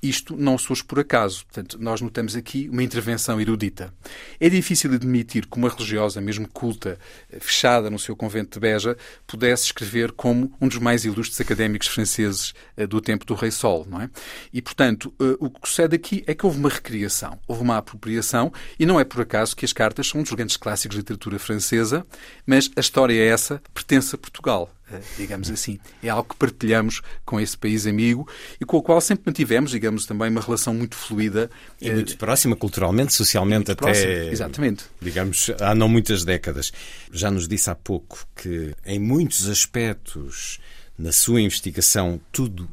Isto 0.02 0.36
não 0.36 0.58
surge 0.58 0.82
por 0.82 0.98
acaso. 0.98 1.44
Portanto, 1.44 1.78
nós 1.80 2.00
notamos 2.00 2.34
aqui 2.34 2.68
uma 2.68 2.82
intervenção 2.82 3.40
erudita. 3.40 3.94
É 4.40 4.48
difícil 4.48 4.92
admitir 4.92 5.46
que 5.46 5.56
uma 5.56 5.68
religiosa, 5.68 6.20
mesmo 6.20 6.48
culta, 6.48 6.98
fechada 7.40 7.88
no 7.88 8.00
seu 8.00 8.16
convento 8.16 8.54
de 8.54 8.60
Beja, 8.60 8.96
pudesse 9.28 9.66
escrever 9.66 10.10
como 10.10 10.52
um 10.60 10.66
dos 10.66 10.78
mais 10.78 11.04
ilustres 11.04 11.40
académicos 11.40 11.86
franceses 11.86 12.52
eh, 12.76 12.84
do 12.84 13.00
tempo 13.00 13.24
do 13.24 13.34
Rei 13.34 13.52
Sol, 13.52 13.86
não 13.88 14.00
é? 14.00 14.10
E, 14.52 14.60
portanto, 14.60 15.14
eh, 15.20 15.36
o 15.38 15.48
que 15.48 15.68
sucede 15.68 15.94
aqui 15.94 16.24
é 16.26 16.34
que 16.34 16.44
houve 16.44 16.58
uma 16.58 16.68
recriação, 16.68 17.38
houve 17.46 17.62
uma 17.62 17.76
apropriação, 17.76 18.52
e 18.78 18.84
não 18.84 18.98
é 18.98 19.04
por 19.04 19.20
acaso 19.20 19.54
que 19.54 19.64
as 19.64 19.72
cartas 19.72 20.08
são 20.08 20.20
um 20.20 20.24
dos 20.24 20.32
grandes 20.32 20.56
clássicos 20.56 20.96
de 20.96 21.00
literatura 21.00 21.38
francesa, 21.38 22.04
mas 22.44 22.68
a 22.74 22.80
história 22.80 23.14
é 23.14 23.26
essa 23.28 23.62
pertence 23.72 24.14
a 24.16 24.18
Portugal. 24.18 24.68
Digamos 25.16 25.50
assim. 25.50 25.78
É 26.02 26.08
algo 26.08 26.28
que 26.28 26.36
partilhamos 26.36 27.00
com 27.24 27.40
esse 27.40 27.56
país 27.56 27.86
amigo 27.86 28.28
e 28.60 28.64
com 28.64 28.76
o 28.76 28.82
qual 28.82 29.00
sempre 29.00 29.24
mantivemos, 29.26 29.70
digamos, 29.70 30.06
também 30.06 30.30
uma 30.30 30.40
relação 30.40 30.74
muito 30.74 30.94
fluida. 30.94 31.50
E 31.80 31.90
muito 31.90 32.16
próxima, 32.16 32.54
culturalmente, 32.56 33.14
socialmente, 33.14 33.70
até. 33.70 33.82
Próxima, 33.82 34.12
exatamente. 34.12 34.84
Digamos, 35.00 35.50
há 35.60 35.74
não 35.74 35.88
muitas 35.88 36.24
décadas. 36.24 36.72
Já 37.10 37.30
nos 37.30 37.48
disse 37.48 37.70
há 37.70 37.74
pouco 37.74 38.26
que, 38.36 38.74
em 38.84 38.98
muitos 38.98 39.48
aspectos, 39.48 40.58
na 40.98 41.12
sua 41.12 41.40
investigação, 41.40 42.20
tudo 42.30 42.68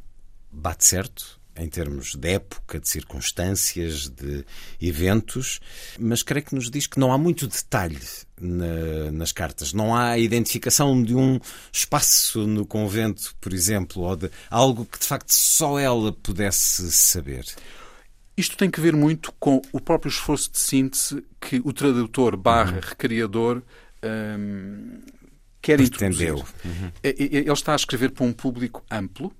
bate 0.52 0.86
certo 0.86 1.39
em 1.60 1.68
termos 1.68 2.16
de 2.16 2.30
época, 2.30 2.80
de 2.80 2.88
circunstâncias, 2.88 4.08
de 4.08 4.46
eventos, 4.82 5.60
mas 6.00 6.24
creio 6.24 6.46
que 6.46 6.56
nos 6.56 6.72
diz 6.72 6.88
que 6.88 7.00
não 7.00 7.12
há 7.12 7.18
muito 7.18 7.48
detalhe 7.48 8.00
na, 8.40 9.12
nas 9.12 9.32
cartas. 9.32 9.74
Não 9.74 9.96
há 9.96 10.18
identificação 10.18 11.02
de 11.04 11.16
um 11.16 11.40
espaço 11.72 12.48
no 12.48 12.66
convento, 12.66 13.36
por 13.42 13.54
exemplo, 13.54 14.04
ou 14.04 14.16
de 14.16 14.32
algo 14.50 14.86
que 14.86 15.00
de 15.00 15.06
facto 15.06 15.32
só 15.32 15.78
ela 15.78 16.12
pudesse 16.12 16.92
saber. 16.92 17.46
Isto 18.38 18.56
tem 18.56 18.72
que 18.72 18.80
ver 18.80 18.96
muito 18.96 19.34
com 19.38 19.62
o 19.74 19.82
próprio 19.82 20.10
esforço 20.10 20.50
de 20.50 20.60
síntese 20.60 21.24
que 21.42 21.62
o 21.66 21.74
tradutor 21.74 22.38
barra 22.38 22.76
uhum. 22.76 22.80
recriador 22.82 23.62
hum, 24.02 25.02
quer 25.62 25.78
Pretendeu. 25.78 26.38
introduzir. 26.38 26.46
Uhum. 26.66 26.92
Ele 27.04 27.52
está 27.52 27.74
a 27.74 27.76
escrever 27.76 28.12
para 28.12 28.26
um 28.26 28.32
público 28.32 28.82
amplo, 28.90 29.34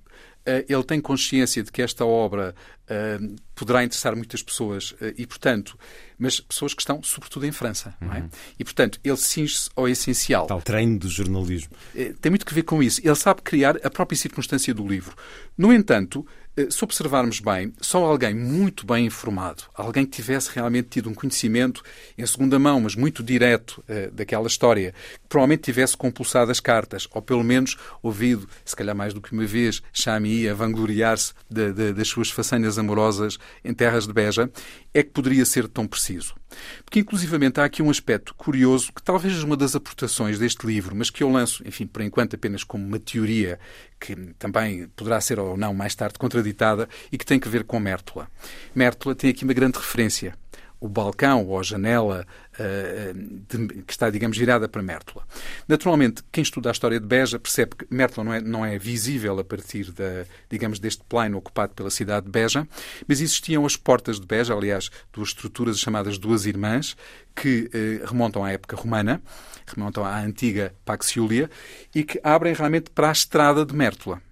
ele 0.68 0.82
tem 0.82 1.00
consciência 1.00 1.62
de 1.62 1.70
que 1.70 1.82
esta 1.82 2.04
obra 2.04 2.54
uh, 2.84 3.36
poderá 3.54 3.84
interessar 3.84 4.14
muitas 4.16 4.42
pessoas 4.42 4.92
uh, 4.92 5.14
e, 5.16 5.26
portanto, 5.26 5.78
mas 6.18 6.40
pessoas 6.40 6.74
que 6.74 6.82
estão, 6.82 7.02
sobretudo, 7.02 7.46
em 7.46 7.52
França. 7.52 7.94
Uhum. 8.00 8.12
É? 8.12 8.24
E, 8.58 8.64
portanto, 8.64 8.98
ele 9.02 9.16
cinge-se 9.16 9.70
ao 9.74 9.88
essencial. 9.88 10.46
Tal 10.46 10.62
treino 10.62 10.98
do 10.98 11.08
jornalismo. 11.08 11.72
Uh, 11.94 12.14
tem 12.14 12.30
muito 12.30 12.46
que 12.46 12.54
ver 12.54 12.62
com 12.62 12.82
isso. 12.82 13.00
Ele 13.02 13.14
sabe 13.14 13.42
criar 13.42 13.76
a 13.84 13.90
própria 13.90 14.16
circunstância 14.16 14.74
do 14.74 14.86
livro. 14.86 15.16
No 15.56 15.72
entanto, 15.72 16.26
se 16.68 16.84
observarmos 16.84 17.40
bem, 17.40 17.72
só 17.80 18.04
alguém 18.04 18.34
muito 18.34 18.84
bem 18.84 19.06
informado, 19.06 19.64
alguém 19.74 20.04
que 20.04 20.10
tivesse 20.10 20.50
realmente 20.52 20.88
tido 20.88 21.08
um 21.08 21.14
conhecimento 21.14 21.82
em 22.18 22.26
segunda 22.26 22.58
mão, 22.58 22.80
mas 22.80 22.94
muito 22.94 23.22
direto 23.22 23.82
uh, 23.88 24.10
daquela 24.10 24.46
história, 24.46 24.92
que 25.22 25.28
provavelmente 25.28 25.62
tivesse 25.62 25.96
compulsado 25.96 26.50
as 26.50 26.60
cartas, 26.60 27.06
ou 27.12 27.22
pelo 27.22 27.44
menos 27.44 27.76
ouvido, 28.02 28.48
se 28.64 28.74
calhar 28.74 28.94
mais 28.94 29.14
do 29.14 29.20
que 29.20 29.32
uma 29.32 29.46
vez, 29.46 29.82
Chami 29.92 30.48
a 30.48 30.54
vangloriar-se 30.54 31.32
das 31.50 32.08
suas 32.08 32.30
façanhas 32.30 32.78
amorosas 32.78 33.38
em 33.64 33.72
terras 33.72 34.06
de 34.06 34.12
Beja, 34.12 34.50
é 34.92 35.02
que 35.02 35.10
poderia 35.10 35.44
ser 35.44 35.68
tão 35.68 35.86
preciso. 35.86 36.39
Porque, 36.84 37.00
inclusivamente, 37.00 37.60
há 37.60 37.64
aqui 37.64 37.82
um 37.82 37.90
aspecto 37.90 38.34
curioso 38.34 38.92
que 38.92 39.02
talvez 39.02 39.42
uma 39.42 39.56
das 39.56 39.74
aportações 39.74 40.38
deste 40.38 40.66
livro, 40.66 40.94
mas 40.94 41.10
que 41.10 41.22
eu 41.22 41.30
lanço, 41.30 41.66
enfim, 41.66 41.86
por 41.86 42.02
enquanto 42.02 42.34
apenas 42.34 42.64
como 42.64 42.84
uma 42.84 42.98
teoria 42.98 43.58
que 43.98 44.16
também 44.38 44.88
poderá 44.96 45.20
ser 45.20 45.38
ou 45.38 45.56
não 45.56 45.74
mais 45.74 45.94
tarde 45.94 46.18
contraditada 46.18 46.88
e 47.12 47.18
que 47.18 47.26
tem 47.26 47.38
que 47.38 47.48
ver 47.48 47.64
com 47.64 47.78
Mértola. 47.78 48.28
Mértola 48.74 49.14
tem 49.14 49.30
aqui 49.30 49.44
uma 49.44 49.52
grande 49.52 49.78
referência 49.78 50.34
o 50.80 50.88
balcão 50.88 51.46
ou 51.46 51.60
a 51.60 51.62
janela 51.62 52.26
uh, 52.54 53.14
de, 53.14 53.82
que 53.82 53.92
está, 53.92 54.08
digamos, 54.08 54.36
virada 54.36 54.66
para 54.66 54.82
Mértola. 54.82 55.26
Naturalmente, 55.68 56.22
quem 56.32 56.42
estuda 56.42 56.70
a 56.70 56.72
história 56.72 56.98
de 56.98 57.06
Beja 57.06 57.38
percebe 57.38 57.76
que 57.76 57.86
Mértola 57.90 58.24
não 58.24 58.34
é, 58.34 58.40
não 58.40 58.66
é 58.66 58.78
visível 58.78 59.38
a 59.38 59.44
partir, 59.44 59.92
da, 59.92 60.24
digamos, 60.48 60.78
deste 60.78 61.04
plano 61.04 61.36
ocupado 61.36 61.74
pela 61.74 61.90
cidade 61.90 62.26
de 62.26 62.32
Beja, 62.32 62.66
mas 63.06 63.20
existiam 63.20 63.66
as 63.66 63.76
portas 63.76 64.18
de 64.18 64.26
Beja, 64.26 64.54
aliás, 64.54 64.90
duas 65.12 65.28
estruturas 65.28 65.78
chamadas 65.78 66.16
Duas 66.16 66.46
Irmãs, 66.46 66.96
que 67.36 67.70
uh, 67.74 68.06
remontam 68.06 68.42
à 68.42 68.50
época 68.50 68.74
romana, 68.74 69.22
remontam 69.66 70.04
à 70.04 70.18
antiga 70.20 70.74
Pax 70.84 71.10
Iulia, 71.14 71.50
e 71.94 72.02
que 72.02 72.18
abrem 72.24 72.54
realmente 72.54 72.90
para 72.90 73.10
a 73.10 73.12
estrada 73.12 73.66
de 73.66 73.74
Mértola. 73.74 74.22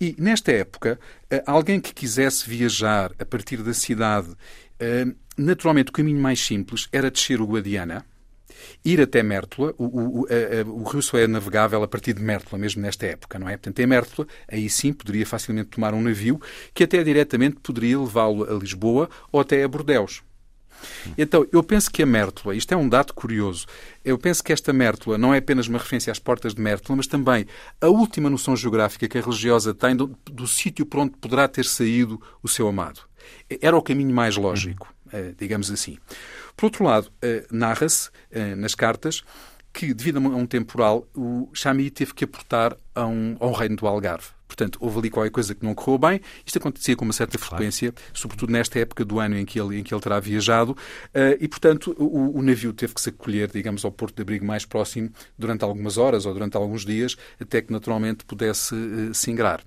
E, 0.00 0.16
nesta 0.18 0.50
época, 0.50 0.98
alguém 1.44 1.78
que 1.78 1.92
quisesse 1.92 2.48
viajar 2.48 3.12
a 3.18 3.24
partir 3.26 3.58
da 3.62 3.74
cidade 3.74 4.34
naturalmente, 5.40 5.88
o 5.88 5.92
caminho 5.92 6.20
mais 6.20 6.40
simples 6.40 6.88
era 6.92 7.10
descer 7.10 7.40
o 7.40 7.46
Guadiana, 7.46 8.04
ir 8.84 9.00
até 9.00 9.22
Mértola. 9.22 9.74
O, 9.78 9.84
o, 9.84 10.26
a, 10.26 10.68
o, 10.68 10.84
rio 10.84 11.02
só 11.02 11.18
é 11.18 11.26
navegável 11.26 11.82
a 11.82 11.88
partir 11.88 12.12
de 12.12 12.22
Mértola, 12.22 12.60
mesmo 12.60 12.82
nesta 12.82 13.06
época, 13.06 13.38
não 13.38 13.48
é? 13.48 13.52
Portanto, 13.52 13.78
em 13.80 13.86
Mértola, 13.86 14.28
aí 14.48 14.68
sim 14.68 14.92
poderia 14.92 15.26
facilmente 15.26 15.70
tomar 15.70 15.94
um 15.94 16.02
navio 16.02 16.40
que 16.74 16.84
até 16.84 17.02
diretamente 17.02 17.56
poderia 17.62 17.98
levá-lo 17.98 18.44
a 18.44 18.58
Lisboa 18.58 19.08
ou 19.32 19.40
até 19.40 19.62
a 19.62 19.68
Bordeus. 19.68 20.22
Então, 21.18 21.46
eu 21.52 21.62
penso 21.62 21.90
que 21.90 22.02
a 22.02 22.06
Mértola, 22.06 22.54
isto 22.54 22.72
é 22.72 22.76
um 22.76 22.88
dado 22.88 23.12
curioso, 23.12 23.66
eu 24.02 24.18
penso 24.18 24.42
que 24.42 24.50
esta 24.50 24.72
Mértola 24.72 25.18
não 25.18 25.34
é 25.34 25.38
apenas 25.38 25.68
uma 25.68 25.78
referência 25.78 26.10
às 26.10 26.18
portas 26.18 26.54
de 26.54 26.60
Mértola, 26.62 26.96
mas 26.96 27.06
também 27.06 27.46
a 27.80 27.88
última 27.88 28.30
noção 28.30 28.56
geográfica 28.56 29.06
que 29.06 29.18
a 29.18 29.20
religiosa 29.20 29.74
tem 29.74 29.94
do, 29.94 30.16
do 30.24 30.46
sítio 30.46 30.86
por 30.86 31.00
onde 31.00 31.12
poderá 31.18 31.46
ter 31.46 31.66
saído 31.66 32.20
o 32.42 32.48
seu 32.48 32.66
amado. 32.66 33.00
Era 33.60 33.76
o 33.76 33.82
caminho 33.82 34.14
mais 34.14 34.36
lógico. 34.36 34.88
Eh, 35.12 35.34
digamos 35.38 35.70
assim. 35.70 35.98
Por 36.56 36.66
outro 36.66 36.84
lado, 36.84 37.10
eh, 37.22 37.46
narra-se 37.50 38.10
eh, 38.30 38.54
nas 38.54 38.74
cartas 38.74 39.22
que, 39.72 39.94
devido 39.94 40.18
a 40.18 40.20
um 40.20 40.46
temporal, 40.46 41.06
o 41.14 41.48
Chami 41.52 41.90
teve 41.90 42.12
que 42.14 42.24
aportar 42.24 42.76
a 42.94 43.06
um, 43.06 43.36
a 43.40 43.46
um 43.46 43.52
reino 43.52 43.76
do 43.76 43.86
Algarve. 43.86 44.28
Portanto, 44.46 44.78
houve 44.80 44.98
ali 44.98 45.10
qualquer 45.10 45.30
coisa 45.30 45.54
que 45.54 45.64
não 45.64 45.74
correu 45.74 45.96
bem. 45.96 46.20
Isto 46.44 46.58
acontecia 46.58 46.96
com 46.96 47.04
uma 47.04 47.12
certa 47.12 47.38
frequência, 47.38 47.92
claro. 47.92 48.10
sobretudo 48.12 48.52
nesta 48.52 48.80
época 48.80 49.04
do 49.04 49.20
ano 49.20 49.38
em 49.38 49.44
que 49.44 49.60
ele, 49.60 49.78
em 49.78 49.84
que 49.84 49.94
ele 49.94 50.00
terá 50.00 50.18
viajado. 50.18 50.72
Uh, 50.72 51.38
e, 51.40 51.46
portanto, 51.46 51.94
o, 51.96 52.36
o, 52.36 52.42
navio 52.42 52.72
teve 52.72 52.92
que 52.92 53.00
se 53.00 53.10
acolher, 53.10 53.48
digamos, 53.48 53.84
ao 53.84 53.92
porto 53.92 54.16
de 54.16 54.22
abrigo 54.22 54.44
mais 54.44 54.64
próximo 54.64 55.10
durante 55.38 55.62
algumas 55.62 55.96
horas 55.96 56.26
ou 56.26 56.34
durante 56.34 56.56
alguns 56.56 56.84
dias, 56.84 57.16
até 57.40 57.62
que 57.62 57.72
naturalmente 57.72 58.24
pudesse 58.24 58.74
uh, 58.74 59.14
se 59.14 59.30
ingrar. 59.30 59.62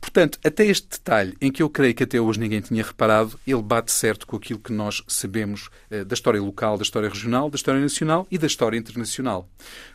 Portanto, 0.00 0.38
até 0.44 0.64
este 0.64 0.88
detalhe, 0.88 1.36
em 1.40 1.50
que 1.50 1.62
eu 1.62 1.68
creio 1.68 1.94
que 1.94 2.04
até 2.04 2.20
hoje 2.20 2.38
ninguém 2.38 2.60
tinha 2.60 2.82
reparado, 2.82 3.38
ele 3.46 3.62
bate 3.62 3.92
certo 3.92 4.26
com 4.26 4.36
aquilo 4.36 4.58
que 4.58 4.72
nós 4.72 5.02
sabemos 5.08 5.68
eh, 5.90 6.04
da 6.04 6.14
história 6.14 6.40
local, 6.40 6.76
da 6.76 6.82
história 6.82 7.08
regional, 7.08 7.50
da 7.50 7.56
história 7.56 7.80
nacional 7.80 8.26
e 8.30 8.38
da 8.38 8.46
história 8.46 8.78
internacional. 8.78 9.48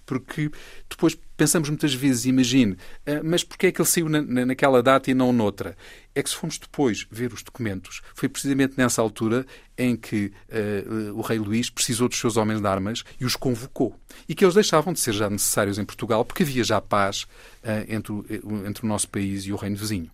Porque 0.06 0.52
depois 0.90 1.18
pensamos 1.44 1.68
muitas 1.68 1.94
vezes, 1.94 2.24
imagine, 2.24 2.78
eh, 3.06 3.22
mas 3.22 3.44
porquê 3.44 3.68
é 3.68 3.72
que 3.74 3.82
ele 3.82 3.88
saiu 3.90 4.08
na, 4.08 4.22
naquela 4.46 4.82
data 4.82 5.12
e 5.12 5.14
não 5.14 5.34
noutra? 5.34 5.76
É 6.16 6.24
que 6.24 6.30
se 6.30 6.38
formos 6.38 6.58
depois 6.58 7.06
ver 7.12 7.34
os 7.34 7.44
documentos, 7.44 8.02
foi 8.16 8.30
precisamente 8.30 8.76
nessa 8.78 9.02
altura 9.02 9.46
em 9.78 9.98
que 9.98 10.32
uh, 10.48 11.14
o 11.18 11.22
rei 11.22 11.40
Luís 11.40 11.70
precisou 11.70 12.08
dos 12.08 12.18
seus 12.18 12.38
homens 12.38 12.62
de 12.62 12.68
armas 12.68 13.04
e 13.20 13.26
os 13.26 13.36
convocou. 13.36 14.00
E 14.30 14.34
que 14.34 14.46
eles 14.46 14.54
deixavam 14.54 14.94
de 14.94 15.02
ser 15.02 15.12
já 15.12 15.30
necessários 15.30 15.78
em 15.78 15.84
Portugal 15.84 16.24
porque 16.24 16.44
havia 16.44 16.64
já 16.64 16.80
paz 16.80 17.24
uh, 17.24 17.84
entre, 17.90 18.14
o, 18.14 18.26
entre 18.66 18.86
o 18.86 18.88
nosso 18.88 19.10
país 19.10 19.44
e 19.44 19.52
o 19.52 19.58
reino 19.58 19.76
vizinho. 19.76 20.10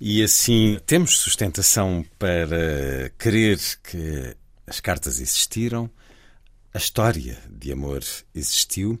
E 0.00 0.22
assim 0.22 0.78
temos 0.86 1.18
sustentação 1.18 2.04
para 2.20 3.10
crer 3.18 3.58
que 3.82 4.36
as 4.64 4.78
cartas 4.78 5.18
existiram, 5.18 5.90
a 6.72 6.78
história 6.78 7.36
de 7.50 7.72
amor 7.72 8.04
existiu. 8.32 9.00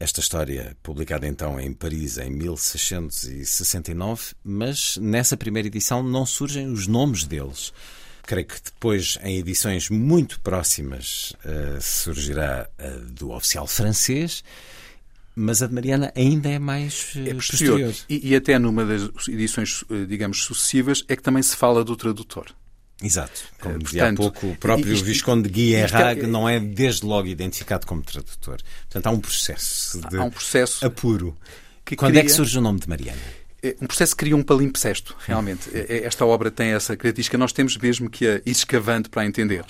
Esta 0.00 0.20
história, 0.20 0.76
publicada 0.82 1.26
então 1.26 1.60
em 1.60 1.74
Paris 1.74 2.16
em 2.16 2.30
1669, 2.30 4.32
mas 4.42 4.96
nessa 4.96 5.36
primeira 5.36 5.68
edição 5.68 6.02
não 6.02 6.24
surgem 6.24 6.72
os 6.72 6.86
nomes 6.86 7.24
deles. 7.24 7.70
Creio 8.22 8.46
que 8.46 8.54
depois, 8.64 9.18
em 9.22 9.36
edições 9.36 9.90
muito 9.90 10.40
próximas, 10.40 11.34
uh, 11.44 11.78
surgirá 11.82 12.66
a 12.78 12.88
do 13.12 13.32
oficial 13.32 13.66
francês, 13.66 14.42
mas 15.36 15.62
a 15.62 15.66
de 15.66 15.74
Mariana 15.74 16.10
ainda 16.16 16.48
é 16.48 16.58
mais 16.58 17.14
uh, 17.14 17.28
é 17.28 17.34
posterior. 17.34 17.78
posterior. 17.78 17.94
E, 18.08 18.30
e, 18.30 18.34
até 18.34 18.58
numa 18.58 18.86
das 18.86 19.02
edições, 19.28 19.84
digamos, 20.08 20.44
sucessivas, 20.44 21.04
é 21.08 21.16
que 21.16 21.22
também 21.22 21.42
se 21.42 21.54
fala 21.54 21.84
do 21.84 21.94
tradutor. 21.94 22.46
Exato. 23.02 23.42
Como 23.58 23.76
uh, 23.76 23.78
dizia 23.78 24.08
há 24.08 24.14
pouco, 24.14 24.46
o 24.46 24.56
próprio 24.56 24.92
isto, 24.92 25.04
Visconde 25.04 25.48
de 25.48 25.54
Guilherme 25.54 26.22
é, 26.22 26.26
não 26.26 26.48
é 26.48 26.60
desde 26.60 27.04
logo 27.04 27.26
identificado 27.26 27.86
como 27.86 28.02
tradutor. 28.02 28.58
Portanto, 28.82 29.06
há 29.06 29.10
um 29.10 29.20
processo 29.20 30.00
de 30.08 30.16
há 30.16 30.24
um 30.24 30.30
processo 30.30 30.84
apuro. 30.84 31.36
Que 31.84 31.96
Quando 31.96 32.12
cria... 32.12 32.22
é 32.22 32.24
que 32.24 32.30
surge 32.30 32.58
o 32.58 32.60
nome 32.60 32.78
de 32.78 32.88
Mariana? 32.88 33.40
é 33.62 33.76
um 33.80 33.86
processo 33.86 34.16
que 34.16 34.24
cria 34.24 34.36
um 34.36 34.42
palimpsesto, 34.42 35.14
realmente. 35.26 35.68
É, 35.74 35.98
é, 35.98 36.06
esta 36.06 36.24
obra 36.24 36.50
tem 36.50 36.68
essa 36.68 36.96
característica, 36.96 37.36
nós 37.36 37.52
temos 37.52 37.76
mesmo 37.76 38.08
que 38.08 38.26
a 38.26 38.36
ir 38.36 38.50
escavando 38.50 39.10
para 39.10 39.22
a 39.22 39.26
entender. 39.26 39.64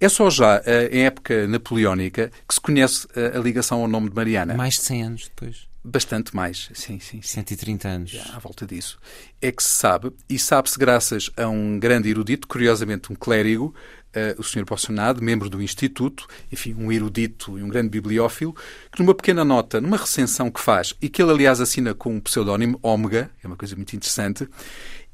É 0.00 0.08
só 0.08 0.28
já 0.28 0.62
eh, 0.66 0.90
em 0.92 1.06
época 1.06 1.46
napoleónica 1.46 2.30
que 2.46 2.54
se 2.54 2.60
conhece 2.60 3.06
a 3.16 3.38
ligação 3.38 3.80
ao 3.80 3.88
nome 3.88 4.10
de 4.10 4.16
Mariana. 4.16 4.54
Mais 4.54 4.74
de 4.74 4.82
100 4.82 5.02
anos 5.02 5.30
depois. 5.34 5.71
Bastante 5.84 6.34
mais, 6.34 6.70
sim, 6.74 7.00
sim. 7.00 7.20
sim. 7.20 7.42
130 7.42 7.88
anos. 7.88 8.10
Já, 8.10 8.22
à 8.36 8.38
volta 8.38 8.64
disso. 8.64 8.98
É 9.40 9.50
que 9.50 9.62
se 9.62 9.70
sabe, 9.70 10.12
e 10.28 10.38
sabe-se 10.38 10.78
graças 10.78 11.30
a 11.36 11.48
um 11.48 11.78
grande 11.78 12.08
erudito, 12.08 12.46
curiosamente 12.46 13.12
um 13.12 13.16
clérigo, 13.16 13.74
uh, 14.14 14.40
o 14.40 14.44
Sr. 14.44 14.64
Bolsonaro, 14.64 15.22
membro 15.22 15.50
do 15.50 15.60
Instituto, 15.60 16.28
enfim, 16.52 16.74
um 16.78 16.92
erudito 16.92 17.58
e 17.58 17.62
um 17.64 17.68
grande 17.68 17.88
bibliófilo, 17.88 18.54
que 18.92 19.02
numa 19.02 19.14
pequena 19.14 19.44
nota, 19.44 19.80
numa 19.80 19.96
recensão 19.96 20.52
que 20.52 20.60
faz, 20.60 20.94
e 21.02 21.08
que 21.08 21.20
ele, 21.20 21.32
aliás, 21.32 21.60
assina 21.60 21.94
com 21.94 22.14
um 22.14 22.20
pseudónimo, 22.20 22.78
Ômega, 22.80 23.28
é 23.42 23.46
uma 23.46 23.56
coisa 23.56 23.74
muito 23.74 23.94
interessante, 23.96 24.48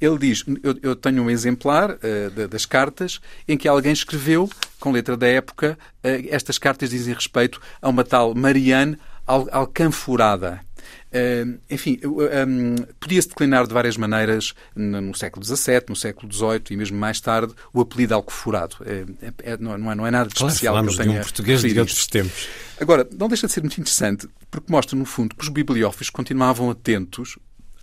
ele 0.01 0.19
diz: 0.19 0.45
Eu, 0.63 0.79
eu 0.83 0.97
tenho 0.97 1.23
um 1.23 1.31
exemplar 1.31 1.93
uh, 1.93 2.49
das 2.49 2.65
cartas 2.65 3.21
em 3.49 3.57
que 3.57 3.67
alguém 3.67 3.93
escreveu, 3.93 4.49
com 4.79 4.93
letra 4.93 5.17
da 5.17 5.27
época, 5.27 5.79
uh, 6.05 6.29
estas 6.31 6.59
cartas 6.59 6.91
dizem 6.91 7.15
respeito 7.15 7.61
a 7.81 7.89
uma 7.89 8.05
tal 8.05 8.35
Marianne 8.35 8.99
Al 9.29 9.49
Alcanforada. 9.53 10.67
Uh, 11.09 11.59
enfim, 11.71 11.99
um, 12.05 12.77
podia-se 13.01 13.29
declinar 13.29 13.67
de 13.67 13.73
várias 13.73 13.97
maneiras 13.97 14.55
no, 14.75 15.01
no, 15.01 15.15
século 15.15 15.45
XVII, 15.45 15.85
no 15.89 15.97
século 15.97 16.33
XVIII 16.33 16.63
e 16.71 16.77
mesmo 16.77 16.99
mais 16.99 17.21
tarde 17.21 17.55
o 17.73 17.81
apelido 17.81 18.15
Alcoforado. 18.15 18.77
É, 18.85 19.53
é, 19.53 19.57
não, 19.59 19.75
é, 19.75 19.95
não, 19.95 20.07
é, 20.07 20.11
nada 20.11 20.29
de 20.29 20.35
claro, 20.35 20.49
especial 20.49 20.75
falamos 20.75 20.97
que 20.97 21.03
de 21.03 21.09
um 21.09 21.21
português 21.21 21.61
de 21.63 21.79
outros 21.79 22.07
tempos. 22.07 22.49
Agora, 22.81 23.09
não 23.19 23.29
deixa 23.29 23.47
de 23.47 23.53
ser 23.53 23.61
muito 23.61 23.81
interessante 23.81 24.29
porque 24.51 24.71
mostra, 24.71 24.99
no 24.99 25.05
fundo, 25.05 25.35
que 25.35 25.43
os 25.43 25.49
bibliófilos 25.49 26.11
continuavam 26.11 26.71
atentos 26.71 27.39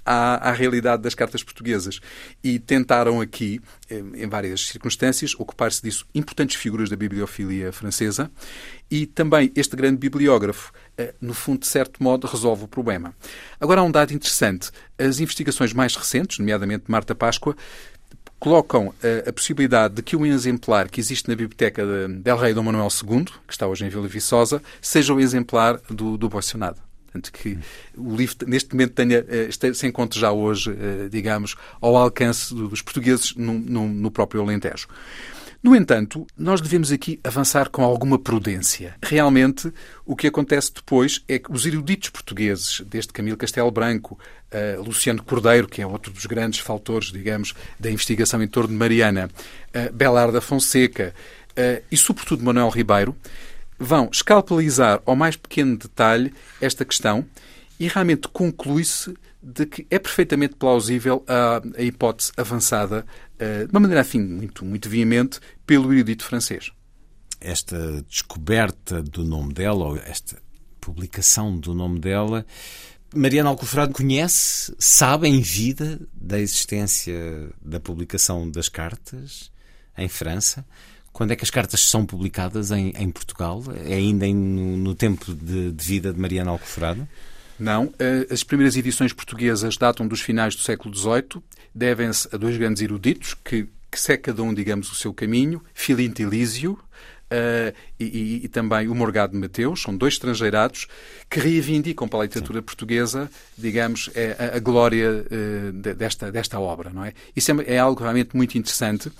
à, 0.05 0.49
à, 0.49 0.51
realidade 0.51 1.01
das 1.01 1.15
cartas 1.15 1.43
portuguesas. 1.43 1.99
E 2.43 2.59
tentaram 2.59 3.19
aqui, 3.19 3.59
em 3.89 4.27
várias 4.29 4.67
circunstâncias, 4.67 5.33
ocupar-se 5.35 5.81
disso 5.81 6.05
importantes 6.13 6.55
figuras 6.55 6.89
da 6.89 6.95
bibliofilia 6.95 7.71
francesa 7.71 8.31
e 8.89 9.07
também 9.07 9.51
este 9.55 9.75
grande 9.75 9.97
bibliógrafo, 9.97 10.71
eh, 10.71 10.84
no 11.19 11.33
fundo, 11.33 11.59
de 11.59 11.67
certo 11.67 12.01
modo, 12.01 12.27
resolve 12.27 12.63
o 12.63 12.67
problema. 12.67 13.13
Agora 13.59 13.81
há 13.81 13.83
um 13.83 13.91
dado 13.91 14.13
interessante. 14.13 14.71
As 14.97 15.19
investigações 15.19 15.73
mais 15.73 15.95
recentes, 15.95 16.39
nomeadamente 16.39 16.85
Marta 16.87 17.13
Páscoa, 17.13 17.55
colocam 18.39 18.93
a, 19.01 19.07
eh, 19.07 19.23
a, 19.27 19.33
possibilidade 19.33 19.95
de 19.95 20.03
que 20.03 20.15
um 20.15 20.25
exemplar 20.25 20.89
que 20.89 20.99
existe 20.99 21.27
na 21.27 21.35
biblioteca 21.35 21.83
de 21.85 22.19
Del 22.19 22.37
Rei 22.37 22.53
Dom 22.53 22.63
Manuel 22.63 22.89
II, 22.89 23.25
que 23.47 23.53
está 23.53 23.65
hoje 23.67 23.85
em 23.85 23.89
Vila 23.89 24.07
Viçosa, 24.07 24.61
seja 24.81 25.13
o 25.13 25.19
exemplar 25.19 25.79
do, 25.89 26.17
do 26.17 26.29
Boicionado. 26.29 26.77
Portanto, 27.05 27.31
que 27.31 27.57
o 27.97 28.15
livro, 28.15 28.35
neste 28.45 28.73
momento, 28.73 28.93
tenha, 28.93 29.25
eh, 29.27 29.49
se 29.73 29.87
encontre 29.87 30.19
já 30.19 30.31
hoje, 30.31 30.75
digamos, 31.09 31.55
ao 31.79 31.95
alcance 31.95 32.53
dos 32.53 32.81
portugueses 32.81 33.33
no, 33.35 33.53
no, 33.53 33.87
no 33.87 34.11
próprio 34.11 34.41
Alentejo. 34.41 34.87
No 35.65 35.75
entanto, 35.75 36.27
nós 36.37 36.61
devemos 36.61 36.91
aqui 36.91 37.19
avançar 37.23 37.69
com 37.69 37.83
alguma 37.83 38.19
prudência. 38.19 38.93
Realmente, 39.01 39.73
o 40.05 40.15
que 40.15 40.27
acontece 40.27 40.71
depois 40.71 41.23
é 41.27 41.39
que 41.39 41.51
os 41.51 41.65
eruditos 41.65 42.11
portugueses, 42.11 42.81
desde 42.81 43.11
Camilo 43.11 43.35
Castelo 43.35 43.71
Branco, 43.71 44.15
uh, 44.53 44.83
Luciano 44.83 45.23
Cordeiro, 45.23 45.67
que 45.67 45.81
é 45.81 45.87
outro 45.87 46.13
dos 46.13 46.27
grandes 46.27 46.59
faltores, 46.59 47.11
digamos, 47.11 47.55
da 47.79 47.89
investigação 47.89 48.43
em 48.43 48.47
torno 48.47 48.69
de 48.69 48.75
Mariana, 48.75 49.27
uh, 49.27 49.91
Belarda 49.91 50.39
Fonseca 50.39 51.15
uh, 51.53 51.83
e, 51.91 51.97
sobretudo, 51.97 52.43
Manuel 52.43 52.69
Ribeiro, 52.69 53.15
vão 53.79 54.07
escalpelizar 54.13 55.01
ao 55.03 55.15
mais 55.15 55.35
pequeno 55.35 55.77
detalhe 55.77 56.31
esta 56.61 56.85
questão 56.85 57.25
e 57.79 57.87
realmente 57.87 58.27
conclui-se 58.27 59.15
de 59.45 59.65
que 59.67 59.85
é 59.91 59.99
perfeitamente 59.99 60.55
plausível 60.55 61.23
a, 61.27 61.61
a 61.77 61.81
hipótese 61.83 62.31
avançada, 62.35 63.05
de 63.37 63.71
uma 63.71 63.81
maneira, 63.81 64.01
afim, 64.01 64.19
muito, 64.19 64.63
muito 64.63 64.89
veemente, 64.89 65.39
pelo 65.65 65.93
erudito 65.93 66.23
francês. 66.23 66.71
Esta 67.39 68.01
descoberta 68.07 69.03
do 69.03 69.23
nome 69.23 69.53
dela, 69.53 69.85
ou 69.85 69.97
esta 69.97 70.37
publicação 70.79 71.57
do 71.57 71.73
nome 71.73 71.99
dela, 71.99 72.45
Mariana 73.13 73.49
Alcoforado 73.49 73.93
conhece, 73.93 74.75
sabe 74.77 75.27
em 75.27 75.39
vida 75.39 75.99
da 76.13 76.39
existência 76.39 77.49
da 77.61 77.79
publicação 77.79 78.49
das 78.49 78.67
cartas 78.67 79.51
em 79.97 80.09
França? 80.09 80.65
Quando 81.13 81.31
é 81.31 81.35
que 81.37 81.43
as 81.45 81.49
cartas 81.49 81.79
são 81.79 82.05
publicadas 82.05 82.71
em, 82.71 82.89
em 82.89 83.09
Portugal? 83.09 83.63
É 83.85 83.93
ainda 83.93 84.27
em, 84.27 84.35
no, 84.35 84.93
tempo 84.93 85.33
de, 85.33 85.71
de, 85.71 85.85
vida 85.85 86.11
de 86.11 86.19
Mariana 86.19 86.51
Alcoforado? 86.51 87.07
Não. 87.57 87.93
Eh, 87.97 88.27
as 88.29 88.43
primeiras 88.43 88.75
edições 88.75 89.13
portuguesas 89.13 89.77
datam 89.77 90.05
dos 90.05 90.19
finais 90.19 90.55
do 90.55 90.61
século 90.61 90.93
XVIII, 90.93 91.41
devem-se 91.75 92.33
a 92.33 92.37
dois 92.37 92.57
grandes 92.57 92.81
eruditos 92.81 93.33
que, 93.33 93.67
que 93.91 93.99
segue 93.99 94.23
cada 94.23 94.41
um, 94.41 94.53
digamos, 94.53 94.89
o 94.91 94.95
seu 94.95 95.13
caminho, 95.13 95.61
Filinto 95.73 96.21
Elísio, 96.21 96.79
Uh, 97.25 97.73
e, 97.99 98.41
e, 98.43 98.47
também 98.49 98.87
o 98.87 98.93
Morgado 98.93 99.35
Mateus, 99.35 99.81
são 99.81 99.97
dois 99.97 100.13
estrangeirados 100.13 100.87
que 101.27 101.39
reivindicam 101.39 102.07
para 102.07 102.19
a 102.19 102.21
literatura 102.21 102.59
Sim. 102.59 102.63
portuguesa, 102.65 103.31
digamos, 103.57 104.11
é 104.13 104.51
a, 104.53 104.57
a 104.57 104.59
glória 104.59 105.25
uh, 105.25 105.71
desta, 105.73 106.31
desta 106.31 106.59
obra, 106.59 106.91
não 106.91 107.03
é? 107.03 107.13
Isso 107.35 107.51
é, 107.51 107.73
é, 107.73 107.79
algo 107.79 107.99
realmente 107.99 108.37
muito 108.37 108.55
interessante 108.59 109.11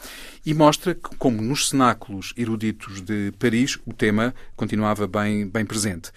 e 0.45 0.53
mostra 0.53 0.93
que, 0.93 1.16
como 1.18 1.41
nos 1.41 1.70
cenáculos 1.70 2.32
eruditos 2.38 3.01
de 3.01 3.34
Paris, 3.39 3.80
o 3.88 3.93
tema 3.93 4.36
continuava 4.56 5.08
bem, 5.08 5.47
bem 5.47 5.66
presente. 5.66 6.12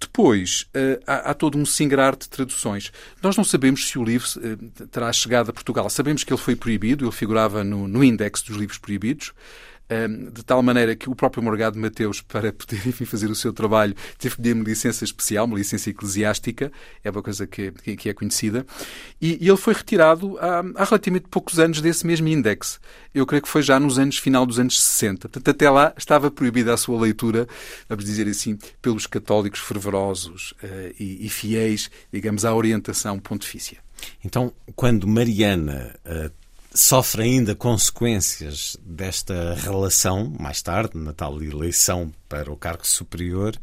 Depois, 0.00 0.66
uh, 0.74 1.02
há, 1.06 1.30
há, 1.30 1.34
todo 1.34 1.58
um 1.58 1.66
singrar 1.66 2.16
de 2.16 2.28
traduções. 2.28 2.92
Nós 3.22 3.36
não 3.36 3.44
sabemos 3.44 3.88
se 3.88 3.98
o 3.98 4.04
livro 4.04 4.28
uh, 4.36 4.86
terá 4.86 5.12
chegado 5.12 5.50
a 5.50 5.52
Portugal. 5.52 5.90
Sabemos 5.90 6.22
que 6.22 6.32
ele 6.32 6.40
foi 6.40 6.54
proibido, 6.54 7.04
ele 7.04 7.12
figurava 7.12 7.64
no, 7.64 7.88
no 7.88 8.04
índex 8.04 8.42
dos 8.42 8.56
livros 8.56 8.78
proibidos 8.78 9.32
de 10.32 10.44
tal 10.44 10.62
maneira 10.62 10.94
que 10.94 11.08
o 11.08 11.14
próprio 11.14 11.42
Morgado 11.42 11.78
Mateus, 11.78 12.20
para 12.20 12.52
poder 12.52 12.76
enfim, 12.86 13.04
fazer 13.04 13.30
o 13.30 13.34
seu 13.34 13.52
trabalho, 13.52 13.94
teve 14.18 14.36
que 14.36 14.42
pedir 14.42 14.54
uma 14.54 14.64
licença 14.64 15.04
especial, 15.04 15.46
uma 15.46 15.56
licença 15.56 15.88
eclesiástica, 15.88 16.70
é 17.02 17.10
uma 17.10 17.22
coisa 17.22 17.46
que, 17.46 17.72
que 17.96 18.08
é 18.08 18.14
conhecida, 18.14 18.66
e, 19.20 19.42
e, 19.42 19.48
ele 19.48 19.56
foi 19.56 19.72
retirado 19.72 20.38
há, 20.38 20.60
há 20.76 20.84
relativamente 20.84 21.28
poucos 21.28 21.58
anos 21.58 21.80
desse 21.80 22.06
mesmo 22.06 22.28
índex. 22.28 22.78
Eu 23.14 23.26
creio 23.26 23.42
que 23.42 23.48
foi 23.48 23.62
já 23.62 23.80
nos 23.80 23.98
anos, 23.98 24.18
final 24.18 24.44
dos 24.44 24.58
anos 24.58 24.80
60. 24.80 25.28
Portanto, 25.28 25.48
até 25.48 25.70
lá 25.70 25.92
estava 25.96 26.30
proibida 26.30 26.74
a 26.74 26.76
sua 26.76 27.00
leitura, 27.00 27.48
vamos 27.88 28.04
dizer 28.04 28.28
assim, 28.28 28.58
pelos 28.82 29.06
católicos 29.06 29.60
fervorosos 29.60 30.52
uh, 30.62 30.94
e, 30.98 31.26
e, 31.26 31.28
fiéis, 31.28 31.90
digamos, 32.12 32.44
à 32.44 32.54
orientação 32.54 33.18
pontifícia. 33.18 33.78
Então, 34.24 34.52
quando 34.76 35.06
Mariana 35.08 35.94
uh, 36.04 36.30
sofre 36.78 37.24
ainda 37.24 37.56
consequências 37.56 38.76
desta 38.84 39.54
relação, 39.54 40.32
mais 40.38 40.62
tarde, 40.62 40.96
na 40.96 41.12
tal 41.12 41.42
eleição 41.42 42.12
para 42.28 42.52
o 42.52 42.56
cargo 42.56 42.86
superior. 42.86 43.56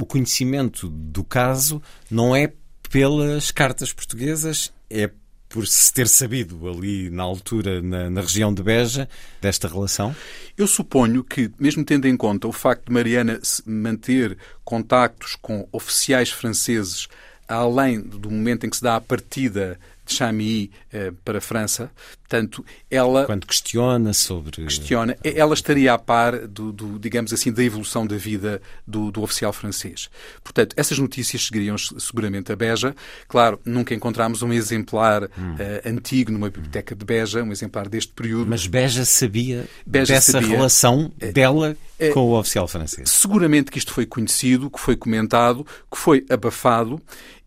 O 0.00 0.06
conhecimento 0.06 0.88
do 0.88 1.22
caso 1.22 1.82
não 2.10 2.34
é 2.34 2.50
pelas 2.88 3.50
cartas 3.50 3.92
portuguesas, 3.92 4.72
é 4.88 5.10
por 5.50 5.66
se 5.66 5.92
ter 5.92 6.08
sabido 6.08 6.66
ali 6.66 7.10
na 7.10 7.22
altura, 7.22 7.82
na, 7.82 8.08
na, 8.08 8.22
região 8.22 8.54
de 8.54 8.62
Beja, 8.62 9.06
desta 9.38 9.68
relação? 9.68 10.16
Eu 10.56 10.66
suponho 10.66 11.22
que, 11.22 11.50
mesmo 11.58 11.84
tendo 11.84 12.08
em 12.08 12.16
conta 12.16 12.48
o 12.48 12.52
facto 12.52 12.86
de 12.86 12.92
Mariana 12.92 13.38
manter 13.66 14.38
contactos 14.64 15.36
com 15.36 15.68
oficiais 15.70 16.30
franceses 16.30 17.06
além 17.46 18.00
do 18.00 18.30
momento 18.30 18.64
em 18.64 18.70
que 18.70 18.76
se 18.76 18.82
dá 18.82 18.96
a 18.96 19.00
partida 19.00 19.78
de 20.04 20.14
Chamilly 20.14 20.70
eh, 20.92 21.12
para 21.24 21.38
a 21.38 21.40
França. 21.40 21.90
Portanto, 22.22 22.64
ela... 22.90 23.26
Quando 23.26 23.46
questiona 23.46 24.12
sobre... 24.14 24.64
Questiona. 24.64 25.16
Ela 25.22 25.52
estaria 25.52 25.92
a 25.92 25.98
par, 25.98 26.46
do, 26.48 26.72
do 26.72 26.98
digamos 26.98 27.32
assim, 27.32 27.52
da 27.52 27.62
evolução 27.62 28.06
da 28.06 28.16
vida 28.16 28.62
do, 28.86 29.10
do, 29.10 29.22
oficial 29.22 29.52
francês. 29.52 30.08
Portanto, 30.42 30.74
essas 30.76 30.98
notícias 30.98 31.44
seguiriam 31.44 31.76
seguramente 31.76 32.50
a 32.50 32.56
Beja. 32.56 32.94
Claro, 33.28 33.60
nunca 33.64 33.94
encontramos 33.94 34.42
um 34.42 34.52
exemplar 34.52 35.24
hum. 35.24 35.54
uh, 35.54 35.88
antigo 35.88 36.32
numa 36.32 36.48
biblioteca 36.48 36.94
de 36.94 37.04
Beja, 37.04 37.42
um 37.42 37.52
exemplar 37.52 37.86
deste 37.86 38.12
período. 38.12 38.48
Mas 38.48 38.66
Beja 38.66 39.04
sabia 39.04 39.66
Beja 39.86 40.14
dessa 40.14 40.32
sabia. 40.32 40.48
relação 40.48 41.12
eh, 41.20 41.32
dela 41.32 41.76
com 42.14 42.30
o 42.30 42.38
oficial 42.38 42.66
francês? 42.66 43.10
Seguramente 43.10 43.70
que 43.70 43.78
isto 43.78 43.92
foi 43.92 44.06
conhecido, 44.06 44.70
que 44.70 44.80
foi 44.80 44.96
comentado, 44.96 45.66
que 45.90 45.98
foi 45.98 46.24
abafado 46.28 47.00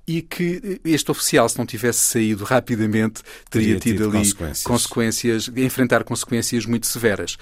e 0.08 0.22
que 0.22 0.80
este 0.86 1.10
oficial, 1.10 1.47
se 1.49 1.58
não 1.58 1.66
tivesse 1.66 1.99
saído 1.99 2.43
rapidamente, 2.43 3.22
teria, 3.49 3.80
teria 3.80 3.80
tido, 3.80 3.97
tido, 3.97 4.03
ali 4.03 4.18
consequências. 4.20 4.64
consequências, 4.64 5.51
enfrentar 5.56 6.03
consequências 6.03 6.66
muito 6.66 6.86
severas. 6.88 7.38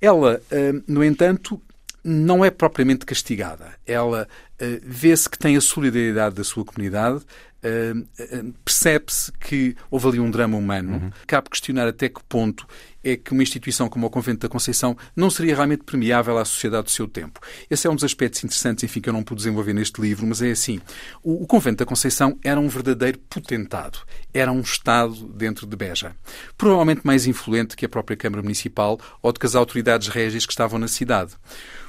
Ela, 0.00 0.40
hum, 0.52 0.82
no 0.86 1.04
entanto, 1.04 1.60
não 2.04 2.44
é 2.44 2.50
propriamente 2.50 3.04
castigada. 3.04 3.72
Ela 3.86 4.28
hum, 4.60 4.78
vê-se 4.84 5.28
que 5.28 5.38
tem 5.38 5.56
a 5.56 5.60
solidariedade 5.60 6.36
da 6.36 6.44
sua 6.44 6.64
comunidade, 6.64 7.24
hum, 7.64 8.52
percebe-se 8.64 9.32
que 9.32 9.76
houve 9.90 10.06
ali 10.06 10.20
um 10.20 10.30
drama 10.30 10.56
humano. 10.56 10.92
Uhum. 10.92 11.10
Cabe 11.26 11.50
questionar 11.50 11.88
até 11.88 12.08
que 12.08 12.22
ponto 12.28 12.66
é 13.06 13.16
que 13.16 13.32
uma 13.32 13.42
instituição 13.42 13.88
como 13.88 14.06
o 14.06 14.10
Convento 14.10 14.40
da 14.40 14.48
Conceição 14.48 14.96
não 15.14 15.30
seria 15.30 15.54
realmente 15.54 15.84
permeável 15.84 16.36
à 16.38 16.44
sociedade 16.44 16.84
do 16.84 16.90
seu 16.90 17.06
tempo. 17.06 17.38
Esse 17.70 17.86
é 17.86 17.90
um 17.90 17.94
dos 17.94 18.02
aspectos 18.02 18.42
interessantes, 18.42 18.82
enfim, 18.82 19.00
que 19.00 19.08
eu 19.08 19.12
não 19.12 19.22
pude 19.22 19.38
desenvolver 19.38 19.72
neste 19.72 20.00
livro, 20.00 20.26
mas 20.26 20.42
é 20.42 20.50
assim. 20.50 20.80
O, 21.22 21.44
o 21.44 21.46
Convento 21.46 21.78
da 21.78 21.86
Conceição 21.86 22.36
era 22.42 22.58
um 22.58 22.68
verdadeiro 22.68 23.18
potentado. 23.30 24.00
Era 24.34 24.50
um 24.50 24.60
Estado 24.60 25.14
dentro 25.28 25.66
de 25.66 25.76
Beja. 25.76 26.16
Provavelmente 26.58 27.02
mais 27.04 27.26
influente 27.26 27.76
que 27.76 27.86
a 27.86 27.88
própria 27.88 28.16
Câmara 28.16 28.42
Municipal 28.42 28.98
ou 29.22 29.32
de 29.32 29.38
que 29.38 29.46
as 29.46 29.54
autoridades 29.54 30.08
régias 30.08 30.44
que 30.44 30.52
estavam 30.52 30.78
na 30.78 30.88
cidade. 30.88 31.32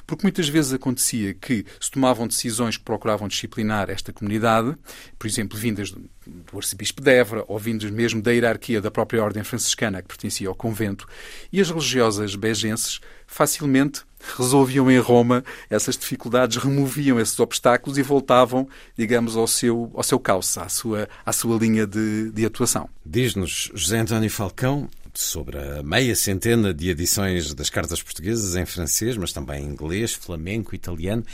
Porque 0.08 0.24
muitas 0.24 0.48
vezes 0.48 0.72
acontecia 0.72 1.34
que 1.34 1.66
se 1.78 1.90
tomavam 1.90 2.26
decisões 2.26 2.78
que 2.78 2.82
procuravam 2.82 3.28
disciplinar 3.28 3.90
esta 3.90 4.10
comunidade, 4.10 4.74
por 5.18 5.26
exemplo, 5.26 5.58
vindas 5.58 5.90
do 5.90 6.56
arcebispo 6.56 7.02
de 7.02 7.10
Évora 7.10 7.44
ou 7.46 7.58
vindas 7.58 7.90
mesmo 7.90 8.22
da 8.22 8.32
hierarquia 8.32 8.80
da 8.80 8.90
própria 8.90 9.22
ordem 9.22 9.44
franciscana 9.44 10.00
que 10.00 10.08
pertencia 10.08 10.48
ao 10.48 10.54
convento, 10.54 11.06
e 11.52 11.60
as 11.60 11.68
religiosas 11.68 12.34
begenses 12.34 13.00
facilmente 13.26 14.00
resolviam 14.38 14.90
em 14.90 14.98
Roma 14.98 15.44
essas 15.68 15.94
dificuldades, 15.94 16.56
removiam 16.56 17.20
esses 17.20 17.38
obstáculos 17.38 17.98
e 17.98 18.02
voltavam, 18.02 18.66
digamos, 18.96 19.36
ao 19.36 19.46
seu, 19.46 19.90
ao 19.94 20.02
seu 20.02 20.18
calço, 20.18 20.58
à 20.58 20.70
sua, 20.70 21.06
à 21.24 21.32
sua 21.34 21.58
linha 21.58 21.86
de, 21.86 22.30
de 22.30 22.46
atuação. 22.46 22.88
Diz-nos 23.04 23.70
José 23.74 23.98
António 23.98 24.30
Falcão, 24.30 24.88
sobre 25.20 25.58
a 25.58 25.82
meia 25.82 26.14
centena 26.14 26.72
de 26.72 26.90
edições 26.90 27.52
das 27.54 27.68
cartas 27.68 28.02
portuguesas 28.02 28.54
em 28.54 28.64
francês, 28.64 29.16
mas 29.16 29.32
também 29.32 29.64
em 29.64 29.68
inglês, 29.68 30.12
flamenco, 30.12 30.74
italiano, 30.74 31.24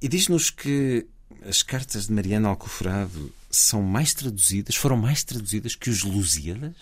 e 0.00 0.08
diz-nos 0.08 0.50
que 0.50 1.06
as 1.46 1.62
cartas 1.62 2.06
de 2.06 2.12
Mariana 2.12 2.48
Alcoforado 2.48 3.32
são 3.50 3.82
mais 3.82 4.14
traduzidas, 4.14 4.74
foram 4.74 4.96
mais 4.96 5.22
traduzidas 5.22 5.74
que 5.74 5.90
os 5.90 6.02
Lusíadas? 6.02 6.72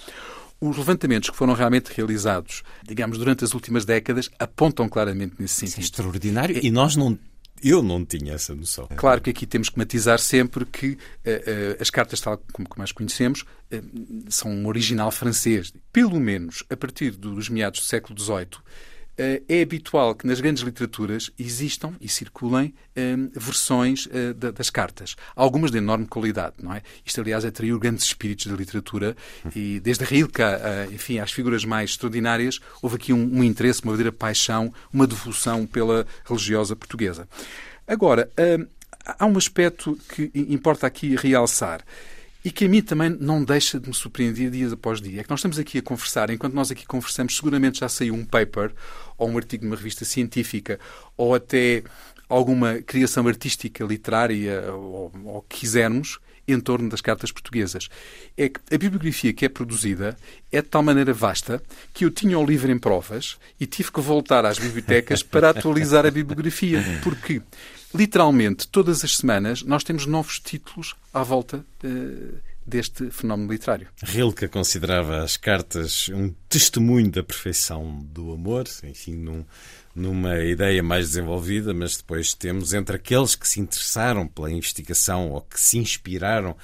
Os 0.61 0.76
levantamentos 0.76 1.30
que 1.30 1.36
foram 1.36 1.55
realmente 1.55 1.93
realizados, 1.95 2.64
digamos, 2.84 3.18
durante 3.18 3.45
as 3.45 3.55
últimas 3.55 3.84
décadas, 3.84 4.28
apontam 4.39 4.89
claramente 4.89 5.36
nesse 5.39 5.55
sentido. 5.55 5.70
Isso 5.70 5.80
é 5.80 5.84
extraordinário. 5.84 6.61
E 6.64 6.70
nós 6.70 6.97
não 6.97 7.16
eu 7.62 7.82
não 7.82 8.04
tinha 8.04 8.34
essa 8.34 8.54
noção. 8.54 8.88
Claro 8.96 9.20
que 9.20 9.30
aqui 9.30 9.46
temos 9.46 9.68
que 9.68 9.78
matizar 9.78 10.18
sempre 10.18 10.64
que 10.64 10.90
uh, 10.90 10.94
uh, 10.94 11.76
as 11.80 11.90
cartas, 11.90 12.20
tal 12.20 12.42
como, 12.52 12.68
as 12.82 12.92
conhecemos, 12.92 13.42
uh, 13.42 14.26
são 14.28 14.50
um 14.50 14.66
original 14.66 15.11
francês. 15.11 15.72
Pelo 15.92 16.18
menos 16.20 16.64
a 16.70 16.76
partir 16.76 17.12
dos 17.12 17.48
meados 17.48 17.80
do 17.80 17.86
século 17.86 18.18
XVIII, 18.18 18.59
é 19.18 19.60
habitual 19.60 20.14
que 20.14 20.26
nas 20.26 20.40
grandes 20.40 20.62
literaturas 20.62 21.30
existam 21.36 21.92
e 22.00 22.08
circulem 22.08 22.72
versões 23.34 24.08
das 24.54 24.70
cartas. 24.70 25.16
Algumas 25.34 25.70
de 25.70 25.78
enorme 25.78 26.06
qualidade, 26.06 26.54
não 26.62 26.72
é? 26.72 26.82
Isto, 27.04 27.20
aliás, 27.20 27.44
atraiu 27.44 27.78
grandes 27.78 28.04
espíritos 28.04 28.46
da 28.46 28.54
literatura 28.54 29.16
e 29.54 29.80
desde 29.80 30.04
Rilke, 30.04 30.42
enfim, 30.92 31.18
às 31.18 31.32
figuras 31.32 31.64
mais 31.64 31.90
extraordinárias, 31.90 32.60
houve 32.80 32.96
aqui 32.96 33.12
um, 33.12 33.38
um 33.38 33.42
interesse, 33.42 33.82
uma 33.82 33.92
verdadeira 33.92 34.16
paixão, 34.16 34.72
uma 34.92 35.06
devoção 35.06 35.66
pela 35.66 36.06
religiosa 36.24 36.76
portuguesa. 36.76 37.28
Agora, 37.86 38.30
há 39.04 39.26
um 39.26 39.36
aspecto 39.36 39.98
que 40.14 40.30
importa 40.34 40.86
aqui 40.86 41.16
realçar 41.16 41.84
e 42.49 42.51
que 42.51 42.64
a 42.64 42.68
mim 42.68 42.80
também 42.80 43.11
não 43.11 43.44
deixa 43.44 43.78
de 43.78 43.86
me 43.86 43.94
surpreender 43.94 44.51
dia 44.51 44.72
após 44.72 45.03
dia. 45.03 45.20
É 45.20 45.22
que 45.22 45.28
nós 45.28 45.40
estamos 45.40 45.59
aqui 45.59 45.76
a 45.76 45.82
conversar, 45.82 46.30
enquanto 46.30 46.55
nós 46.55 46.70
aqui 46.70 46.86
conversamos, 46.86 47.36
seguramente 47.36 47.80
já 47.80 47.90
saiu 47.90 48.14
um 48.14 48.24
paper 48.24 48.72
ou 49.18 49.28
um 49.28 49.36
artigo 49.36 49.66
numa 49.66 49.76
revista 49.76 50.03
científica 50.07 50.80
ou 51.14 51.34
até 51.34 51.82
alguma 52.26 52.80
criação 52.80 53.28
artística, 53.28 53.84
literária 53.84 54.72
ou, 54.72 55.12
ou 55.26 55.42
quisermos, 55.42 56.18
em 56.49 56.61
torno 56.61 56.88
das 56.88 57.01
cartas 57.01 57.30
portuguesas. 57.30 57.88
É 58.36 58.49
que 58.49 58.61
a 58.72 58.78
bibliografia 58.78 59.32
que 59.32 59.44
é 59.44 59.49
produzida 59.49 60.16
é 60.51 60.62
de 60.62 60.68
tal 60.68 60.82
maneira 60.82 61.12
vasta 61.12 61.62
que 61.92 62.05
eu 62.05 62.11
tinha 62.11 62.38
o 62.38 62.44
livro 62.44 62.70
em 62.72 62.78
provas 62.78 63.36
e 63.61 63.66
tive 63.66 63.92
que 63.92 64.01
voltar 64.01 64.44
às 64.46 64.59
bibliotecas 64.59 65.22
para 65.22 65.51
atualizar 65.51 66.07
a 66.07 66.11
bibliografia. 66.11 66.82
Porque, 67.03 67.42
literalmente, 67.94 68.66
todas 68.66 69.05
as 69.05 69.16
semanas 69.16 69.62
nós 69.62 69.84
temos 69.84 70.07
novos 70.07 70.40
títulos 70.40 70.96
à 71.12 71.22
volta 71.22 71.64
uh, 71.84 72.38
deste 72.68 73.11
fenómeno 73.11 73.51
literário. 73.51 73.88
Rilke 74.03 74.46
considerava 74.49 75.22
as 75.22 75.36
cartas 75.36 76.09
um 76.11 76.34
testemunho 76.49 77.11
da 77.11 77.22
perfeição 77.22 78.07
do 78.12 78.32
amor, 78.32 78.66
enfim, 78.84 79.14
num 79.14 79.44
numa 79.99 80.38
ideia 80.38 80.82
mais 80.82 81.09
desenvolvida, 81.09 81.74
mas 81.74 81.96
depois 81.96 82.32
temos 82.32 82.72
entre 82.72 82.96
aqueles 82.96 83.34
que 83.34 83.46
se 83.46 83.61
interessaram 83.61 84.26
pela 84.26 84.51
investigação 84.51 85.30
ou 85.32 85.42
que 85.42 85.61
se 85.61 85.78
inspiraram 85.78 86.57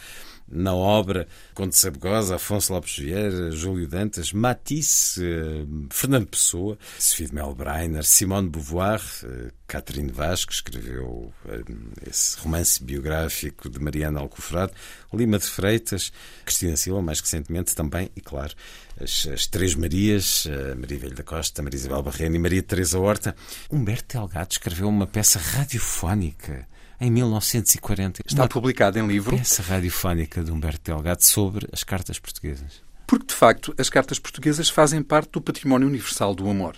na 0.49 0.75
obra 0.75 1.27
Conde 1.55 1.77
Sabugosa, 1.77 2.37
Afonso 2.37 2.73
Lopes 2.73 2.97
Vieira, 2.97 3.51
Júlio 3.51 3.89
Dantas, 3.89 4.33
Matisse, 4.33 5.25
eh, 5.25 5.67
Fernando 5.91 6.27
Pessoa, 6.27 6.79
Sofia 6.99 7.29
de 7.29 7.35
Mel 7.35 7.55
Breiner, 7.55 8.05
Simone 8.05 8.47
de 8.47 8.53
Beauvoir, 8.53 9.01
eh, 9.25 9.51
Catherine 9.67 10.13
Vaz, 10.13 10.45
que 10.45 10.53
escreveu 10.53 11.33
eh, 11.49 11.63
esse 12.09 12.39
romance 12.39 12.83
biográfico 12.83 13.69
de 13.69 13.81
Mariana 13.81 14.21
Alcoforado, 14.21 14.73
Lima 15.13 15.39
de 15.39 15.47
Freitas, 15.47 16.13
Cristina 16.45 16.77
Silva, 16.77 17.01
mais 17.01 17.21
recentemente 17.21 17.75
também, 17.75 18.11
e 18.15 18.21
claro, 18.21 18.55
as, 19.01 19.27
as 19.33 19.47
Três 19.47 19.75
Marias, 19.75 20.47
Maria 20.77 20.99
Velho 20.99 21.15
da 21.15 21.23
Costa, 21.23 21.63
Maria 21.63 21.79
Isabel 21.79 22.03
Barrena 22.03 22.37
e 22.37 22.39
Maria 22.39 22.63
Teresa 22.63 22.99
Horta. 22.99 23.35
Humberto 23.71 24.19
Delgado 24.19 24.53
escreveu 24.53 24.89
uma 24.89 25.07
peça 25.07 25.39
radiofónica 25.39 26.67
em 27.05 27.11
1940. 27.11 28.23
Está 28.27 28.43
uma 28.43 28.49
publicada 28.49 28.99
em 28.99 29.07
livro. 29.07 29.37
Peça 29.37 29.63
radiofónica 29.63 30.43
de 30.43 30.51
Humberto 30.51 30.81
Delgado 30.83 31.23
sobre 31.23 31.69
as 31.71 31.85
cartas 31.85 32.19
portuguesas. 32.19 32.83
Porque, 33.07 33.27
de 33.27 33.35
facto, 33.35 33.75
as 33.77 33.91
cartas 33.91 34.19
portuguesas 34.19 34.71
fazem 34.71 35.03
parte 35.03 35.33
do 35.33 35.41
património 35.41 35.87
universal 35.87 36.35
do 36.35 36.49
amor. 36.49 36.77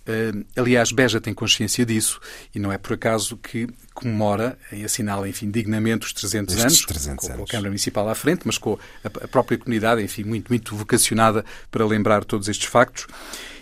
Uh, 0.00 0.44
aliás, 0.56 0.90
Beja 0.90 1.20
tem 1.20 1.32
consciência 1.32 1.86
disso 1.86 2.18
e 2.52 2.58
não 2.58 2.72
é 2.72 2.78
por 2.78 2.94
acaso 2.94 3.36
que 3.36 3.68
comemora 3.94 4.58
e 4.72 4.82
assinala, 4.82 5.28
enfim, 5.28 5.50
dignamente 5.50 6.06
os 6.06 6.12
300 6.12 6.54
Estes 6.54 6.64
anos, 6.64 6.86
300 6.86 7.16
com, 7.20 7.26
anos. 7.26 7.38
com, 7.38 7.44
a 7.44 7.46
Câmara 7.46 7.68
Municipal 7.68 8.08
à 8.08 8.14
frente, 8.14 8.40
mas 8.44 8.58
com 8.58 8.78
a, 9.04 9.06
a, 9.06 9.28
própria 9.28 9.58
comunidade, 9.58 10.02
enfim, 10.02 10.24
muito, 10.24 10.48
muito 10.48 10.74
vocacionada 10.74 11.44
para 11.70 11.86
lembrar 11.86 12.24
todos 12.24 12.48
estes 12.48 12.66
factos. 12.66 13.06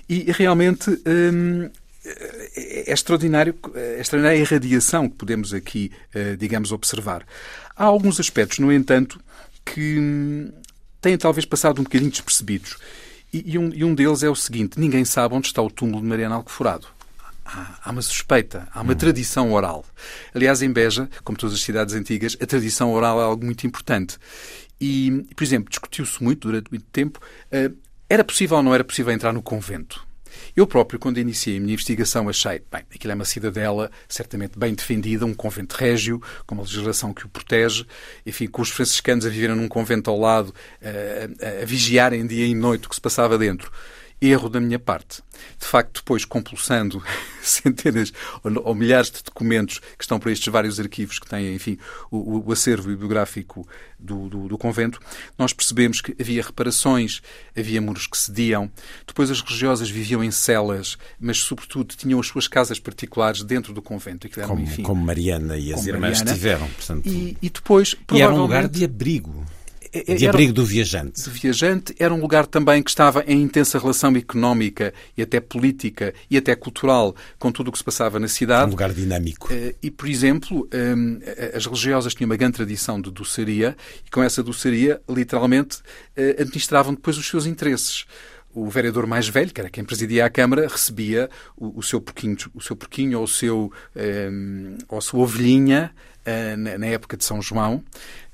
E 0.09 0.33
realmente. 0.33 0.91
Hum, 1.07 1.69
é 2.57 2.93
extraordinário, 2.93 3.55
é 3.75 4.01
extraordinária 4.01 4.39
a 4.39 4.41
irradiação 4.41 5.09
que 5.09 5.17
podemos 5.17 5.53
aqui, 5.53 5.91
eh, 6.15 6.37
digamos, 6.37 6.73
observar. 6.73 7.27
Há 7.77 7.85
alguns 7.85 8.21
aspectos, 8.21 8.59
no 8.59 8.73
entanto, 8.73 9.21
que 9.65 9.99
hum, 9.99 10.53
têm 11.01 11.19
talvez 11.19 11.45
passado 11.45 11.81
um 11.81 11.85
bocadinho 11.85 12.11
despercebidos. 12.11 12.77
E, 13.33 13.59
um, 13.59 13.71
e 13.75 13.85
um 13.85 13.95
deles 13.95 14.23
é 14.23 14.31
o 14.31 14.37
seguinte: 14.37 14.79
ninguém 14.79 15.05
sabe 15.05 15.35
onde 15.35 15.49
está 15.49 15.61
o 15.61 15.71
túmulo 15.71 16.01
de 16.01 16.09
Mariana 16.09 16.37
Alcoforado. 16.37 16.87
Há, 17.45 17.79
há 17.85 17.91
uma 17.91 18.03
suspeita, 18.03 18.69
há 18.73 18.81
uma 18.81 18.93
hum. 18.93 18.97
tradição 18.97 19.53
oral. 19.53 19.85
Aliás, 20.35 20.63
em 20.63 20.73
Beja, 20.73 21.09
como 21.25 21.37
todas 21.37 21.55
as 21.55 21.61
cidades 21.61 21.95
antigas, 21.95 22.37
a 22.41 22.47
tradição 22.47 22.93
oral 22.93 23.21
é 23.21 23.25
algo 23.25 23.45
muito 23.45 23.67
importante. 23.67 24.19
E, 24.81 25.27
por 25.35 25.43
exemplo, 25.43 25.71
discutiu-se 25.71 26.23
muito 26.23 26.49
durante 26.49 26.71
muito 26.71 26.87
tempo. 26.93 27.21
Uh, 27.53 27.77
era 28.09 28.23
possível 28.23 28.59
ou 28.59 28.63
não 28.63 28.75
era 28.75 28.85
possível 28.85 29.13
entrar 29.13 29.33
no 29.33 29.43
convento? 29.43 30.06
Eu 30.57 30.67
próprio, 30.67 30.99
quando 30.99 31.19
iniciei 31.19 31.59
a 31.59 31.61
minha 31.61 31.75
investigação, 31.75 32.31
achei, 32.31 32.63
bem, 32.73 32.83
aquilo 32.95 33.13
é 33.13 33.15
uma 33.15 33.27
cidadela 33.27 33.91
certamente 34.09 34.59
bem 34.59 34.75
defendida, 34.75 35.27
um 35.27 35.35
convento 35.35 35.77
régio, 35.77 36.19
com 36.47 36.55
uma 36.55 36.65
legislação 36.65 37.13
que 37.13 37.27
o 37.27 37.29
protege, 37.29 37.85
enfim, 38.25 38.47
com 38.47 38.63
os 38.63 38.71
franciscanos 38.71 39.27
a 39.27 39.29
viverem 39.29 39.55
num 39.55 39.69
convento 39.69 40.11
ao 40.11 40.19
lado, 40.19 40.55
a, 40.83 41.47
a, 41.47 41.63
a 41.63 41.65
vigiarem 41.67 42.27
dia 42.27 42.47
e 42.47 42.55
noite 42.55 42.87
o 42.87 42.89
que 42.89 42.95
se 42.95 43.01
passava 43.03 43.37
dentro 43.37 43.71
erro 44.27 44.49
da 44.49 44.61
minha 44.61 44.79
parte. 44.79 45.23
De 45.59 45.67
facto, 45.67 45.97
depois, 46.01 46.25
compulsando 46.25 47.03
centenas 47.43 48.13
ou, 48.43 48.75
milhares 48.75 49.11
de 49.11 49.23
documentos 49.23 49.79
que 49.79 50.05
estão 50.05 50.19
para 50.19 50.33
estes 50.33 50.51
vários 50.53 50.81
arquivos 50.81 51.19
que 51.19 51.29
têm, 51.29 51.55
enfim, 51.55 51.79
o, 52.11 52.49
o 52.49 52.53
acervo 52.53 52.89
bibliográfico 52.89 53.67
do, 53.99 54.29
do, 54.29 54.49
do, 54.49 54.59
convento, 54.59 55.01
nós 55.39 55.53
percebemos 55.53 56.01
que 56.01 56.15
havia 56.21 56.43
reparações, 56.43 57.21
havia 57.57 57.81
muros 57.81 58.07
que 58.07 58.17
cediam. 58.17 58.71
Depois, 59.07 59.31
as 59.31 59.41
religiosas 59.41 59.91
viviam 59.91 60.23
em 60.23 60.31
celas, 60.31 60.97
mas, 61.19 61.39
sobretudo, 61.39 61.95
tinham 61.95 62.21
as 62.21 62.27
suas 62.27 62.49
casas 62.49 62.79
particulares 62.79 63.43
dentro 63.43 63.73
do 63.73 63.83
convento. 63.83 64.29
Eram, 64.37 64.49
como, 64.49 64.63
enfim, 64.63 64.83
como 64.83 65.05
Mariana 65.05 65.57
e 65.57 65.73
as 65.73 65.87
irmãs 65.87 66.19
Mariana. 66.19 66.33
tiveram. 66.33 66.69
Portanto... 66.69 67.07
E, 67.07 67.37
e 67.41 67.51
depois, 67.51 67.95
provavelmente... 67.95 68.19
E 68.19 68.23
era 68.23 68.35
um 68.35 68.43
lugar 68.43 68.69
de 68.69 68.85
abrigo. 68.85 69.45
De 70.17 70.27
abrigo 70.29 70.53
do 70.53 70.65
viajante. 70.65 71.23
Do 71.23 71.31
viajante 71.31 71.95
era 71.99 72.13
um 72.13 72.21
lugar 72.21 72.47
também 72.47 72.83
que 72.83 72.91
estava 72.91 73.25
em 73.27 73.43
intensa 73.43 73.79
relação 73.79 74.15
económica 74.17 74.93
e 75.17 75.23
até 75.23 75.41
política 75.41 76.15
e 76.31 76.37
até 76.37 76.55
cultural 76.55 77.15
com 77.39 77.51
tudo 77.53 77.69
o 77.69 77.73
que 77.73 77.79
se 77.79 77.85
passava 77.85 78.19
na 78.19 78.29
cidade. 78.29 78.69
Um 78.69 78.71
lugar 78.71 78.93
dinâmico. 78.93 79.49
Eh, 79.53 79.75
e, 79.83 79.91
por 79.91 80.09
exemplo, 80.09 80.69
ehm, 80.73 81.19
as 81.55 81.67
religiosas 81.67 82.15
tinham 82.15 82.29
uma 82.29 82.37
grande 82.37 82.55
tradição 82.55 83.01
de 83.01 83.11
doçaria 83.11 83.77
e 84.05 84.11
com 84.11 84.23
essa 84.23 84.43
doçaria, 84.43 85.01
literalmente, 85.09 85.79
eh, 86.17 86.37
administravam 86.39 86.95
depois 86.95 87.17
os 87.19 87.27
seus 87.27 87.47
interesses 87.47 88.07
o 88.57 88.71
vereador 88.71 89.07
mais 89.07 89.29
velho, 89.29 89.53
que 89.53 89.61
era 89.61 89.69
quem 89.69 89.85
presidia 89.85 90.25
a 90.25 90.31
Câmara, 90.31 90.67
recebia 90.67 91.29
o, 91.55 91.79
o 91.79 91.83
seu 91.83 92.01
porquinho, 92.01 92.37
o 92.55 92.61
seu 92.61 92.75
porquinho 92.75 93.19
ou, 93.19 93.25
o 93.25 93.29
seu, 93.29 93.71
um, 93.95 94.79
ou 94.89 94.97
a 94.97 95.01
sua 95.03 95.21
ovelhinha 95.21 95.93
uh, 96.23 96.57
na, 96.57 96.79
na, 96.79 96.87
época 96.87 97.19
de 97.19 97.25
São 97.25 97.43
João. 97.43 97.85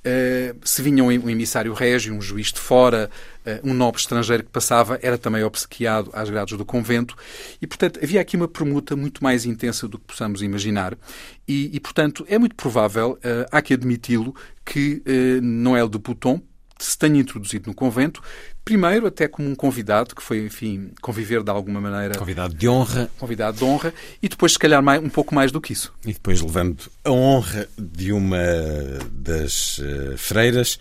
Uh, 0.05 0.59
se 0.64 0.82
vinha 0.82 1.05
um, 1.05 1.12
emissário 1.12 1.72
régio, 1.72 2.12
um 2.12 2.20
juiz 2.20 2.53
de 2.53 2.59
fora, 2.59 3.09
uh, 3.46 3.70
um 3.70 3.72
nobre 3.72 4.00
estrangeiro 4.00 4.42
que 4.42 4.50
passava, 4.50 4.98
era 5.00 5.16
também 5.16 5.44
obsequiado 5.44 6.11
às 6.12 6.28
grades 6.28 6.59
do 6.59 6.64
convento. 6.64 7.16
E, 7.61 7.66
portanto, 7.68 8.00
havia 8.03 8.20
aqui 8.20 8.36
uma 8.36 8.48
permuta 8.48 8.96
muito 8.96 9.22
mais 9.22 9.44
intensa 9.44 9.86
do 9.86 9.98
que 9.98 10.07
possamos 10.07 10.42
imaginar. 10.42 10.98
E, 11.46 11.70
e 11.72 11.78
portanto, 11.78 12.26
é 12.28 12.36
muito 12.36 12.57
provável, 12.57 13.16
há 13.50 13.62
que 13.62 13.74
admiti-lo, 13.74 14.34
que 14.64 15.03
Noel 15.40 15.88
de 15.88 15.98
Bouton, 15.98 16.40
se 16.78 16.98
tenha 16.98 17.20
introduzido 17.20 17.68
no 17.68 17.74
convento, 17.74 18.20
primeiro 18.64 19.06
até 19.06 19.28
como 19.28 19.48
um 19.48 19.54
convidado, 19.54 20.14
que 20.14 20.22
foi, 20.22 20.44
enfim, 20.44 20.90
conviver 21.00 21.42
de 21.42 21.50
alguma 21.50 21.80
maneira... 21.80 22.18
Convidado 22.18 22.54
de 22.54 22.68
honra. 22.68 23.10
Convidado 23.18 23.58
de 23.58 23.64
honra, 23.64 23.94
e 24.22 24.28
depois, 24.28 24.52
se 24.52 24.58
calhar, 24.58 24.82
mais, 24.82 25.02
um 25.02 25.08
pouco 25.08 25.34
mais 25.34 25.50
do 25.50 25.60
que 25.60 25.72
isso. 25.72 25.92
E 26.04 26.12
depois 26.12 26.40
levando 26.40 26.90
a 27.04 27.10
honra 27.10 27.68
de 27.78 28.12
uma 28.12 28.38
das 29.10 29.78
uh, 29.78 30.16
freiras 30.16 30.78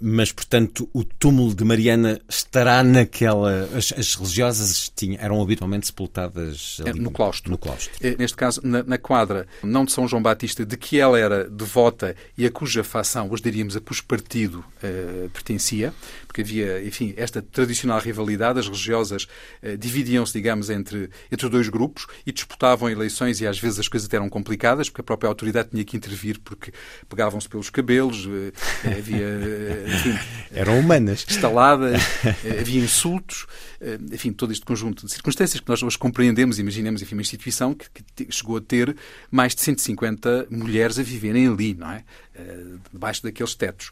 mas, 0.00 0.30
portanto, 0.30 0.88
o 0.92 1.02
túmulo 1.02 1.54
de 1.54 1.64
Mariana 1.64 2.20
estará 2.28 2.82
naquela. 2.84 3.68
As, 3.76 3.92
as 3.92 4.14
religiosas 4.14 4.92
tinham, 4.94 5.20
eram 5.20 5.42
habitualmente 5.42 5.86
sepultadas 5.86 6.80
ali, 6.86 7.00
no 7.00 7.10
claustro. 7.10 7.50
No 7.50 7.58
claustro. 7.58 7.92
É, 8.00 8.16
neste 8.16 8.36
caso, 8.36 8.60
na, 8.62 8.82
na, 8.82 8.98
quadra, 8.98 9.46
não 9.62 9.84
de 9.84 9.92
São 9.92 10.06
João 10.06 10.22
Batista, 10.22 10.64
de 10.64 10.76
que 10.76 10.98
ela 10.98 11.18
era 11.18 11.48
devota 11.48 12.14
e 12.36 12.46
a 12.46 12.50
cuja 12.50 12.84
facção, 12.84 13.28
hoje 13.30 13.42
diríamos 13.42 13.76
a 13.76 13.80
cujo 13.80 14.04
partido 14.04 14.64
uh, 14.82 15.28
pertencia, 15.30 15.92
porque 16.28 16.42
havia, 16.42 16.84
enfim, 16.84 17.14
esta 17.16 17.40
tradicional 17.40 17.98
rivalidade. 17.98 18.58
As 18.58 18.66
religiosas 18.66 19.26
uh, 19.62 19.76
dividiam-se, 19.76 20.32
digamos, 20.32 20.68
entre, 20.70 21.10
entre 21.32 21.48
dois 21.48 21.68
grupos 21.68 22.06
e 22.26 22.30
disputavam 22.30 22.88
eleições 22.88 23.40
e 23.40 23.46
às 23.46 23.58
vezes 23.58 23.80
as 23.80 23.88
coisas 23.88 24.06
até 24.06 24.16
eram 24.16 24.28
complicadas, 24.28 24.90
porque 24.90 25.00
a 25.00 25.04
própria 25.04 25.28
autoridade 25.28 25.70
tinha 25.70 25.84
que 25.84 25.96
intervir 25.96 26.38
porque 26.40 26.70
pegavam-se 27.08 27.48
pelos 27.48 27.70
cabelos, 27.70 28.26
uh, 28.26 28.52
havia 28.84 29.48
enfim, 29.88 30.18
eram 30.52 30.78
humanas. 30.78 31.24
Estaladas, 31.26 32.00
eh, 32.24 32.60
havia 32.60 32.80
insultos, 32.80 33.46
eh, 33.80 33.98
enfim, 34.12 34.32
todo 34.32 34.52
este 34.52 34.64
conjunto 34.64 35.06
de 35.06 35.12
circunstâncias 35.12 35.60
que 35.60 35.68
nós 35.68 35.82
hoje 35.82 35.98
compreendemos, 35.98 36.58
imaginemos, 36.58 37.00
enfim, 37.02 37.14
uma 37.14 37.22
instituição 37.22 37.74
que, 37.74 37.88
que 38.14 38.30
chegou 38.30 38.58
a 38.58 38.60
ter 38.60 38.94
mais 39.30 39.54
de 39.54 39.62
150 39.62 40.46
mulheres 40.50 40.98
a 40.98 41.02
viverem 41.02 41.48
ali, 41.48 41.74
não 41.74 41.90
é? 41.90 42.04
Eh, 42.38 42.78
debaixo 42.92 43.22
daqueles 43.24 43.54
tetos. 43.56 43.90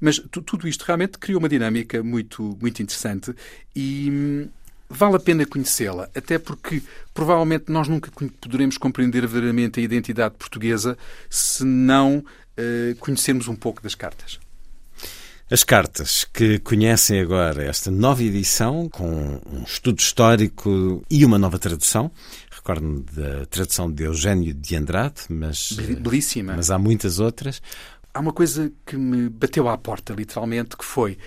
Mas 0.00 0.18
tudo 0.44 0.66
isto 0.66 0.82
realmente 0.82 1.16
criou 1.16 1.38
uma 1.38 1.48
dinâmica 1.48 2.02
muito, 2.02 2.58
muito 2.60 2.82
interessante 2.82 3.32
e 3.74 4.10
hum, 4.10 4.48
vale 4.88 5.14
a 5.16 5.20
pena 5.20 5.46
conhecê-la, 5.46 6.08
até 6.14 6.36
porque 6.38 6.82
provavelmente 7.12 7.66
nós 7.68 7.86
nunca 7.86 8.10
poderemos 8.40 8.76
compreender 8.78 9.20
verdadeiramente 9.20 9.78
a 9.78 9.82
identidade 9.82 10.34
portuguesa 10.36 10.98
se 11.30 11.64
não 11.64 12.18
uh, 12.18 12.96
conhecermos 12.98 13.46
um 13.46 13.54
pouco 13.54 13.80
das 13.80 13.94
cartas. 13.94 14.40
As 15.50 15.62
cartas 15.62 16.24
que 16.24 16.58
conhecem 16.58 17.20
agora 17.20 17.64
esta 17.64 17.90
nova 17.90 18.22
edição, 18.22 18.88
com 18.88 19.38
um 19.46 19.62
estudo 19.62 20.00
histórico 20.00 21.04
e 21.10 21.22
uma 21.22 21.38
nova 21.38 21.58
tradução. 21.58 22.10
Recordo-me 22.50 23.02
da 23.02 23.44
tradução 23.44 23.92
de 23.92 24.04
Eugênio 24.04 24.54
de 24.54 24.74
Andrade, 24.74 25.20
mas. 25.28 25.72
Belíssima. 25.72 26.54
Mas 26.56 26.70
há 26.70 26.78
muitas 26.78 27.18
outras. 27.18 27.60
Há 28.14 28.20
uma 28.20 28.32
coisa 28.32 28.72
que 28.86 28.96
me 28.96 29.28
bateu 29.28 29.68
à 29.68 29.76
porta, 29.76 30.14
literalmente, 30.14 30.78
que 30.78 30.84
foi 30.84 31.18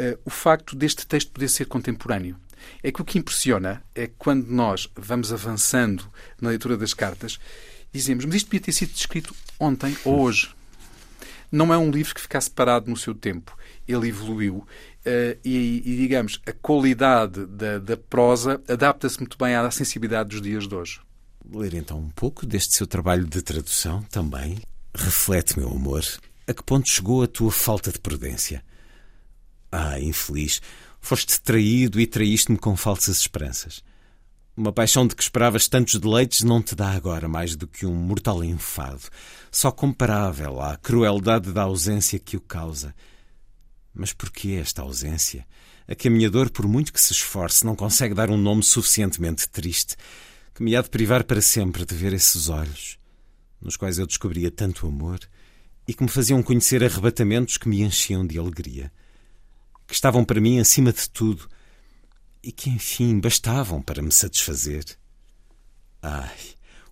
uh, 0.00 0.20
o 0.24 0.30
facto 0.30 0.76
deste 0.76 1.04
texto 1.04 1.32
poder 1.32 1.48
ser 1.48 1.64
contemporâneo. 1.64 2.36
É 2.80 2.92
que 2.92 3.02
o 3.02 3.04
que 3.04 3.18
impressiona 3.18 3.82
é 3.92 4.06
que 4.06 4.14
quando 4.16 4.46
nós 4.46 4.88
vamos 4.94 5.32
avançando 5.32 6.04
na 6.40 6.50
leitura 6.50 6.76
das 6.76 6.94
cartas, 6.94 7.40
dizemos, 7.92 8.24
mas 8.24 8.36
isto 8.36 8.46
podia 8.46 8.60
ter 8.60 8.72
sido 8.72 8.92
escrito 8.94 9.34
ontem 9.58 9.96
ou 10.04 10.20
hoje. 10.20 10.54
Não 11.50 11.74
é 11.74 11.78
um 11.78 11.90
livro 11.90 12.14
que 12.14 12.20
ficasse 12.20 12.50
parado 12.50 12.88
no 12.88 12.96
seu 12.96 13.14
tempo 13.14 13.56
ele 13.86 14.08
evoluiu 14.08 14.56
uh, 14.56 14.66
e, 15.44 15.82
e, 15.84 15.96
digamos, 15.96 16.40
a 16.46 16.52
qualidade 16.52 17.46
da, 17.46 17.78
da 17.78 17.96
prosa 17.96 18.60
adapta-se 18.68 19.18
muito 19.18 19.36
bem 19.38 19.54
à 19.54 19.70
sensibilidade 19.70 20.30
dos 20.30 20.42
dias 20.42 20.66
de 20.66 20.74
hoje. 20.74 21.00
Ler 21.52 21.74
então 21.74 21.98
um 21.98 22.08
pouco 22.10 22.46
deste 22.46 22.74
seu 22.74 22.86
trabalho 22.86 23.26
de 23.26 23.42
tradução 23.42 24.02
também. 24.04 24.58
Reflete, 24.94 25.58
meu 25.58 25.68
amor, 25.68 26.02
a 26.46 26.54
que 26.54 26.62
ponto 26.62 26.88
chegou 26.88 27.22
a 27.22 27.26
tua 27.26 27.50
falta 27.50 27.90
de 27.90 27.98
prudência? 27.98 28.64
Ah, 29.70 30.00
infeliz, 30.00 30.62
foste 31.00 31.40
traído 31.40 32.00
e 32.00 32.06
traíste-me 32.06 32.56
com 32.56 32.76
falsas 32.76 33.18
esperanças. 33.18 33.82
Uma 34.56 34.72
paixão 34.72 35.04
de 35.04 35.16
que 35.16 35.22
esperavas 35.22 35.66
tantos 35.66 35.96
deleites 35.96 36.42
não 36.42 36.62
te 36.62 36.76
dá 36.76 36.90
agora 36.92 37.26
mais 37.26 37.56
do 37.56 37.66
que 37.66 37.84
um 37.84 37.94
mortal 37.94 38.44
enfado, 38.44 39.02
só 39.50 39.72
comparável 39.72 40.60
à 40.60 40.76
crueldade 40.76 41.52
da 41.52 41.62
ausência 41.62 42.20
que 42.20 42.36
o 42.36 42.40
causa. 42.40 42.94
Mas 43.94 44.12
por 44.12 44.30
que 44.30 44.56
esta 44.56 44.82
ausência? 44.82 45.46
A 45.86 45.94
caminhador, 45.94 46.50
por 46.50 46.66
muito 46.66 46.92
que 46.92 47.00
se 47.00 47.12
esforce, 47.12 47.64
não 47.64 47.76
consegue 47.76 48.14
dar 48.14 48.28
um 48.28 48.36
nome 48.36 48.62
suficientemente 48.62 49.48
triste 49.48 49.96
que 50.54 50.62
me 50.62 50.74
há 50.74 50.82
de 50.82 50.90
privar 50.90 51.24
para 51.24 51.40
sempre 51.40 51.84
de 51.84 51.94
ver 51.94 52.12
esses 52.12 52.48
olhos, 52.48 52.98
nos 53.60 53.76
quais 53.76 53.98
eu 53.98 54.06
descobria 54.06 54.50
tanto 54.50 54.86
amor 54.86 55.20
e 55.86 55.92
que 55.92 56.02
me 56.02 56.08
faziam 56.08 56.42
conhecer 56.42 56.82
arrebatamentos 56.82 57.56
que 57.56 57.68
me 57.68 57.82
enchiam 57.82 58.26
de 58.26 58.38
alegria, 58.38 58.90
que 59.86 59.94
estavam 59.94 60.24
para 60.24 60.40
mim 60.40 60.58
acima 60.58 60.92
de 60.92 61.08
tudo 61.10 61.48
e 62.42 62.50
que, 62.50 62.70
enfim, 62.70 63.18
bastavam 63.20 63.82
para 63.82 64.02
me 64.02 64.12
satisfazer. 64.12 64.84
Ai, 66.00 66.36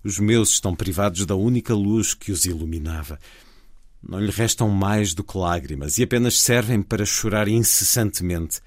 os 0.05 0.19
meus 0.19 0.51
estão 0.51 0.75
privados 0.75 1.25
da 1.25 1.35
única 1.35 1.75
luz 1.75 2.15
que 2.15 2.33
os 2.33 2.45
iluminava 2.45 3.19
não 4.03 4.19
lhe 4.19 4.31
restam 4.31 4.69
mais 4.69 5.15
do 5.15 5.23
que 5.23 5.39
lágrimas 5.39 5.99
e 5.99 6.03
apenas 6.03 6.41
servem 6.41 6.83
para 6.83 7.07
chorar 7.07 7.47
incessantemente, 7.47 8.61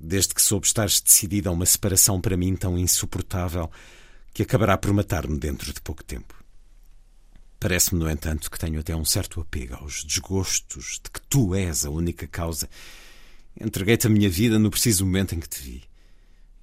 desde 0.00 0.34
que 0.34 0.42
soube 0.42 0.66
estar 0.66 0.86
decidida 0.86 1.50
a 1.50 1.52
uma 1.52 1.66
separação 1.66 2.20
para 2.20 2.36
mim 2.36 2.56
tão 2.56 2.78
insuportável 2.78 3.70
que 4.32 4.42
acabará 4.42 4.78
por 4.78 4.92
matar-me 4.92 5.38
dentro 5.38 5.72
de 5.72 5.80
pouco 5.80 6.02
tempo. 6.02 6.42
Parece-me, 7.60 8.00
no 8.00 8.10
entanto, 8.10 8.50
que 8.50 8.58
tenho 8.58 8.80
até 8.80 8.96
um 8.96 9.04
certo 9.04 9.40
apego 9.40 9.76
aos 9.76 10.02
desgostos 10.02 10.98
de 11.04 11.10
que 11.10 11.20
tu 11.28 11.54
és 11.54 11.84
a 11.84 11.90
única 11.90 12.26
causa. 12.26 12.68
Entreguei-te 13.60 14.08
a 14.08 14.10
minha 14.10 14.28
vida 14.28 14.58
no 14.58 14.70
preciso 14.70 15.04
momento 15.06 15.34
em 15.34 15.38
que 15.38 15.48
te 15.48 15.62
vi. 15.62 15.84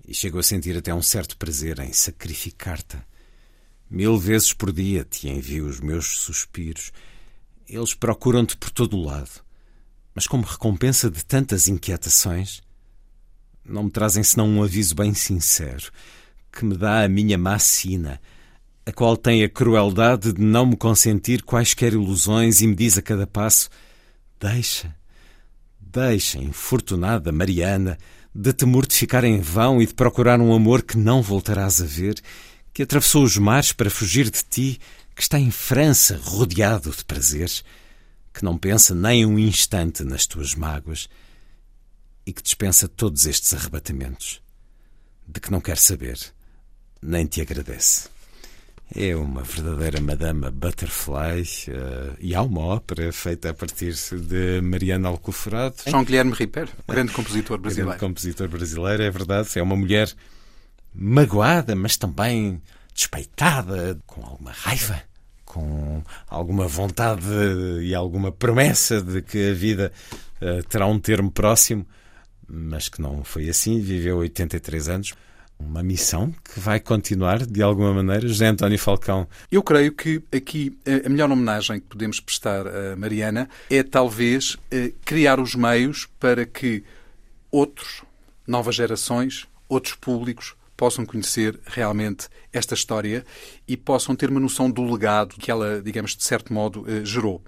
E 0.05 0.14
chego 0.14 0.39
a 0.39 0.43
sentir 0.43 0.76
até 0.76 0.93
um 0.93 1.01
certo 1.01 1.38
prazer 1.38 1.80
em 1.80 1.93
sacrificar-te. 1.93 2.97
Mil 3.89 4.18
vezes 4.18 4.51
por 4.51 4.74
dia 4.74 5.05
te 5.05 5.30
envio 5.30 5.68
os 5.68 5.80
meus 5.80 6.20
suspiros 6.20 6.91
eles 7.70 7.93
procuram-te 7.93 8.57
por 8.57 8.72
todo 8.72 8.97
o 8.97 9.03
lado. 9.03 9.41
Mas 10.15 10.28
como 10.28 10.43
recompensa 10.43 11.09
de 11.09 11.24
tantas 11.24 11.67
inquietações, 11.67 12.61
não 13.63 13.84
me 13.84 13.91
trazem 13.91 14.24
senão 14.24 14.49
um 14.49 14.63
aviso 14.63 14.95
bem 14.95 15.13
sincero, 15.13 15.91
que 16.51 16.65
me 16.65 16.76
dá 16.76 17.03
a 17.03 17.07
minha 17.07 17.38
má 17.38 17.59
sina, 17.59 18.20
a 18.86 18.91
qual 18.91 19.15
tem 19.15 19.43
a 19.43 19.49
crueldade 19.49 20.34
de 20.34 20.41
não 20.41 20.65
me 20.65 20.76
consentir 20.76 21.43
quaisquer 21.43 21.93
ilusões 21.93 22.61
e 22.61 22.67
me 22.67 22.76
diz 22.76 22.97
a 22.97 23.01
cada 23.01 23.28
passo: 23.28 23.70
Deixa, 24.39 24.95
deixa, 25.80 26.39
infortunada 26.39 27.32
Mariana, 27.32 27.97
de 28.34 28.51
te 28.51 28.65
mortificar 28.65 29.24
em 29.24 29.39
vão 29.39 29.82
e 29.82 29.86
de 29.86 29.93
procurar 29.93 30.41
um 30.41 30.53
amor 30.53 30.82
que 30.82 30.97
não 30.97 31.22
voltarás 31.22 31.82
a 31.82 31.86
ver, 31.86 32.20
que 32.74 32.84
atravessou 32.84 33.24
os 33.24 33.38
mares 33.38 33.72
para 33.72 33.91
fugir 33.91 34.30
de 34.30 34.43
ti 34.43 34.80
que 35.20 35.24
está 35.24 35.38
em 35.38 35.51
França 35.51 36.17
rodeado 36.24 36.91
de 36.91 37.03
prazeres, 37.03 37.61
que 38.34 38.41
não 38.41 38.57
pensa 38.57 38.95
nem 38.95 39.26
um 39.26 39.38
instante 39.38 40.01
nas 40.01 40.26
tuas 40.26 40.55
mágoas 40.55 41.09
e 42.26 42.32
que 42.32 42.41
dispensa 42.41 42.88
todos 42.88 43.26
estes 43.26 43.53
arrebatamentos, 43.53 44.41
de 45.28 45.41
que 45.41 45.51
não 45.51 45.59
quer 45.59 45.78
saber, 45.78 46.17
nem 47.01 47.26
te 47.26 47.41
agradece. 47.41 48.07
É 48.95 49.13
uma 49.13 49.43
verdadeira 49.43 49.99
Madama 49.99 50.51
Butterfly 50.51 51.41
uh, 51.67 52.15
e 52.22 52.34
há 52.34 52.41
uma 52.41 52.61
ópera 52.61 53.11
feita 53.11 53.49
a 53.49 53.53
partir 53.53 53.93
de 53.93 54.61
Mariana 54.61 55.09
Alcoforado. 55.09 55.76
João 55.86 56.05
Guilherme 56.05 56.32
Ripper, 56.32 56.70
grande 56.88 57.11
compositor 57.11 57.57
brasileiro. 57.57 57.89
Grande 57.89 57.99
compositor 57.99 58.47
brasileiro, 58.47 59.03
é 59.03 59.11
verdade. 59.11 59.49
É 59.59 59.61
uma 59.61 59.76
mulher 59.76 60.09
magoada, 60.95 61.76
mas 61.76 61.97
também 61.97 62.61
despeitada, 62.93 63.99
com 64.07 64.26
alguma 64.26 64.53
raiva 64.53 65.09
com 65.49 66.03
alguma 66.27 66.67
vontade 66.67 67.25
e 67.81 67.95
alguma 67.95 68.31
promessa 68.31 69.01
de 69.01 69.19
que 69.23 69.49
a 69.49 69.53
vida 69.53 69.91
uh, 70.39 70.63
terá 70.67 70.85
um 70.85 70.99
termo 70.99 71.31
próximo, 71.31 71.87
mas 72.47 72.87
que 72.87 73.01
não 73.01 73.23
foi 73.23 73.49
assim, 73.49 73.81
viveu 73.81 74.17
83 74.17 74.89
anos. 74.89 75.13
Uma 75.59 75.81
missão 75.83 76.31
que 76.53 76.59
vai 76.59 76.79
continuar 76.79 77.45
de 77.45 77.61
alguma 77.61 77.93
maneira. 77.93 78.25
José 78.25 78.47
António 78.47 78.79
Falcão. 78.79 79.27
Eu 79.51 79.61
creio 79.61 79.91
que 79.91 80.23
aqui 80.31 80.77
eh, 80.85 81.01
a 81.05 81.09
melhor 81.09 81.29
homenagem 81.29 81.81
que 81.81 81.87
podemos 81.87 82.21
prestar 82.21 82.65
a 82.65 82.95
Mariana 82.95 83.49
é 83.69 83.83
talvez 83.83 84.55
eh, 84.71 84.93
criar 85.03 85.37
os 85.37 85.55
meios 85.55 86.07
para 86.17 86.45
que 86.45 86.81
outros, 87.51 88.03
novas 88.47 88.73
gerações, 88.73 89.49
outros 89.67 89.95
públicos 89.95 90.55
possam 90.80 91.05
conhecer 91.05 91.59
realmente 91.65 92.30
esta 92.53 92.73
história 92.73 93.25
e 93.67 93.75
possam 93.75 94.15
ter 94.15 94.30
uma 94.30 94.39
noção 94.39 94.71
do 94.71 94.89
legado 94.89 95.36
que 95.36 95.51
ela, 95.51 95.82
digamos, 95.82 96.15
de 96.15 96.23
certo 96.23 96.53
modo, 96.53 96.86
eh, 96.88 97.03
gerou. 97.03 97.43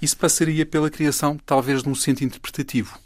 Isso 0.00 0.16
passaria 0.16 0.64
pela 0.64 0.88
criação, 0.88 1.36
talvez, 1.44 1.82
de 1.82 1.88
um 1.88 1.96
centro 1.96 2.24
interpretativo 2.24 2.96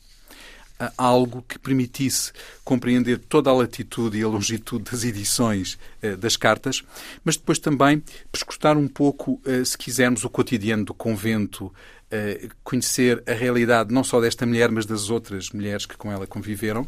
algo 0.96 1.44
que 1.46 1.58
permitisse 1.58 2.32
compreender 2.64 3.18
toda 3.18 3.50
a 3.50 3.52
latitude 3.52 4.16
e 4.16 4.22
a 4.22 4.28
longitude 4.28 4.90
das 4.90 5.04
edições 5.04 5.78
eh, 6.00 6.16
das 6.16 6.38
cartas, 6.38 6.82
mas 7.22 7.36
depois 7.36 7.58
também 7.58 8.02
prescrutar 8.32 8.78
um 8.78 8.88
pouco, 8.88 9.38
eh, 9.44 9.62
se 9.62 9.76
quisermos, 9.76 10.24
o 10.24 10.30
cotidiano 10.30 10.84
do 10.84 10.94
convento, 10.94 11.72
conhecer 12.64 13.22
a 13.24 13.32
realidade 13.32 13.94
não 13.94 14.02
só 14.02 14.20
desta 14.20 14.44
mulher, 14.44 14.68
mas 14.72 14.84
das 14.84 15.10
outras 15.10 15.50
mulheres 15.50 15.86
que 15.86 15.96
com 15.96 16.10
ela 16.10 16.26
conviveram, 16.26 16.84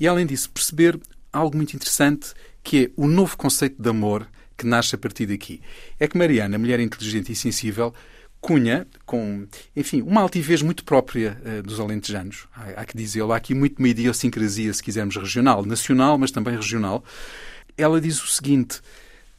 e 0.00 0.08
além 0.08 0.26
disso 0.26 0.50
perceber 0.50 0.98
algo 1.32 1.56
muito 1.56 1.74
interessante 1.74 2.32
que 2.62 2.84
é 2.84 2.90
o 2.96 3.06
novo 3.06 3.36
conceito 3.36 3.80
de 3.80 3.88
amor 3.88 4.28
que 4.56 4.66
nasce 4.66 4.94
a 4.94 4.98
partir 4.98 5.26
daqui. 5.26 5.60
É 5.98 6.08
que 6.08 6.18
Mariana, 6.18 6.58
mulher 6.58 6.80
inteligente 6.80 7.32
e 7.32 7.36
sensível, 7.36 7.94
Cunha, 8.40 8.86
com, 9.04 9.46
enfim, 9.74 10.02
uma 10.02 10.20
altivez 10.20 10.62
muito 10.62 10.84
própria 10.84 11.40
uh, 11.44 11.62
dos 11.62 11.80
alentejanos. 11.80 12.46
Há, 12.54 12.80
há 12.80 12.84
que 12.84 12.96
dizê-lo. 12.96 13.32
Há 13.32 13.36
aqui 13.36 13.54
muito 13.54 13.78
uma 13.78 13.88
idiosincrasia, 13.88 14.72
se 14.72 14.82
quisermos, 14.82 15.16
regional, 15.16 15.64
nacional, 15.64 16.16
mas 16.18 16.30
também 16.30 16.54
regional. 16.54 17.04
Ela 17.76 18.00
diz 18.00 18.22
o 18.22 18.28
seguinte: 18.28 18.80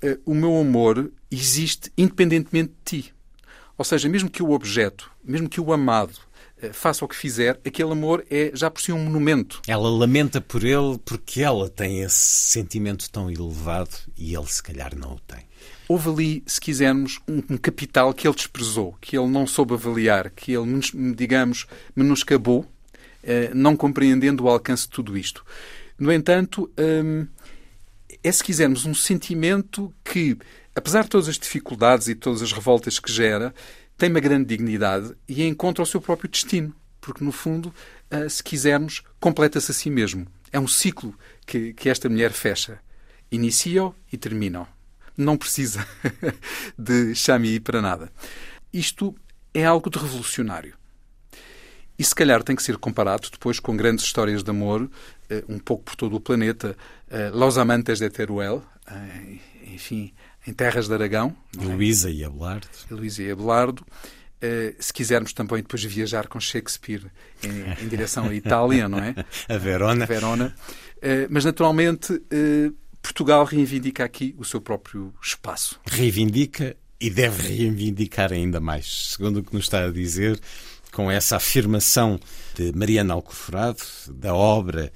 uh, 0.04 0.20
o 0.26 0.34
meu 0.34 0.58
amor 0.58 1.12
existe 1.32 1.92
independentemente 1.98 2.74
de 2.74 3.02
ti. 3.02 3.14
Ou 3.78 3.86
seja, 3.86 4.10
mesmo 4.10 4.30
que 4.30 4.44
o 4.44 4.52
objeto, 4.52 5.10
mesmo 5.24 5.48
que 5.48 5.62
o 5.62 5.72
amado 5.72 6.14
faça 6.74 7.04
o 7.04 7.08
que 7.08 7.16
fizer, 7.16 7.60
aquele 7.66 7.92
amor 7.92 8.26
é 8.30 8.52
já 8.54 8.70
por 8.70 8.82
si 8.82 8.92
um 8.92 9.04
monumento. 9.04 9.62
Ela 9.68 9.90
lamenta 9.90 10.42
por 10.42 10.64
ele 10.64 11.00
porque 11.06 11.42
ela 11.42 11.70
tem 11.70 12.02
esse 12.02 12.16
sentimento 12.16 13.10
tão 13.10 13.30
elevado 13.30 13.96
e 14.18 14.36
ele, 14.36 14.48
se 14.48 14.62
calhar, 14.62 14.96
não 14.96 15.14
o 15.14 15.20
tem 15.20 15.50
houve 15.90 16.08
ali, 16.08 16.44
se 16.46 16.62
quisermos, 16.62 17.20
um, 17.28 17.42
um, 17.50 17.58
capital 17.58 18.14
que 18.14 18.28
ele 18.28 18.36
desprezou, 18.36 18.96
que 19.02 19.18
ele 19.18 19.28
não 19.28 19.48
soube 19.48 19.74
avaliar, 19.74 20.30
que 20.30 20.54
ele, 20.54 20.80
digamos, 21.16 21.66
menoscabou, 21.96 22.64
eh, 23.24 23.50
não 23.56 23.76
compreendendo 23.76 24.44
o 24.44 24.50
alcance 24.50 24.84
de 24.84 24.90
tudo 24.90 25.18
isto. 25.18 25.44
No 25.98 26.14
entanto, 26.14 26.72
hum, 26.78 27.28
é, 28.24 28.32
se 28.32 28.44
quisermos, 28.44 28.86
um 28.86 28.94
sentimento 28.94 29.92
que, 30.04 30.38
apesar 30.76 31.04
de 31.04 31.10
todas 31.10 31.28
as 31.28 31.40
dificuldades 31.40 32.08
e 32.08 32.14
todas 32.14 32.44
as 32.44 32.52
revoltas 32.52 33.00
que 33.00 33.12
gera, 33.12 33.54
tem 34.00 34.10
uma 34.10 34.20
grande 34.20 34.46
dignidade 34.46 35.14
e 35.28 35.44
encontra 35.44 35.84
o 35.84 35.86
seu 35.86 36.02
próprio 36.02 36.30
destino. 36.30 36.74
Porque, 37.00 37.24
no 37.24 37.32
fundo, 37.32 37.74
eh, 38.10 38.28
se 38.28 38.44
quisermos, 38.44 39.04
completa-se 39.20 39.72
a 39.72 39.74
si 39.74 39.90
mesmo. 39.90 40.26
É 40.52 40.60
um 40.60 40.68
ciclo 40.68 41.14
que, 41.46 41.74
que 41.74 41.90
esta 41.90 42.10
mulher 42.10 42.32
fecha. 42.32 42.80
Inicia-o 43.32 43.96
e 44.12 44.18
termina-o 44.18 44.68
não 45.20 45.38
precisa 45.38 45.86
de 46.78 47.14
Xami 47.14 47.60
para 47.60 47.82
nada. 47.82 48.12
Isto 48.72 49.14
é 49.54 49.66
algo 49.66 49.90
de 49.90 50.00
revolucionário. 50.00 50.76
E 51.98 52.04
se 52.04 52.16
calhar 52.16 52.42
tem 52.42 52.56
que 52.56 52.64
ser 52.64 52.78
comparado 52.78 53.30
depois 53.30 53.60
com 53.60 53.76
grandes 53.76 54.06
histórias 54.06 54.42
de 54.42 54.50
amor, 54.50 54.90
eh, 55.30 55.44
um 55.50 55.60
pouco 55.60 55.84
por 55.84 55.96
todo 55.98 56.16
o 56.16 56.22
planeta. 56.22 56.78
Eh, 57.10 57.30
Los 57.32 57.58
Amantes 57.58 58.00
de 58.00 58.10
Teruel, 58.10 58.64
enfim, 59.68 60.14
em 60.50 60.54
Terras 60.54 60.88
de 60.88 60.94
Aragão. 60.94 61.36
É? 61.58 61.64
Luísa 61.64 62.10
e 62.10 62.24
Abelardo. 62.24 62.68
Luísa 62.90 63.24
e 63.24 63.32
Abelardo. 63.32 63.86
se 64.80 64.92
quisermos 64.92 65.32
também 65.32 65.62
depois 65.62 65.84
viajar 65.84 66.28
com 66.28 66.40
Shakespeare 66.40 67.06
em, 67.44 67.84
em 67.84 67.88
direção 67.88 68.26
à 68.26 68.34
Itália, 68.34 68.90
não 68.90 69.00
é? 69.00 69.14
A 69.48 69.58
Verona. 69.58 70.04
A 70.04 70.08
Verona. 70.08 70.56
mas 71.30 71.46
naturalmente 71.46 72.22
Portugal 73.02 73.44
reivindica 73.46 74.04
aqui 74.04 74.36
o 74.38 74.44
seu 74.44 74.60
próprio 74.60 75.14
espaço. 75.22 75.80
Reivindica 75.86 76.76
e 77.00 77.10
deve 77.10 77.48
reivindicar 77.48 78.34
ainda 78.34 78.60
mais, 78.60 79.12
segundo 79.12 79.38
o 79.38 79.44
que 79.44 79.54
nos 79.54 79.66
está 79.66 79.86
a 79.86 79.92
dizer, 79.92 80.40
com 80.92 81.10
essa 81.10 81.38
afirmação 81.38 82.20
de 82.56 82.74
Mariana 82.76 83.14
Alcoforado, 83.14 83.82
da 84.10 84.34
obra 84.34 84.92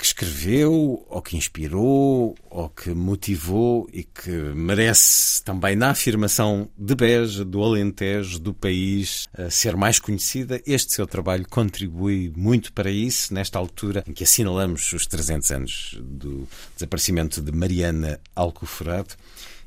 que 0.00 0.06
escreveu, 0.06 1.04
ou 1.10 1.20
que 1.20 1.36
inspirou, 1.36 2.34
ou 2.48 2.70
que 2.70 2.88
motivou 2.94 3.86
e 3.92 4.02
que 4.02 4.30
merece 4.30 5.44
também 5.44 5.76
na 5.76 5.90
afirmação 5.90 6.70
de 6.74 6.94
Beja, 6.94 7.44
do 7.44 7.62
Alentejo, 7.62 8.38
do 8.38 8.54
país, 8.54 9.28
ser 9.50 9.76
mais 9.76 9.98
conhecida. 9.98 10.58
Este 10.66 10.94
seu 10.94 11.06
trabalho 11.06 11.46
contribui 11.46 12.32
muito 12.34 12.72
para 12.72 12.90
isso, 12.90 13.34
nesta 13.34 13.58
altura 13.58 14.02
em 14.06 14.14
que 14.14 14.24
assinalamos 14.24 14.90
os 14.94 15.06
300 15.06 15.50
anos 15.50 15.98
do 16.00 16.48
desaparecimento 16.74 17.42
de 17.42 17.52
Mariana 17.52 18.18
Alcoforado 18.34 19.14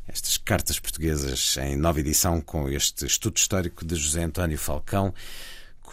estas 0.06 0.36
cartas 0.36 0.80
portuguesas 0.80 1.56
em 1.62 1.78
nova 1.78 2.00
edição 2.00 2.42
com 2.42 2.68
este 2.68 3.06
estudo 3.06 3.38
histórico 3.38 3.86
de 3.86 3.96
José 3.96 4.24
António 4.24 4.58
Falcão 4.58 5.14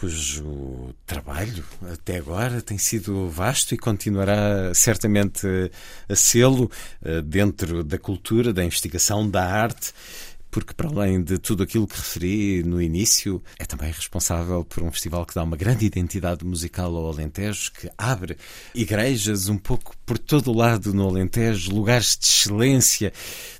cujo 0.01 0.95
trabalho 1.05 1.63
até 1.93 2.17
agora 2.17 2.59
tem 2.59 2.75
sido 2.75 3.29
vasto 3.29 3.75
e 3.75 3.77
continuará 3.77 4.73
certamente 4.73 5.45
a 6.09 6.15
sê-lo 6.15 6.71
eh, 7.03 7.21
dentro 7.21 7.83
da 7.83 7.99
cultura, 7.99 8.51
da 8.51 8.63
investigação, 8.63 9.29
da 9.29 9.45
arte 9.45 9.93
porque 10.51 10.73
para 10.73 10.89
além 10.89 11.23
de 11.23 11.37
tudo 11.37 11.63
aquilo 11.63 11.87
que 11.87 11.95
referi 11.95 12.61
no 12.61 12.81
início, 12.81 13.41
é 13.57 13.65
também 13.65 13.89
responsável 13.89 14.65
por 14.65 14.83
um 14.83 14.91
festival 14.91 15.25
que 15.25 15.33
dá 15.33 15.43
uma 15.43 15.55
grande 15.55 15.85
identidade 15.85 16.43
musical 16.43 16.93
ao 16.93 17.09
Alentejo, 17.09 17.71
que 17.71 17.89
abre 17.97 18.37
igrejas 18.75 19.47
um 19.47 19.57
pouco 19.57 19.95
por 20.05 20.17
todo 20.17 20.51
o 20.51 20.53
lado 20.53 20.93
no 20.93 21.07
Alentejo, 21.07 21.73
lugares 21.73 22.17
de 22.17 22.25
excelência, 22.25 23.13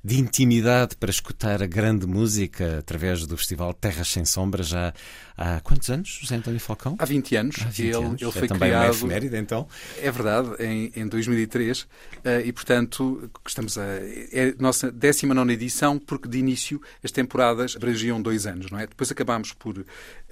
de 0.03 0.19
intimidade 0.19 0.97
para 0.97 1.09
escutar 1.09 1.63
a 1.63 1.65
grande 1.65 2.05
música 2.05 2.79
através 2.79 3.25
do 3.25 3.37
festival 3.37 3.73
Terras 3.73 4.09
Sem 4.09 4.25
Sombra 4.25 4.61
já 4.61 4.93
há 5.37 5.59
quantos 5.61 5.89
anos, 5.89 6.19
José 6.21 6.35
António 6.35 6.59
Falcão? 6.59 6.95
Há 6.99 7.05
20 7.05 7.35
anos. 7.35 7.55
Há 7.61 7.65
20 7.65 7.79
ele, 7.79 7.95
anos. 7.95 8.21
ele 8.21 8.31
foi 8.31 8.43
é 8.43 8.47
também 8.47 8.69
criado, 8.69 8.85
uma 8.85 8.91
efeméride, 8.91 9.37
então? 9.37 9.67
É 9.99 10.11
verdade, 10.11 10.63
em, 10.63 10.91
em 10.95 11.07
2003. 11.07 11.87
Eh, 12.23 12.41
e, 12.45 12.53
portanto, 12.53 13.29
estamos 13.45 13.77
a... 13.77 13.83
É 14.31 14.53
a 14.57 14.61
nossa 14.61 14.91
19 14.91 15.53
edição, 15.53 15.97
porque 15.99 16.27
de 16.27 16.37
início 16.37 16.81
as 17.03 17.11
temporadas 17.11 17.75
abrangiam 17.75 18.21
dois 18.21 18.45
anos, 18.45 18.69
não 18.71 18.79
é? 18.79 18.87
Depois 18.87 19.11
acabámos 19.11 19.53
por 19.53 19.77
uh, 19.77 19.85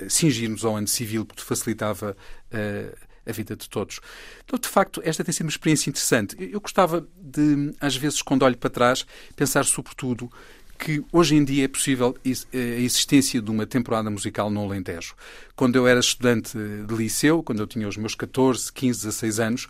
cingir-nos 0.09 0.65
ao 0.65 0.75
ano 0.75 0.87
civil, 0.87 1.25
porque 1.25 1.41
facilitava 1.41 2.15
uh, 2.53 2.97
a 3.25 3.31
vida 3.31 3.55
de 3.55 3.69
todos. 3.69 3.99
Então, 4.43 4.57
de 4.57 4.67
facto, 4.67 5.01
esta 5.03 5.23
tem 5.23 5.33
sido 5.33 5.45
uma 5.45 5.51
experiência 5.51 5.89
interessante. 5.89 6.35
Eu 6.39 6.59
gostava 6.59 7.07
de, 7.15 7.73
às 7.79 7.95
vezes, 7.95 8.21
quando 8.21 8.43
olho 8.43 8.57
para 8.57 8.69
trás, 8.69 9.05
pensar 9.35 9.63
sobretudo 9.65 10.31
que 10.79 11.03
hoje 11.11 11.35
em 11.35 11.43
dia 11.43 11.65
é 11.65 11.67
possível 11.67 12.15
a 12.25 12.57
existência 12.57 13.41
de 13.41 13.51
uma 13.51 13.65
temporada 13.65 14.09
musical 14.09 14.49
no 14.49 14.63
Alentejo. 14.63 15.13
Quando 15.53 15.75
eu 15.75 15.85
era 15.85 15.99
estudante 15.99 16.57
de 16.57 16.95
liceu, 16.95 17.43
quando 17.43 17.59
eu 17.59 17.67
tinha 17.67 17.85
os 17.85 17.97
meus 17.97 18.15
14, 18.15 18.71
15, 18.71 18.99
16 18.99 19.39
anos, 19.41 19.67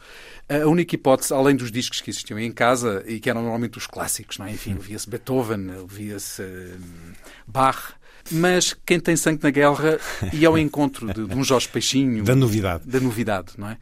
a 0.47 0.67
única 0.67 0.93
hipótese, 0.93 1.33
além 1.33 1.55
dos 1.55 1.71
discos 1.71 1.99
que 1.99 2.11
existiam 2.11 2.37
em 2.39 2.51
casa 2.51 3.03
e 3.07 3.19
que 3.19 3.27
eram 3.29 3.41
normalmente 3.41 3.79
os 3.79 3.87
clássicos, 3.87 4.37
não 4.37 4.45
é? 4.45 4.51
enfim, 4.51 4.75
ouvia-se 4.75 5.09
Beethoven, 5.09 5.71
ouvia-se 5.79 6.43
hum, 6.43 7.13
Bach, 7.47 7.95
mas 8.31 8.75
quem 8.85 8.99
tem 8.99 9.15
sangue 9.15 9.41
na 9.41 9.49
guerra 9.49 9.99
e 10.31 10.45
ao 10.45 10.57
encontro 10.57 11.11
de, 11.11 11.25
de 11.25 11.35
um 11.35 11.43
Jorge 11.43 11.67
Peixinho. 11.67 12.23
Da 12.23 12.35
novidade. 12.35 12.87
Da 12.87 12.99
novidade, 12.99 13.53
não 13.57 13.69
é? 13.69 13.77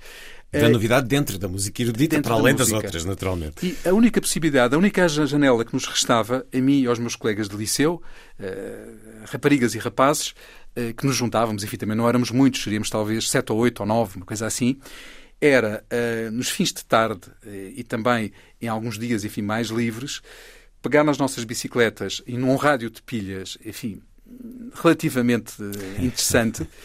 Da 0.51 0.69
novidade 0.69 1.07
dentro 1.07 1.37
da 1.37 1.47
música 1.47 1.81
erudita, 1.81 2.21
para 2.21 2.33
além 2.33 2.55
das 2.55 2.71
outras, 2.71 3.03
naturalmente. 3.03 3.55
E 3.65 3.87
a 3.87 3.93
única 3.93 4.21
possibilidade, 4.21 4.73
a 4.73 4.77
única 4.77 5.07
janela 5.07 5.65
que 5.65 5.73
nos 5.73 5.85
restava, 5.85 6.45
a 6.53 6.57
mim 6.57 6.81
e 6.81 6.87
aos 6.87 6.99
meus 6.99 7.17
colegas 7.17 7.49
de 7.49 7.55
liceu, 7.57 8.01
uh, 8.39 9.25
raparigas 9.25 9.75
e 9.75 9.77
rapazes, 9.77 10.29
uh, 10.29 10.93
que 10.95 11.05
nos 11.05 11.17
juntávamos, 11.17 11.63
enfim, 11.65 11.75
também 11.75 11.97
não 11.97 12.07
éramos 12.07 12.31
muitos, 12.31 12.63
seríamos 12.63 12.89
talvez 12.89 13.29
sete 13.29 13.51
ou 13.51 13.59
oito 13.59 13.81
ou 13.81 13.85
nove, 13.85 14.15
uma 14.15 14.25
coisa 14.25 14.45
assim, 14.45 14.79
era 15.41 15.83
uh, 15.91 16.31
nos 16.31 16.49
fins 16.49 16.71
de 16.71 16.83
tarde 16.85 17.21
e 17.75 17.83
também 17.83 18.31
em 18.61 18.69
alguns 18.69 18.97
dias, 18.97 19.25
enfim, 19.25 19.41
mais 19.41 19.67
livres, 19.67 20.21
pegar 20.81 21.03
nas 21.03 21.17
nossas 21.17 21.43
bicicletas 21.43 22.21
e 22.25 22.37
num 22.37 22.55
rádio 22.55 22.89
de 22.89 23.01
pilhas, 23.01 23.57
enfim, 23.65 24.01
relativamente 24.81 25.53
interessante 25.99 26.65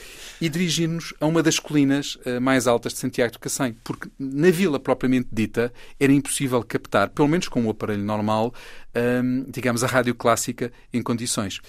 e 0.43 0.49
dirigir-nos 0.49 1.15
a 1.21 1.27
uma 1.27 1.41
das 1.41 1.61
colinas 1.61 2.17
uh, 2.27 2.41
mais 2.41 2.67
altas 2.67 2.95
de 2.95 2.99
Santiago 2.99 3.33
do 3.33 3.39
Cacém, 3.39 3.77
porque 3.85 4.11
na 4.19 4.51
vila 4.51 4.81
propriamente 4.81 5.29
dita 5.31 5.73
era 6.01 6.13
impossível 6.13 6.61
captar, 6.65 7.11
pelo 7.11 7.29
menos 7.29 7.47
com 7.47 7.63
o 7.63 7.67
um 7.67 7.71
aparelho 7.71 8.03
normal, 8.03 8.53
ehm, 8.93 9.45
digamos, 9.47 9.85
a 9.85 9.87
rádio 9.87 10.17
clássica 10.17 10.73
em 10.93 11.01
condições. 11.01 11.61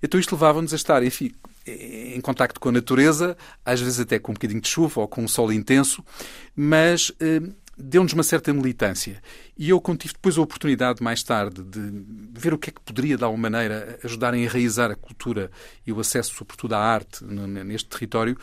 Então 0.00 0.20
isto 0.20 0.36
levava-nos 0.36 0.72
a 0.72 0.76
estar, 0.76 1.02
enfim, 1.02 1.32
em 1.66 2.20
contacto 2.20 2.60
com 2.60 2.68
a 2.68 2.72
natureza, 2.72 3.36
às 3.64 3.80
vezes 3.80 3.98
até 3.98 4.20
com 4.20 4.30
um 4.30 4.34
bocadinho 4.34 4.60
de 4.60 4.68
chuva 4.68 5.00
ou 5.00 5.08
com 5.08 5.24
um 5.24 5.28
sol 5.28 5.52
intenso, 5.52 6.04
mas 6.54 7.10
uh, 7.10 7.52
deu-nos 7.80 8.12
uma 8.12 8.22
certa 8.22 8.52
militância. 8.52 9.22
E 9.56 9.70
eu 9.70 9.80
tive 9.98 10.14
depois 10.14 10.36
a 10.38 10.42
oportunidade, 10.42 11.02
mais 11.02 11.22
tarde, 11.22 11.62
de 11.62 12.04
ver 12.32 12.54
o 12.54 12.58
que 12.58 12.70
é 12.70 12.72
que 12.72 12.80
poderia, 12.80 13.16
de 13.16 13.24
alguma 13.24 13.50
maneira, 13.50 13.98
ajudar 14.04 14.34
a 14.34 14.38
enraizar 14.38 14.90
a 14.90 14.96
cultura 14.96 15.50
e 15.86 15.92
o 15.92 16.00
acesso, 16.00 16.34
sobretudo, 16.34 16.74
à 16.74 16.78
arte 16.78 17.24
neste 17.24 17.88
território. 17.88 18.36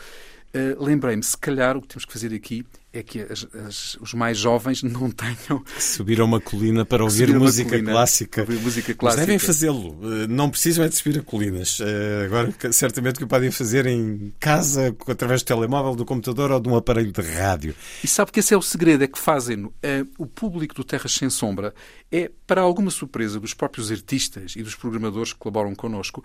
uh, 0.54 0.84
lembrei-me, 0.84 1.22
se 1.22 1.36
calhar 1.36 1.76
o 1.76 1.82
que 1.82 1.88
temos 1.88 2.04
que 2.04 2.12
fazer 2.12 2.34
aqui 2.34 2.66
é 2.92 3.02
que 3.02 3.20
as, 3.20 3.46
as, 3.66 3.94
os 4.00 4.14
mais 4.14 4.38
jovens 4.38 4.82
não 4.84 5.10
tenham. 5.10 5.62
Subir 5.78 6.20
a 6.20 6.24
uma 6.24 6.40
colina 6.40 6.84
para 6.84 7.04
ouvir 7.04 7.32
música 7.36 7.70
colina, 7.70 7.92
clássica. 7.92 8.40
Ouvir 8.42 8.60
música 8.60 8.94
clássica. 8.94 9.20
Mas 9.20 9.26
devem 9.26 9.38
fazê-lo. 9.38 9.98
Eh, 10.02 10.26
não 10.26 10.50
precisam 10.50 10.84
é 10.84 10.88
de 10.88 10.96
subir 10.96 11.18
a 11.18 11.22
colinas. 11.22 11.78
Eh, 11.80 12.24
agora, 12.24 12.52
certamente 12.72 13.18
que 13.18 13.24
o 13.24 13.28
podem 13.28 13.50
fazer 13.50 13.86
em 13.86 14.32
casa, 14.40 14.94
através 15.06 15.42
do 15.42 15.46
telemóvel, 15.46 15.94
do 15.94 16.04
computador 16.04 16.50
ou 16.50 16.60
de 16.60 16.68
um 16.68 16.76
aparelho 16.76 17.12
de 17.12 17.20
rádio. 17.20 17.74
E 18.02 18.08
sabe 18.08 18.32
que 18.32 18.40
esse 18.40 18.54
é 18.54 18.56
o 18.56 18.62
segredo, 18.62 19.04
é 19.04 19.06
que 19.06 19.18
fazem 19.18 19.64
uh, 19.64 19.72
o 20.18 20.26
público 20.26 20.74
do 20.74 20.84
Terras 20.84 21.12
Sem 21.12 21.30
Sombra 21.30 21.74
é, 22.10 22.30
para 22.46 22.62
alguma 22.62 22.90
surpresa 22.90 23.38
dos 23.38 23.54
próprios 23.54 23.90
artistas 23.90 24.54
e 24.56 24.62
dos 24.62 24.74
programadores 24.74 25.32
que 25.32 25.38
colaboram 25.38 25.74
connosco, 25.74 26.24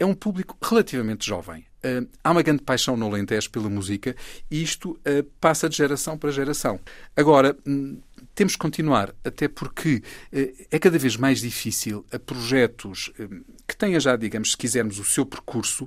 é 0.00 0.06
um 0.06 0.14
público 0.14 0.56
relativamente 0.62 1.26
jovem. 1.26 1.66
Uh, 1.84 2.08
há 2.24 2.30
uma 2.30 2.42
grande 2.42 2.62
paixão 2.62 2.96
no 2.96 3.06
Alentejo 3.06 3.50
pela 3.50 3.68
música 3.68 4.16
e 4.50 4.62
isto 4.62 4.92
uh, 4.92 5.22
passa 5.40 5.68
de 5.68 5.76
geração 5.76 6.16
para 6.16 6.32
geração. 6.32 6.80
Agora, 7.14 7.56
hum, 7.66 8.00
temos 8.34 8.54
que 8.54 8.58
continuar, 8.58 9.14
até 9.22 9.46
porque 9.46 10.02
uh, 10.32 10.66
é 10.70 10.78
cada 10.78 10.98
vez 10.98 11.16
mais 11.16 11.40
difícil 11.40 12.04
a 12.10 12.18
projetos 12.18 13.12
hum, 13.20 13.42
que 13.68 13.76
tenham 13.76 14.00
já, 14.00 14.16
digamos, 14.16 14.52
se 14.52 14.56
quisermos, 14.56 14.98
o 14.98 15.04
seu 15.04 15.26
percurso, 15.26 15.86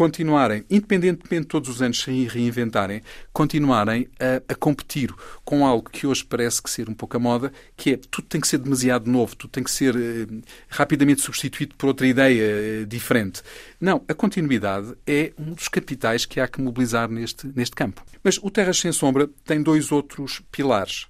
continuarem, 0.00 0.64
independentemente 0.70 1.42
de 1.42 1.48
todos 1.48 1.68
os 1.68 1.82
anos 1.82 2.00
se 2.00 2.24
reinventarem, 2.24 3.02
continuarem 3.34 4.08
a, 4.18 4.50
a, 4.50 4.54
competir 4.54 5.12
com 5.44 5.66
algo 5.66 5.90
que 5.90 6.06
hoje 6.06 6.24
parece 6.24 6.62
que 6.62 6.70
ser 6.70 6.88
um 6.88 6.94
pouco 6.94 7.18
a 7.18 7.20
moda, 7.20 7.52
que 7.76 7.90
é 7.90 7.96
tudo 8.10 8.26
tem 8.26 8.40
que 8.40 8.48
ser 8.48 8.56
demasiado 8.56 9.10
novo, 9.10 9.36
tudo 9.36 9.50
tem 9.50 9.62
que 9.62 9.70
ser 9.70 9.94
eh, 9.94 10.26
rapidamente 10.70 11.20
substituído 11.20 11.74
por 11.74 11.88
outra 11.88 12.06
ideia 12.06 12.42
eh, 12.42 12.84
diferente. 12.86 13.42
Não, 13.78 14.02
a 14.08 14.14
continuidade 14.14 14.94
é 15.06 15.34
um 15.38 15.52
dos 15.52 15.68
capitais 15.68 16.24
que 16.24 16.40
há 16.40 16.48
que 16.48 16.62
mobilizar 16.62 17.10
neste, 17.10 17.46
neste 17.54 17.76
campo. 17.76 18.02
Mas 18.24 18.38
o 18.38 18.50
Terras 18.50 18.78
Sem 18.78 18.92
Sombra 18.92 19.28
tem 19.44 19.62
dois 19.62 19.92
outros 19.92 20.40
pilares. 20.50 21.08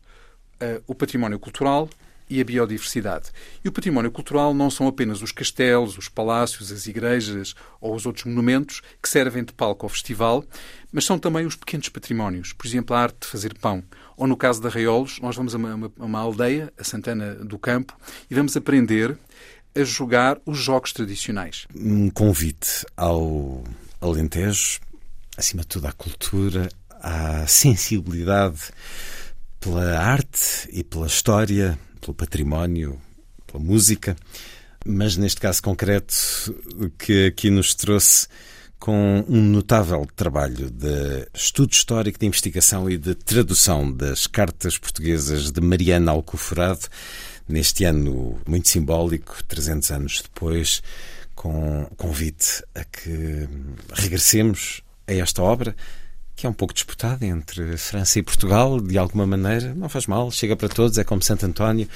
Uh, 0.61 0.83
o 0.89 0.97
património 0.97 1.39
cultural 1.39 1.89
e 2.31 2.41
a 2.41 2.45
biodiversidade. 2.45 3.31
E 3.65 3.69
o 3.69 3.73
património 3.73 4.13
cultural 4.13 4.55
não 4.55 4.71
são 4.71 4.87
apenas 4.87 5.21
os 5.21 5.33
castelos, 5.33 5.99
os 5.99 6.09
palácios, 6.09 6.71
as 6.71 6.87
igrejas 6.87 7.55
ou 7.81 7.95
os 7.95 8.07
outros 8.07 8.25
monumentos 8.25 8.81
que 9.03 9.09
servem 9.09 9.45
de 9.45 9.53
palco 9.53 9.85
ao 9.85 9.91
festival, 9.91 10.45
mas 10.93 11.05
são 11.05 11.19
também 11.19 11.45
os 11.45 11.57
pequenos 11.57 11.89
patrimónios, 11.89 12.53
por 12.53 12.67
exemplo, 12.67 12.95
a 12.95 13.01
arte 13.01 13.23
de 13.23 13.27
fazer 13.27 13.53
pão. 13.59 13.83
Ou 14.17 14.27
no 14.27 14.37
caso 14.37 14.61
de 14.61 14.69
Arraiolos, 14.69 15.19
nós 15.21 15.35
vamos 15.35 15.55
a 15.55 15.59
uma, 15.59 15.93
a 15.99 16.05
uma 16.05 16.21
aldeia, 16.21 16.73
a 16.79 16.85
Santana 16.85 17.35
do 17.35 17.59
Campo, 17.59 17.97
e 18.31 18.35
vamos 18.35 18.57
aprender 18.57 19.19
a 19.75 19.83
jogar 19.83 20.39
os 20.47 20.59
jogos 20.59 20.93
tradicionais. 20.93 21.67
Um 21.75 22.11
convite 22.11 22.85
ao 22.97 23.65
Alentejo, 24.01 24.81
acima 25.37 25.63
de 25.63 25.69
tudo 25.69 25.87
à 25.87 25.93
cultura, 25.93 26.69
à 26.91 27.47
sensibilidade 27.47 28.71
pela 29.61 29.99
arte 29.99 30.69
e 30.73 30.83
pela 30.83 31.07
história 31.07 31.79
pelo 32.01 32.15
património, 32.15 33.01
pela 33.47 33.63
música, 33.63 34.17
mas 34.85 35.17
neste 35.17 35.41
caso 35.41 35.63
concreto 35.63 36.15
que 36.99 37.27
aqui 37.27 37.51
nos 37.51 37.75
trouxe 37.75 38.27
com 38.79 39.23
um 39.29 39.43
notável 39.43 40.09
trabalho 40.17 40.71
de 40.71 41.29
estudo 41.35 41.73
histórico, 41.73 42.19
de 42.19 42.27
investigação 42.27 42.89
e 42.89 42.97
de 42.97 43.15
tradução 43.15 43.93
das 43.93 44.27
cartas 44.27 44.79
portuguesas 44.79 45.51
de 45.53 45.61
Mariana 45.61 46.13
Alcoforado, 46.13 46.89
neste 47.47 47.85
ano 47.85 48.41
muito 48.47 48.69
simbólico, 48.69 49.45
300 49.45 49.91
anos 49.91 50.23
depois, 50.23 50.83
com 51.35 51.87
convite 51.97 52.65
a 52.75 52.83
que 52.85 53.47
regressemos 53.93 54.83
a 55.07 55.13
esta 55.13 55.43
obra 55.43 55.77
que 56.41 56.47
é 56.47 56.51
um 56.51 56.55
pouco 56.55 56.73
disputada 56.73 57.27
entre 57.27 57.77
França 57.77 58.19
e 58.19 58.23
Portugal, 58.23 58.81
de 58.81 58.97
alguma 58.97 59.27
maneira. 59.27 59.75
Não 59.75 59.91
faz 59.91 60.07
mal, 60.07 60.31
chega 60.31 60.57
para 60.57 60.71
todos, 60.71 60.97
é 60.97 61.05
como 61.05 61.23
Santo 61.23 61.45
António, 61.45 61.87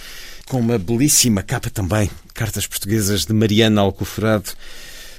com 0.47 0.61
uma 0.61 0.78
belíssima 0.78 1.42
capa 1.42 1.70
também, 1.70 2.11
cartas 2.34 2.66
portuguesas 2.66 3.24
de 3.24 3.32
Mariana 3.32 3.80
Alcoforado, 3.80 4.51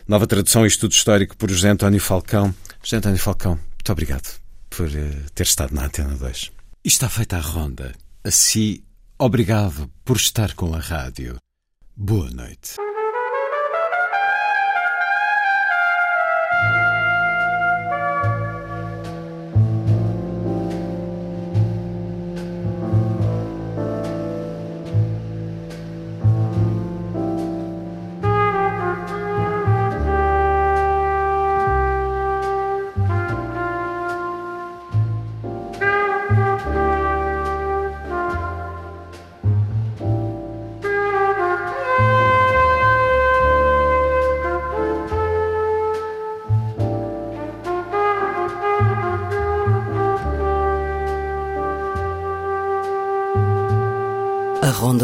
nova 0.08 0.28
tradução 0.28 0.64
e 0.64 0.68
estudo 0.68 0.92
histórico 0.92 1.36
por 1.38 1.50
José 1.50 1.70
António 1.70 2.00
Falcão. 2.00 2.54
José 2.84 2.98
António 2.98 3.18
Falcão, 3.18 3.56
muito 3.56 3.92
obrigado 3.92 4.40
por 4.70 4.86
uh, 4.86 5.32
ter 5.34 5.44
estado 5.44 5.74
na 5.74 5.86
Antena 5.86 6.14
2. 6.14 6.52
E 6.84 6.88
está 6.88 7.10
feita 7.10 7.38
a 7.38 7.42
ronda. 7.42 7.96
Assim, 8.24 8.84
obrigado 9.18 9.90
por 10.04 10.18
estar 10.18 10.54
com 10.54 10.76
a 10.76 10.80
rádio. 10.80 11.38
Boa 11.98 12.30
noite. 12.30 12.76